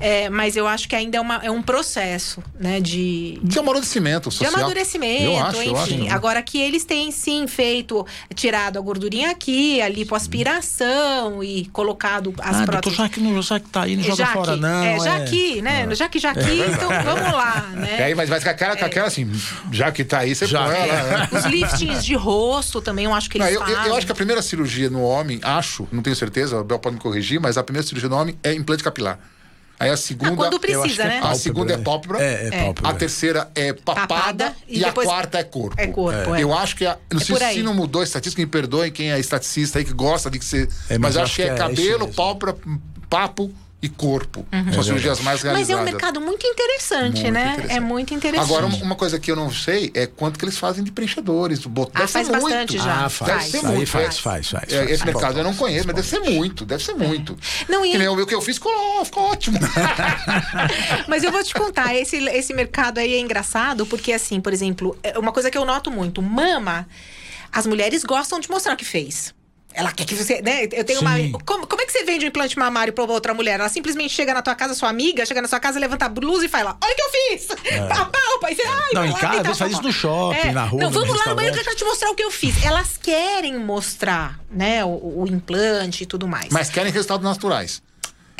É, 0.00 0.28
mas 0.30 0.56
eu 0.56 0.66
acho 0.66 0.88
que 0.88 0.96
ainda 0.96 1.18
é, 1.18 1.20
uma- 1.20 1.40
é 1.42 1.50
um 1.50 1.62
processo, 1.62 2.42
né? 2.58 2.80
De, 2.80 3.38
De 3.42 3.58
amadurecimento 3.58 4.28
de 4.30 4.34
social. 4.36 4.54
amadurecimento, 4.60 5.22
Eu 5.24 5.38
acho, 5.38 5.56
eu 5.62 5.72
enfim. 5.72 6.06
acho. 6.06 6.14
Agora 6.16 6.42
que 6.42 6.58
eles 6.58 6.84
têm 6.84 7.10
sim 7.10 7.46
feito, 7.46 8.06
tirado 8.34 8.78
a 8.78 8.80
gordurinha 8.80 9.30
aqui, 9.30 9.80
a 9.82 9.88
lipoaspiração 9.88 11.42
e 11.42 11.66
colocado 11.66 12.34
as 12.38 12.60
ah, 12.60 12.64
próteses. 12.64 12.96
já 12.98 13.08
que, 13.08 13.20
não, 13.20 13.42
já 13.42 13.60
que 13.60 13.68
tá 13.68 13.82
aí, 13.82 13.96
não 13.96 14.02
joga 14.02 14.16
já 14.16 14.26
fora, 14.32 14.54
que, 14.54 14.60
não. 14.60 14.82
é, 14.84 14.98
já 15.00 15.18
é. 15.18 15.24
que, 15.24 15.62
né? 15.62 15.94
Já 15.94 16.08
que, 16.08 16.18
já 16.18 16.34
que, 16.34 16.40
então 16.40 16.88
vamos 17.04 17.32
lá, 17.32 17.70
E 17.74 17.76
né? 17.76 18.04
aí, 18.04 18.14
mas, 18.14 18.28
mas 18.28 18.42
com 18.44 18.50
aquela, 18.50 18.76
com 18.76 18.84
aquela 18.84 19.06
assim, 19.06 19.30
já 19.70 19.90
que 19.92 20.04
tá 20.04 20.18
aí, 20.20 20.34
você 20.34 20.46
Já 20.46 20.64
põe 20.64 20.74
que- 20.74 20.88
ela. 20.90 21.18
né? 21.18 21.28
Os 21.32 21.44
liftings 21.46 22.04
de 22.04 22.14
rosto 22.14 22.80
também, 22.80 23.04
eu 23.04 23.14
acho 23.14 23.28
que 23.30 23.38
Não, 23.38 23.46
eles 23.46 23.60
eu, 23.60 23.66
eu- 23.66 23.74
fazem. 23.76 23.90
eu 23.90 23.96
acho 23.96 24.06
que 24.06 24.12
a 24.12 24.14
primeira 24.14 24.42
cirurgia 24.42 24.90
no 24.90 25.02
homem, 25.02 25.38
acho, 25.42 25.86
não 25.92 26.02
tenho 26.02 26.16
certeza, 26.16 26.58
o 26.60 26.64
Bel 26.64 26.78
pode 26.78 26.96
me 26.96 27.00
corrigir, 27.02 27.40
mas 27.42 27.58
a 27.58 27.62
primeira 27.62 27.86
cirurgia 27.86 28.08
no 28.08 28.16
homem 28.16 28.38
é 28.42 28.54
implante 28.54 28.82
capilar. 28.82 29.18
Aí 29.82 29.90
a 29.90 29.96
segunda. 29.96 30.32
Ah, 30.32 30.36
quando 30.36 30.52
Eu 30.52 30.58
acho 30.58 30.60
precisa, 30.60 31.02
que 31.02 31.02
é 31.02 31.04
né? 31.08 31.18
A 31.18 31.20
pálpebra, 31.22 31.38
segunda 31.42 31.72
é 31.72 31.76
né? 31.76 31.82
pálpebra. 31.82 32.22
É, 32.22 32.46
é 32.46 32.62
pálpebra. 32.62 32.90
A 32.90 32.94
terceira 32.94 33.50
é 33.52 33.72
papada, 33.72 34.06
Papada, 34.06 34.56
e, 34.68 34.78
e 34.78 34.84
a 34.84 34.92
quarta 34.92 35.38
é 35.38 35.44
corpo. 35.44 35.74
É 35.76 35.86
corpo, 35.88 36.34
é. 36.36 36.42
Eu 36.42 36.56
acho 36.56 36.76
que. 36.76 36.86
A, 36.86 36.96
não 37.12 37.20
É 37.20 37.24
sei 37.24 37.36
se 37.54 37.62
não 37.64 37.74
mudou 37.74 38.00
a 38.00 38.04
estatística, 38.04 38.40
me 38.40 38.46
perdoem 38.46 38.92
quem 38.92 39.10
é 39.10 39.18
estaticista 39.18 39.80
aí 39.80 39.84
que 39.84 39.92
gosta 39.92 40.30
de 40.30 40.38
que 40.38 40.44
você. 40.44 40.68
É, 40.88 40.98
mas 40.98 41.00
mas 41.00 41.16
acho 41.16 41.24
acho 41.24 41.34
que 41.36 41.42
é 41.42 41.46
que 41.46 41.50
é 41.50 41.56
cabelo, 41.56 42.08
pálpebra, 42.14 42.56
papo 43.10 43.52
e 43.82 43.88
corpo. 43.88 44.46
Uhum. 44.52 44.72
São 44.72 44.82
cirurgias 44.84 45.18
mais 45.20 45.42
realizadas. 45.42 45.68
Mas 45.68 45.70
é 45.70 45.76
um 45.76 45.84
mercado 45.84 46.20
muito 46.20 46.46
interessante, 46.46 47.22
Muito 47.22 47.32
né? 47.32 47.52
interessante. 47.54 47.76
É 47.76 47.80
muito 47.80 48.14
interessante. 48.14 48.44
Agora, 48.48 48.66
uma 48.66 48.94
coisa 48.94 49.18
que 49.18 49.28
eu 49.30 49.34
não 49.34 49.52
sei 49.52 49.90
é 49.92 50.06
quanto 50.06 50.38
que 50.38 50.44
eles 50.44 50.56
fazem 50.56 50.84
de 50.84 50.92
preenchedores. 50.92 51.58
do 51.58 51.68
botão. 51.68 52.02
Ah, 52.04 52.06
faz 52.06 52.28
bastante 52.28 52.72
muito. 52.76 52.84
já. 52.84 53.06
Ah, 53.06 53.08
faz. 53.08 53.50
Deve 53.50 53.66
faz, 53.66 53.82
é. 53.82 53.86
faz, 53.86 54.18
faz. 54.48 54.52
É, 54.54 54.76
faz, 54.76 54.90
esse 54.90 54.98
faz. 54.98 55.04
mercado 55.04 55.38
eu 55.38 55.44
não 55.44 55.54
conheço, 55.54 55.86
mas 55.86 55.96
deve 55.96 56.06
ser 56.08 56.20
muito, 56.20 56.64
deve 56.64 56.84
ser 56.84 56.94
muito. 56.94 57.36
Não, 57.68 57.84
e- 57.84 57.90
Que 57.90 57.98
nem 57.98 58.06
o 58.08 58.24
que 58.26 58.34
eu 58.34 58.40
fiz, 58.40 58.56
ficou, 58.56 59.04
ficou 59.04 59.24
ótimo. 59.24 59.58
Mas 61.08 61.24
eu 61.24 61.32
vou 61.32 61.42
te 61.42 61.52
contar, 61.54 61.94
esse, 61.94 62.16
esse 62.28 62.54
mercado 62.54 62.98
aí 62.98 63.14
é 63.14 63.18
engraçado, 63.18 63.84
porque 63.86 64.12
assim, 64.12 64.40
por 64.40 64.52
exemplo, 64.52 64.96
é 65.02 65.18
uma 65.18 65.32
coisa 65.32 65.50
que 65.50 65.58
eu 65.58 65.64
noto 65.64 65.90
muito, 65.90 66.22
mama, 66.22 66.86
as 67.52 67.66
mulheres 67.66 68.04
gostam 68.04 68.38
de 68.38 68.48
mostrar 68.48 68.74
o 68.74 68.76
que 68.76 68.84
fez. 68.84 69.34
Ela 69.74 69.92
quer 69.92 70.04
que 70.04 70.14
você, 70.14 70.42
né? 70.42 70.64
Eu 70.72 70.84
tenho 70.84 70.98
Sim. 70.98 71.04
uma. 71.04 71.38
Como, 71.44 71.66
como 71.66 71.82
é 71.82 71.86
que 71.86 71.92
você 71.92 72.04
vende 72.04 72.24
um 72.24 72.28
implante 72.28 72.58
mamário 72.58 72.92
pra 72.92 73.04
outra 73.04 73.34
mulher? 73.34 73.60
Ela 73.60 73.68
simplesmente 73.68 74.10
chega 74.14 74.34
na 74.34 74.42
tua 74.42 74.54
casa, 74.54 74.74
sua 74.74 74.88
amiga, 74.88 75.24
chega 75.24 75.40
na 75.40 75.48
sua 75.48 75.60
casa, 75.60 75.78
levanta 75.78 76.06
a 76.06 76.08
blusa 76.08 76.46
e 76.46 76.48
fala: 76.48 76.76
Olha 76.82 76.92
o 76.92 76.96
que 76.96 77.02
eu 77.02 77.10
fiz! 77.10 77.50
Apalpa! 77.90 78.46
Aí 78.46 78.54
você, 78.54 78.62
ai, 78.62 78.90
Não, 78.94 79.04
em 79.04 79.12
casa, 79.12 79.34
e 79.34 79.38
às 79.38 79.42
vezes 79.42 79.58
faz 79.58 79.72
isso 79.72 79.82
no 79.82 79.92
shopping, 79.92 80.52
na 80.52 80.64
rua, 80.64 80.82
Não, 80.82 80.90
vamos 80.90 81.16
lá 81.18 81.26
no 81.28 81.34
banheiro 81.34 81.54
que 81.54 81.60
eu 81.60 81.64
quero 81.64 81.76
te 81.76 81.84
mostrar 81.84 82.10
o 82.10 82.14
que 82.14 82.22
eu 82.22 82.30
fiz. 82.30 82.64
Elas 82.64 82.96
querem 82.96 83.58
mostrar, 83.58 84.40
né, 84.50 84.84
o, 84.84 85.22
o 85.22 85.26
implante 85.28 86.02
e 86.04 86.06
tudo 86.06 86.26
mais. 86.26 86.48
Mas 86.50 86.70
querem 86.70 86.92
resultados 86.92 87.24
naturais. 87.24 87.82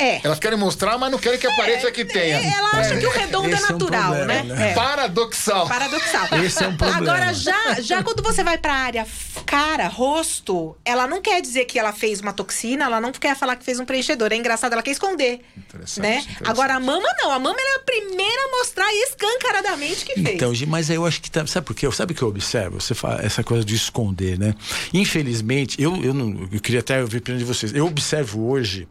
É. 0.03 0.21
Elas 0.23 0.39
querem 0.39 0.57
mostrar, 0.57 0.97
mas 0.97 1.11
não 1.11 1.17
querem 1.19 1.39
que 1.39 1.47
apareça 1.47 1.91
que 1.91 2.05
tenha. 2.05 2.37
Ela 2.37 2.69
acha 2.71 2.97
que 2.97 3.05
o 3.05 3.11
redondo 3.11 3.49
é 3.49 3.51
Esse 3.53 3.63
é 3.63 3.67
um 3.67 3.71
natural, 3.71 4.13
problema, 4.13 4.25
né? 4.25 4.43
né? 4.43 4.71
É. 4.71 4.73
Paradoxal. 4.73 5.67
Paradoxal. 5.67 6.27
Esse 6.43 6.63
é 6.63 6.67
um 6.67 6.77
problema. 6.77 7.11
Agora, 7.13 7.33
já, 7.33 7.81
já 7.81 8.03
quando 8.03 8.21
você 8.21 8.43
vai 8.43 8.57
pra 8.57 8.73
área 8.73 9.05
cara, 9.53 9.87
rosto, 9.87 10.75
ela 10.83 11.05
não 11.07 11.21
quer 11.21 11.41
dizer 11.41 11.65
que 11.65 11.77
ela 11.77 11.93
fez 11.93 12.19
uma 12.21 12.33
toxina, 12.33 12.85
ela 12.85 12.99
não 12.99 13.11
quer 13.11 13.35
falar 13.35 13.55
que 13.55 13.63
fez 13.63 13.79
um 13.79 13.85
preenchedor. 13.85 14.31
É 14.31 14.35
engraçado, 14.35 14.73
ela 14.73 14.81
quer 14.81 14.91
esconder. 14.91 15.41
Interessante, 15.55 16.01
né? 16.01 16.15
interessante. 16.17 16.49
Agora 16.49 16.73
a 16.73 16.79
mama 16.79 17.07
não, 17.19 17.31
a 17.31 17.39
mama 17.39 17.55
ela 17.59 17.73
é 17.73 17.75
a 17.75 17.83
primeira 17.83 18.45
a 18.47 18.57
mostrar 18.57 18.87
escancaradamente 18.93 20.05
que 20.05 20.13
fez. 20.15 20.35
Então, 20.35 20.51
mas 20.67 20.89
aí 20.89 20.95
eu 20.95 21.05
acho 21.05 21.21
que 21.21 21.29
tá- 21.29 21.45
sabe 21.45 21.67
por 21.67 21.75
quê? 21.75 21.89
Sabe 21.91 22.13
o 22.13 22.15
que 22.15 22.21
eu 22.21 22.27
observo? 22.27 22.81
Você 22.81 22.95
fala 22.95 23.21
essa 23.21 23.43
coisa 23.43 23.63
de 23.63 23.75
esconder, 23.75 24.39
né? 24.39 24.55
Infelizmente, 24.91 25.81
eu, 25.81 26.03
eu 26.03 26.13
não, 26.13 26.47
eu 26.51 26.59
queria 26.59 26.79
até 26.79 27.01
ouvir 27.01 27.17
a 27.17 27.19
opinião 27.19 27.37
de 27.37 27.45
vocês. 27.45 27.73
Eu 27.75 27.85
observo 27.85 28.49
hoje 28.49 28.87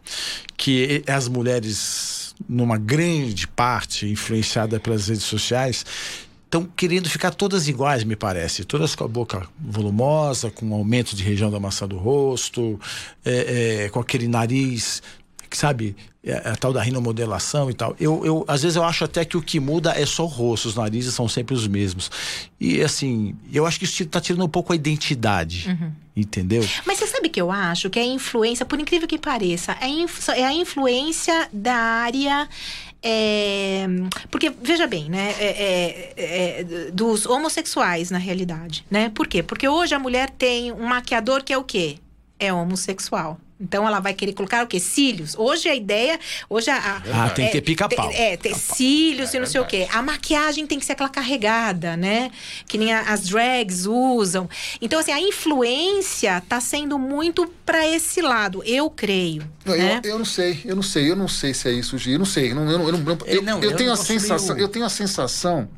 que 0.57 1.02
as 1.07 1.29
mulheres, 1.29 2.35
numa 2.49 2.79
grande 2.79 3.47
parte 3.47 4.07
influenciada 4.07 4.81
pelas 4.81 5.09
redes 5.09 5.25
sociais, 5.25 5.85
estão 6.45 6.69
querendo 6.77 7.09
ficar 7.09 7.31
todas 7.33 7.67
iguais, 7.67 8.05
me 8.05 8.15
parece. 8.15 8.65
Todas 8.65 8.95
com 8.95 9.05
a 9.05 9.09
boca 9.09 9.49
volumosa, 9.59 10.51
com 10.51 10.67
um 10.67 10.75
aumento 10.75 11.17
de 11.17 11.23
região 11.23 11.51
da 11.51 11.59
maçã 11.59 11.89
do 11.89 11.97
rosto, 11.97 12.79
é, 13.25 13.85
é, 13.85 13.89
com 13.89 13.99
aquele 14.01 14.29
nariz, 14.29 15.03
sabe, 15.51 15.97
é, 16.23 16.35
a 16.51 16.55
tal 16.55 16.73
da 16.73 16.83
rinomodelação 16.83 17.71
e 17.71 17.75
tal. 17.75 17.97
Eu, 17.99 18.25
eu, 18.25 18.45
às 18.47 18.63
vezes 18.63 18.77
eu 18.77 18.85
acho 18.85 19.03
até 19.05 19.25
que 19.25 19.37
o 19.37 19.43
que 19.43 19.59
muda 19.59 19.93
é 19.99 20.05
só 20.05 20.25
o 20.25 20.27
rosto, 20.27 20.69
os 20.69 20.77
narizes 20.77 21.15
são 21.15 21.27
sempre 21.27 21.55
os 21.55 21.67
mesmos. 21.67 22.11
E 22.61 22.83
assim, 22.83 23.35
eu 23.51 23.67
acho 23.67 23.79
que 23.79 23.87
isso 23.87 24.03
está 24.03 24.21
tirando 24.21 24.45
um 24.45 24.49
pouco 24.49 24.73
a 24.73 24.77
identidade, 24.77 25.77
entendeu? 26.17 26.63
Mas 26.87 26.99
você 26.99 27.07
sabe 27.07 27.29
que 27.29 27.41
eu 27.41 27.51
acho 27.51 27.89
que 27.91 27.99
é 27.99 28.05
influência, 28.05 28.65
por 28.67 28.79
incrível 28.81 29.09
que 29.09 29.19
pareça, 29.19 29.77
é, 29.81 29.89
inf- 29.89 30.29
é 30.31 30.45
a 30.45 30.53
influência 30.53 31.49
da 31.53 31.75
área. 31.75 32.49
é, 33.05 33.87
porque, 34.31 34.49
veja 34.63 34.87
bem, 34.87 35.11
né? 35.11 35.35
é- 35.39 36.13
é- 36.17 36.61
é, 36.61 36.91
dos 36.93 37.27
homossexuais, 37.27 38.11
na 38.11 38.19
realidade. 38.19 38.85
Né? 38.91 39.09
Por 39.09 39.27
quê? 39.27 39.43
Porque 39.43 39.67
hoje 39.67 39.93
a 39.95 39.99
mulher 39.99 40.31
tem 40.31 40.71
um 40.73 40.87
maquiador 40.87 41.43
que 41.43 41.53
é 41.53 41.59
o 41.59 41.65
quê? 41.65 41.97
É 42.39 42.53
homossexual. 42.53 43.39
Então 43.63 43.87
ela 43.87 44.01
vai 44.01 44.13
querer 44.13 44.33
colocar 44.33 44.65
o 44.65 44.67
quê? 44.67 44.81
Cílios. 44.81 45.37
Hoje 45.39 45.69
a 45.69 45.75
ideia. 45.75 46.19
Hoje 46.51 46.69
a. 46.69 46.77
a- 46.77 47.27
Ah, 47.27 47.31
tem 47.31 47.47
que 47.47 47.53
ter 47.53 47.61
pica-pau. 47.61 48.09
tem- 48.09 48.21
É, 48.21 48.37
ter 48.37 48.55
cílios 48.57 49.33
e 49.33 49.39
não 49.39 49.47
sei 49.47 49.61
o 49.61 49.65
quê. 49.65 49.87
A 49.93 50.03
maquiagem 50.03 50.67
tem 50.67 50.79
que 50.81 50.85
ser 50.85 50.93
aquela 50.93 51.09
carregada, 51.09 51.97
né? 51.97 52.31
Que 52.67 52.77
nem 52.77 52.93
a- 52.93 53.03
as 53.13 53.29
drags 53.29 53.87
usam. 53.87 54.51
Então, 54.81 54.99
assim, 54.99 55.13
a 55.13 55.21
influência 55.21 56.43
tá 56.49 56.61
sendo 56.61 56.99
muito 56.99 57.47
para 57.65 57.87
esse 57.87 58.21
lado, 58.21 58.63
eu 58.67 58.91
creio. 58.91 59.49
Não, 59.65 59.77
né? 59.77 60.01
eu, 60.03 60.11
eu 60.13 60.19
não 60.19 60.25
sei, 60.25 60.61
eu 60.65 60.75
não 60.75 60.83
sei, 60.83 61.11
eu 61.11 61.17
não 61.17 61.29
sei 61.29 61.55
se 61.55 61.69
é 61.69 61.73
isso, 61.73 61.97
Gi. 61.97 62.13
Eu 62.13 62.19
não 62.19 62.27
sei. 62.27 62.51
Eu, 62.51 62.57
não, 62.57 62.69
eu, 62.71 62.79
não- 62.79 62.87
eu, 62.89 62.93
não- 62.93 63.03
eu- 63.13 63.27
Ele 63.27 63.41
não, 63.43 63.63
eu 63.63 63.71
eu 63.71 63.77
tenho 63.77 63.93
a 63.93 63.97
sensação, 63.97 64.59
eu 64.59 64.69
tenho 64.69 64.85
a 64.85 64.89
sensação 64.91 65.69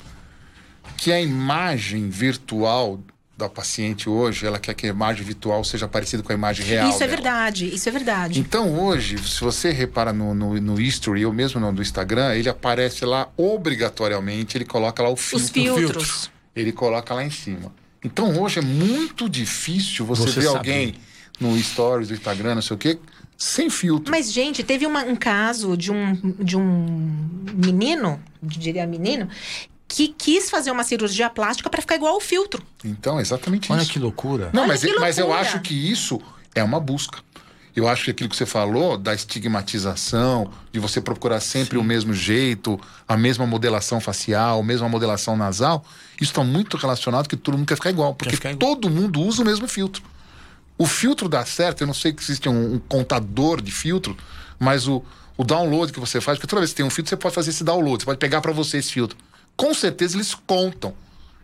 que 0.97 1.13
a 1.13 1.21
imagem 1.21 2.09
virtual 2.09 2.99
da 3.37 3.49
paciente 3.49 4.09
hoje, 4.09 4.47
ela 4.47 4.59
quer 4.61 4.75
que 4.75 4.87
a 4.87 4.91
imagem 4.91 5.25
virtual 5.25 5.65
seja 5.65 5.89
parecida 5.89 6.23
com 6.23 6.31
a 6.31 6.35
imagem 6.35 6.65
real. 6.65 6.89
Isso 6.89 7.03
é 7.03 7.07
dela. 7.07 7.11
verdade, 7.17 7.67
isso 7.75 7.89
é 7.89 7.93
verdade. 7.93 8.39
Então 8.39 8.79
hoje, 8.79 9.19
se 9.19 9.41
você 9.41 9.71
repara 9.73 10.13
no, 10.13 10.33
no, 10.35 10.61
no 10.61 10.81
history, 10.81 11.27
ou 11.27 11.33
mesmo 11.33 11.61
no 11.61 11.73
do 11.73 11.83
Instagram, 11.83 12.33
ele 12.35 12.49
aparece 12.49 13.05
lá 13.05 13.29
obrigatoriamente, 13.37 14.57
ele 14.57 14.65
coloca 14.65 15.03
lá 15.03 15.09
o 15.11 15.17
filtro. 15.17 15.45
Os 15.45 15.51
filtros. 15.51 16.31
Ele 16.55 16.71
coloca 16.73 17.13
lá 17.13 17.25
em 17.25 17.31
cima. 17.31 17.75
Então 18.05 18.41
hoje 18.41 18.61
é 18.61 18.63
muito 18.63 19.29
difícil 19.29 20.07
você, 20.07 20.23
Você 20.23 20.41
ver 20.41 20.47
saber. 20.47 20.59
alguém 20.59 20.95
no 21.41 21.59
stories 21.61 22.09
do 22.09 22.15
Instagram, 22.15 22.55
não 22.55 22.63
sei 22.63 22.75
o 22.77 22.79
quê, 22.79 22.99
sem 23.37 23.69
filtro. 23.69 24.13
Mas, 24.13 24.33
gente, 24.33 24.63
teve 24.63 24.87
uma- 24.87 25.03
um 25.03 25.17
caso 25.17 25.77
de 25.77 25.91
um, 25.91 26.15
de 26.39 26.57
um 26.57 27.43
menino, 27.53 28.21
diria 28.41 28.87
menino, 28.87 29.29
que 29.95 30.09
quis 30.09 30.51
fazer 30.51 30.73
uma 30.73 30.83
cirurgia 30.83 31.31
plástica 31.31 31.71
para 31.71 31.81
ficar 31.81 31.95
igual 31.95 32.15
ao 32.15 32.21
filtro. 32.21 32.61
Então, 32.85 33.19
é 33.19 33.23
exatamente 33.23 33.71
Olha 33.71 33.83
isso. 33.83 33.93
que 33.93 33.99
loucura. 34.01 34.51
Não, 34.53 34.63
Olha 34.63 34.69
mas, 34.73 34.81
que 34.81 34.93
mas 34.99 35.19
eu 35.19 35.27
loucura. 35.27 35.49
acho 35.49 35.61
que 35.61 35.73
isso 35.75 36.21
é 36.53 36.65
uma 36.65 36.81
busca. 36.81 37.19
Eu 37.77 37.87
acho 37.89 38.05
que 38.05 38.11
aquilo 38.11 38.29
que 38.29 38.37
você 38.37 38.47
falou 38.47 38.97
da 38.99 39.15
estigmatização, 39.15 40.51
de 40.73 40.79
você 40.81 41.01
procurar 41.01 41.41
sempre 41.41 41.79
o 41.79 41.83
mesmo 41.85 42.13
jeito, 42.13 42.79
a 43.07 43.17
mesma 43.17 43.47
modelação 43.47 44.01
facial, 44.01 44.61
a 44.61 44.65
mesma 44.65 44.89
modelação 44.89 45.37
nasal, 45.37 45.85
isso 46.21 46.31
está 46.33 46.43
muito 46.45 46.77
relacionado 46.77 47.29
que 47.29 47.37
todo 47.37 47.57
mundo 47.57 47.67
quer 47.67 47.77
ficar 47.77 47.91
igual, 47.91 48.15
porque 48.15 48.35
ficar 48.37 48.53
igual. 48.53 48.75
todo 48.77 48.91
mundo 48.91 49.21
usa 49.21 49.43
o 49.43 49.45
mesmo 49.45 49.67
filtro. 49.69 50.03
O 50.77 50.87
filtro 50.87 51.29
dá 51.29 51.45
certo, 51.45 51.83
eu 51.83 51.87
não 51.87 51.95
sei 51.95 52.13
que 52.13 52.23
existe 52.23 52.49
um, 52.49 52.75
um 52.75 52.79
contador 52.79 53.61
de 53.61 53.71
filtro, 53.71 54.17
mas 54.59 54.89
o, 54.89 55.03
o 55.37 55.45
download 55.45 55.93
que 55.93 56.01
você 56.01 56.21
faz, 56.21 56.39
porque 56.39 56.49
toda 56.49 56.61
vez 56.61 56.71
que 56.71 56.77
tem 56.77 56.87
um 56.87 56.91
filtro, 56.91 57.11
você 57.11 57.17
pode 57.17 57.35
fazer 57.35 57.51
esse 57.51 57.63
download, 57.65 58.03
você 58.03 58.07
pode 58.07 58.19
pegar 58.19 58.41
para 58.41 58.53
você 58.53 58.79
esse 58.79 58.93
filtro. 58.93 59.17
Com 59.57 59.73
certeza 59.75 60.17
eles 60.17 60.35
contam. 60.35 60.95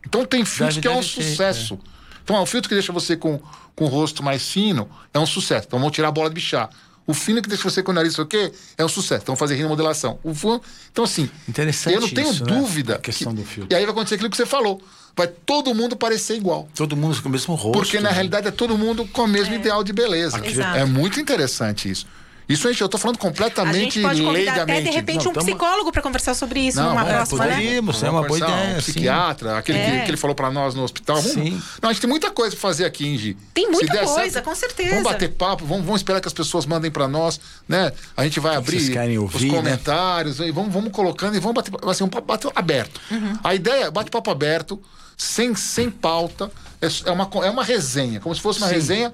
Então 0.06 0.24
tem 0.24 0.44
filtro 0.44 0.74
Deve- 0.76 0.80
que 0.80 0.88
é 0.88 0.90
um 0.90 0.96
ter, 1.00 1.02
sucesso. 1.02 1.78
Então, 2.22 2.36
ó, 2.36 2.42
o 2.42 2.46
filtro 2.46 2.68
que 2.68 2.74
deixa 2.74 2.92
você 2.92 3.16
com, 3.16 3.40
com 3.74 3.84
o 3.84 3.88
rosto 3.88 4.22
mais 4.22 4.48
fino 4.50 4.88
é 5.12 5.18
um 5.18 5.26
sucesso. 5.26 5.66
Então, 5.66 5.78
vamos 5.78 5.94
tirar 5.94 6.08
a 6.08 6.12
bola 6.12 6.28
de 6.28 6.34
bichar. 6.34 6.70
O 7.06 7.14
fino 7.14 7.42
que 7.42 7.48
deixa 7.48 7.64
você 7.64 7.82
com 7.82 7.90
o 7.90 7.94
nariz, 7.94 8.14
sei 8.14 8.22
o 8.22 8.26
quê, 8.26 8.52
é 8.78 8.84
um 8.84 8.88
sucesso. 8.88 9.22
Então, 9.24 9.34
fazer 9.34 9.56
rinomodelação. 9.56 10.18
O 10.22 10.32
fu- 10.32 10.60
Então, 10.92 11.02
assim, 11.04 11.28
Interessante 11.48 11.94
eu 11.94 12.00
não 12.00 12.08
tenho 12.08 12.30
isso, 12.30 12.44
né? 12.44 12.56
dúvida. 12.56 12.94
A 12.96 12.98
questão 12.98 13.34
do 13.34 13.42
filtro. 13.44 13.72
E 13.72 13.74
aí 13.76 13.82
vai 13.84 13.90
acontecer 13.92 14.14
aquilo 14.14 14.30
que 14.30 14.36
você 14.36 14.46
falou. 14.46 14.80
Vai 15.16 15.26
todo 15.26 15.74
mundo 15.74 15.96
parecer 15.96 16.36
igual. 16.36 16.68
Todo 16.74 16.96
mundo 16.96 17.20
com 17.20 17.28
o 17.28 17.32
mesmo 17.32 17.54
rosto. 17.56 17.78
Porque, 17.78 17.96
na 17.98 18.10
né? 18.10 18.14
realidade, 18.14 18.46
é 18.46 18.50
todo 18.52 18.78
mundo 18.78 19.06
com 19.08 19.22
o 19.22 19.26
mesmo 19.28 19.54
ideal 19.54 19.82
de 19.82 19.92
beleza. 19.92 20.40
Exato. 20.46 20.78
É 20.78 20.84
muito 20.84 21.18
interessante 21.18 21.90
isso. 21.90 22.06
Isso, 22.52 22.68
gente, 22.68 22.80
eu 22.80 22.88
tô 22.88 22.98
falando 22.98 23.16
A 23.16 23.20
completamente 23.20 23.94
gente 23.94 24.02
pode 24.02 24.20
convidar 24.22 24.32
leigamente. 24.32 24.78
até, 24.80 24.90
de 24.90 24.96
repente, 24.96 25.24
Não, 25.24 25.30
um 25.30 25.34
tamo- 25.34 25.46
psicólogo 25.46 25.92
para 25.92 26.02
conversar 26.02 26.34
sobre 26.34 26.60
isso 26.60 26.78
Não, 26.80 26.90
numa 26.90 27.08
é, 27.08 27.14
próxima, 27.14 27.44
né? 27.46 27.54
poderíamos, 27.54 28.02
é 28.02 28.10
uma 28.10 28.22
boa 28.26 28.38
ideia, 28.38 28.54
Um 28.76 28.80
sim. 28.80 28.92
psiquiatra, 28.92 29.58
aquele 29.58 29.78
que, 29.78 29.84
É. 29.84 30.00
que 30.04 30.10
ele 30.10 30.16
falou 30.16 30.34
pra 30.34 30.50
nós 30.50 30.74
no 30.74 30.82
hospital. 30.82 31.16
Vamos, 31.16 31.30
Sim. 31.32 31.62
não, 31.80 31.88
a 31.88 31.92
gente 31.92 32.00
tem 32.02 32.10
muita 32.10 32.30
coisa 32.30 32.56
pra 32.56 32.60
fazer 32.60 32.84
aqui, 32.84 33.06
hein, 33.06 33.16
Gi? 33.16 33.36
Tem 33.54 33.66
Se 33.66 33.70
muita 33.70 33.92
der 33.92 34.04
coisa, 34.04 34.42
com 34.42 34.54
certeza. 34.54 34.90
Vamos 34.90 35.04
bater 35.04 35.28
papo, 35.30 35.64
vamos, 35.64 35.84
vamos 35.84 36.00
esperar 36.00 36.20
que 36.20 36.26
as 36.28 36.34
pessoas 36.34 36.66
mandem 36.66 36.90
pra 36.90 37.06
nós, 37.06 37.40
né? 37.68 37.92
A 38.16 38.24
gente 38.24 38.40
vai 38.40 38.56
abrir 38.56 38.76
ouvir, 39.18 39.36
os 39.36 39.42
né? 39.42 39.48
comentários 39.56 40.40
e 40.40 40.50
vamos, 40.50 40.72
vamos 40.72 40.90
colocando 40.92 41.36
e 41.36 41.40
vamos 41.40 41.54
bater, 41.54 41.94
ser 41.94 42.04
um 42.04 42.08
papo 42.08 42.26
bate- 42.26 42.48
aberto. 42.54 43.00
Uhum. 43.10 43.38
A 43.44 43.54
ideia 43.54 43.84
é 43.84 43.90
bate-papo 43.90 44.30
aberto, 44.30 44.80
sem, 45.16 45.54
sem 45.54 45.90
pauta, 45.90 46.50
é, 46.82 46.88
é 47.06 47.12
uma, 47.12 47.30
é 47.44 47.50
uma 47.50 47.62
resenha, 47.62 48.18
como 48.20 48.34
se 48.34 48.40
fosse 48.40 48.58
uma 48.58 48.68
Sim. 48.68 48.74
resenha. 48.74 49.12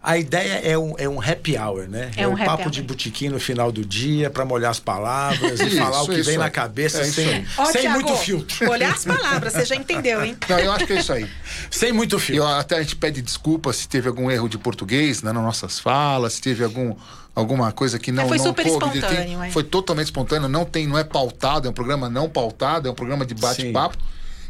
A 0.00 0.16
ideia 0.16 0.60
é 0.62 0.78
um, 0.78 0.94
é 0.96 1.08
um 1.08 1.20
happy 1.20 1.58
hour, 1.58 1.88
né? 1.88 2.10
É 2.16 2.26
um 2.26 2.30
um 2.30 2.34
happy 2.34 2.44
papo 2.44 2.62
hour. 2.62 2.70
de 2.70 2.82
botiquim 2.82 3.28
no 3.30 3.40
final 3.40 3.72
do 3.72 3.84
dia 3.84 4.30
para 4.30 4.44
molhar 4.44 4.70
as 4.70 4.78
palavras 4.78 5.58
e 5.60 5.66
Isso, 5.66 5.76
falar 5.76 6.02
o 6.02 6.06
que 6.06 6.14
isso 6.20 6.30
vem 6.30 6.38
na 6.38 6.48
cabeça 6.48 6.98
É 6.98 7.02
isso 7.02 7.14
sem, 7.14 7.44
sem 7.72 7.80
Thiago, 7.82 7.94
muito 8.00 8.14
filtro. 8.16 8.70
Olhar 8.70 8.92
as 8.94 9.04
palavras, 9.04 9.52
você 9.52 9.64
já 9.64 9.74
entendeu, 9.74 10.24
hein? 10.24 10.36
Não, 10.48 10.58
eu 10.58 10.70
acho 10.72 10.86
que 10.86 10.92
é 10.92 11.00
isso 11.00 11.12
aí. 11.12 11.28
Sem 11.70 11.92
muito 11.92 12.16
E 12.16 12.20
filtro. 12.20 12.44
eu- 12.44 12.48
até 12.48 12.76
a 12.76 12.82
gente 12.82 12.94
pede 12.94 13.20
desculpa 13.20 13.72
se 13.72 13.88
teve 13.88 14.08
algum 14.08 14.30
erro 14.30 14.48
de 14.48 14.56
português 14.56 15.20
né, 15.22 15.32
nas 15.32 15.42
nossas 15.42 15.80
falas, 15.80 16.34
se 16.34 16.40
teve 16.42 16.62
algum, 16.62 16.94
alguma 17.34 17.72
coisa 17.72 17.98
que 17.98 18.12
não, 18.12 18.22
Mas 18.22 18.28
foi 18.28 18.38
não 18.38 18.44
super 18.44 18.64
coube 18.68 18.98
espontâneo, 18.98 19.42
é. 19.42 19.50
Foi 19.50 19.64
totalmente 19.64 20.06
espontâneo, 20.06 20.48
não 20.48 20.64
tem, 20.64 20.86
não 20.86 20.96
é 20.96 21.02
pautado, 21.04 21.66
é 21.66 21.70
um 21.70 21.74
programa 21.74 22.08
não 22.08 22.28
pautado, 22.30 22.86
é 22.88 22.90
um 22.90 22.94
programa 22.94 23.26
de 23.26 23.34
bate-papo. 23.34 23.98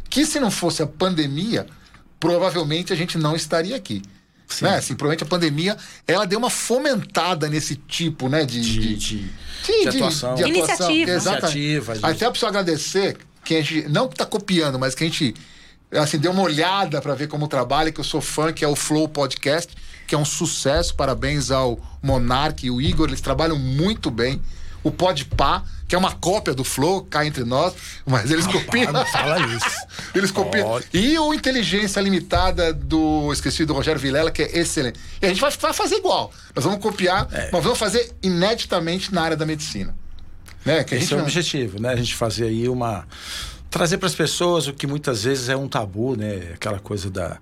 Que 0.09 0.25
se 0.27 0.39
não 0.39 0.51
fosse 0.51 0.83
a 0.83 0.87
pandemia, 0.87 1.65
provavelmente 2.19 2.93
a 2.93 2.95
gente 2.95 3.17
não 3.17 3.35
estaria 3.35 3.75
aqui. 3.75 4.01
Né? 4.61 4.77
Assim, 4.77 4.95
provavelmente 4.95 5.23
a 5.23 5.27
pandemia 5.27 5.77
ela 6.07 6.25
deu 6.25 6.39
uma 6.39 6.49
fomentada 6.49 7.47
nesse 7.47 7.75
tipo 7.75 8.27
né, 8.29 8.45
de, 8.45 8.59
De, 8.61 8.79
de, 8.79 8.95
de, 8.95 9.31
Sim, 9.63 9.81
de 9.81 9.87
atuação. 9.89 10.37
Iniciativa. 10.39 11.11
Exatamente. 11.11 11.57
Iniciativa, 11.59 11.93
de- 11.97 12.05
Até 12.05 12.29
preciso 12.29 12.47
agradecer 12.47 13.17
que 13.43 13.55
a 13.55 13.61
gente 13.61 13.87
não 13.89 14.07
que 14.07 14.15
tá 14.15 14.25
copiando, 14.25 14.79
mas 14.79 14.95
que 14.95 15.03
a 15.03 15.07
gente 15.07 15.35
assim, 15.91 16.17
deu 16.17 16.31
uma 16.31 16.41
olhada 16.43 17.01
para 17.01 17.15
ver 17.15 17.27
como 17.27 17.47
trabalha, 17.47 17.91
que 17.91 17.99
eu 17.99 18.03
sou 18.03 18.21
fã, 18.21 18.51
que 18.53 18.63
é 18.63 18.67
o 18.67 18.75
Flow 18.75 19.07
Podcast, 19.07 19.73
que 20.07 20.13
é 20.13 20.17
um 20.17 20.25
sucesso. 20.25 20.95
Parabéns 20.95 21.51
ao 21.51 21.79
Monark 22.01 22.65
e 22.65 22.71
o 22.71 22.81
Igor, 22.81 23.07
eles 23.07 23.21
trabalham 23.21 23.57
muito 23.57 24.09
bem. 24.11 24.41
O 24.89 24.91
Podpah, 24.91 25.63
que 25.87 25.95
é 25.95 25.97
uma 25.97 26.11
cópia 26.13 26.53
do 26.53 26.63
Flow, 26.63 27.03
cá 27.03 27.25
entre 27.25 27.43
nós, 27.43 27.73
mas 28.05 28.29
eles 28.31 28.45
copiam. 28.47 28.91
não 28.91 29.05
fala 29.05 29.39
isso. 29.55 29.87
Eles 30.15 30.31
copiam. 30.31 30.81
E 30.93 31.17
o 31.19 31.33
Inteligência 31.33 31.99
Limitada 32.01 32.73
do, 32.73 33.31
esqueci, 33.31 33.65
do 33.65 33.73
Rogério 33.73 33.99
Vilela, 34.01 34.31
que 34.31 34.41
é 34.41 34.57
excelente. 34.59 34.99
E 35.21 35.25
a 35.25 35.29
gente 35.29 35.39
vai, 35.41 35.51
vai 35.51 35.73
fazer 35.73 35.95
igual. 35.97 36.31
Nós 36.55 36.65
vamos 36.65 36.79
copiar, 36.79 37.27
É. 37.31 37.49
mas 37.51 37.63
vamos 37.63 37.77
fazer 37.77 38.11
ineditamente 38.23 39.13
na 39.13 39.21
área 39.21 39.37
da 39.37 39.45
medicina. 39.45 39.95
Né? 40.65 40.83
Que 40.83 40.95
a 40.95 40.97
Esse 40.97 41.05
gente 41.05 41.13
é 41.13 41.15
o 41.15 41.19
não- 41.19 41.25
objetivo, 41.25 41.79
né? 41.81 41.89
A 41.89 41.95
gente 41.95 42.15
fazer 42.15 42.45
aí 42.45 42.67
uma. 42.67 43.07
Trazer 43.69 43.97
para 43.97 44.07
as 44.07 44.15
pessoas 44.15 44.67
o 44.67 44.73
que 44.73 44.87
muitas 44.87 45.23
vezes 45.23 45.47
é 45.49 45.55
um 45.55 45.67
tabu, 45.67 46.15
né? 46.15 46.51
Aquela 46.55 46.79
coisa 46.79 47.09
da. 47.09 47.37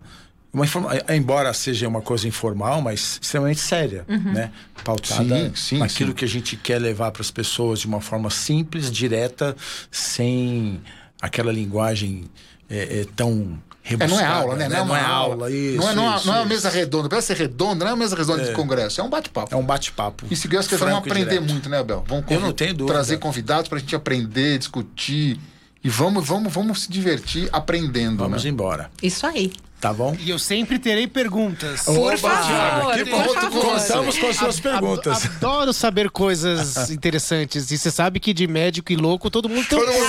Uma 0.58 0.66
informa... 0.66 0.89
Embora 1.16 1.53
seja 1.53 1.88
uma 1.88 2.01
coisa 2.01 2.28
informal, 2.28 2.82
mas 2.82 3.20
extremamente 3.22 3.60
séria, 3.60 4.03
né? 4.08 4.51
Pautada 4.84 5.24
Sim, 5.24 5.51
sim, 5.55 5.78
naquilo 5.78 6.10
sim. 6.10 6.16
que 6.16 6.26
a 6.26 6.28
gente 6.28 6.55
quer 6.58 6.80
levar 6.80 7.12
para 7.12 7.22
as 7.22 7.30
pessoas 7.30 7.80
de 7.80 7.86
uma 7.86 8.01
forma 8.01 8.30
simples, 8.32 8.91
direta, 8.91 9.55
sem 9.91 10.82
aquela 11.22 11.51
linguagem 11.51 12.26
é, 12.70 13.01
é, 13.01 13.05
tão 13.16 13.60
É, 13.84 13.89
rebuscada. 13.91 14.16
não 14.16 14.20
é 14.20 14.26
aula, 14.39 14.55
né? 14.55 14.68
Não, 14.68 14.84
uma 14.86 14.97
é 14.99 15.01
aula, 15.05 15.51
isso. 15.51 15.78
Não 15.78 15.89
é, 15.89 15.95
não 15.95 16.12
é- 16.12 16.16
isso, 16.18 16.28
não 16.28 16.34
é 16.34 16.39
uma 16.39 16.45
mesa 16.45 16.70
redonda. 16.70 17.08
Parece 17.08 17.28
ser 17.28 17.38
redonda, 17.38 17.86
não 17.86 17.91
é 17.91 17.93
uma 17.93 18.03
mesa 18.03 18.16
redonda 18.16 18.43
de 18.43 18.51
congresso, 18.53 18.99
é 18.99 19.03
um 19.03 19.10
bate-papo. 19.10 19.53
É 19.53 19.58
um 19.58 19.66
bate-papo. 19.66 20.26
E 20.30 20.36
se 20.36 20.47
Deus 20.47 20.68
quiser, 20.68 20.80
vamos 20.84 20.97
aprender 20.97 21.30
direto. 21.39 21.49
muito, 21.51 21.70
né, 21.70 21.78
Abel? 21.80 22.03
Vamos 22.08 22.26
Eu 22.32 22.39
não 22.39 22.51
tenho 22.51 22.74
dúvida. 22.74 22.93
trazer 22.93 23.18
convidados 23.20 23.70
para 23.70 23.78
a 23.78 23.80
gente 23.80 23.95
aprender, 23.95 24.58
discutir. 24.58 25.39
E 25.84 25.89
vamos, 25.89 26.28
vamos, 26.28 26.51
vamos 26.51 26.82
se 26.82 26.91
divertir 26.91 27.47
aprendendo. 27.53 28.18
Vamos 28.18 28.43
né? 28.43 28.49
embora. 28.49 28.89
Isso 29.01 29.26
aí. 29.26 29.53
Tá 29.80 29.93
bom? 29.93 30.17
E 30.19 30.32
eu 30.32 30.39
sempre 30.39 30.80
terei 30.80 31.05
perguntas. 31.07 31.82
Por 31.84 31.97
Oba, 32.11 32.17
favor, 32.17 32.93
que 32.95 33.05
por 33.05 33.34
favor. 33.36 33.61
Contamos 33.80 34.17
com 34.17 34.28
as 34.28 34.36
suas 34.36 34.55
Ad- 34.55 34.61
perguntas. 34.63 35.25
Adoro 35.38 35.71
saber 35.71 36.09
coisas 36.09 36.89
interessantes. 36.89 37.69
E 37.69 37.78
você 37.78 37.91
sabe 37.91 38.19
que 38.19 38.34
de 38.34 38.47
médico 38.47 38.91
e 38.91 38.95
louco 38.95 39.30
todo 39.30 39.47
mundo 39.47 39.67
tem 39.67 39.78
um 39.78 39.82
Todo 39.86 39.93
mundo- 39.93 40.07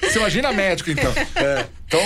Você 0.10 0.18
imagina 0.18 0.52
médico, 0.52 0.90
então. 0.90 1.12
Então, 1.86 2.00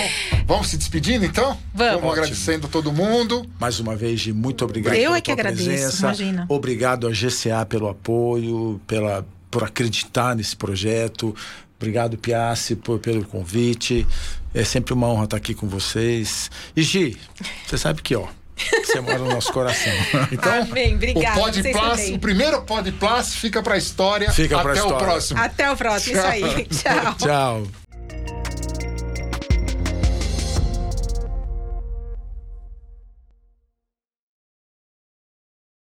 vamos 0.45 0.67
se 0.67 0.77
despedindo, 0.77 1.23
então? 1.25 1.57
Vamos. 1.73 2.11
agradecendo 2.11 2.67
todo 2.67 2.91
mundo. 2.91 3.49
Mais 3.57 3.79
uma 3.79 3.95
vez, 3.95 4.19
Gi, 4.19 4.33
muito 4.33 4.65
obrigado 4.65 4.93
Eu 4.95 5.03
pela 5.03 5.17
é 5.17 5.21
que 5.21 5.25
tua 5.31 5.33
agradeço, 5.35 5.63
presença. 5.65 5.99
imagina. 6.05 6.45
Obrigado 6.49 7.07
à 7.07 7.11
GCA 7.11 7.65
pelo 7.65 7.87
apoio, 7.87 8.81
pela, 8.85 9.25
por 9.49 9.63
acreditar 9.63 10.35
nesse 10.35 10.55
projeto. 10.55 11.33
Obrigado, 11.79 12.17
Piassi, 12.17 12.75
por, 12.75 12.99
pelo 12.99 13.23
convite. 13.23 14.05
É 14.53 14.65
sempre 14.65 14.93
uma 14.93 15.07
honra 15.07 15.23
estar 15.23 15.37
aqui 15.37 15.53
com 15.53 15.67
vocês. 15.67 16.51
E 16.75 16.81
Gi, 16.81 17.17
você 17.65 17.77
sabe 17.77 18.01
que, 18.01 18.13
ó, 18.15 18.27
você 18.83 18.99
mora 18.99 19.19
no 19.19 19.29
nosso 19.29 19.53
coração. 19.53 19.93
Então, 20.29 20.61
Amém, 20.63 20.95
obrigada, 20.95 21.39
o 21.39 21.43
Podplas, 21.43 21.99
também. 21.99 22.15
o 22.15 22.19
primeiro 22.19 22.61
Podplas 22.63 23.33
fica 23.33 23.63
pra 23.63 23.77
história. 23.77 24.29
Fica 24.31 24.55
Até 24.55 24.63
pra 24.63 24.71
o 24.73 24.75
história. 24.75 24.97
próximo. 25.07 25.39
Até 25.39 25.71
o 25.71 25.77
próximo, 25.77 26.17
isso 26.17 26.25
aí. 26.27 26.65
Tchau. 26.65 27.15
Tchau. 27.17 27.67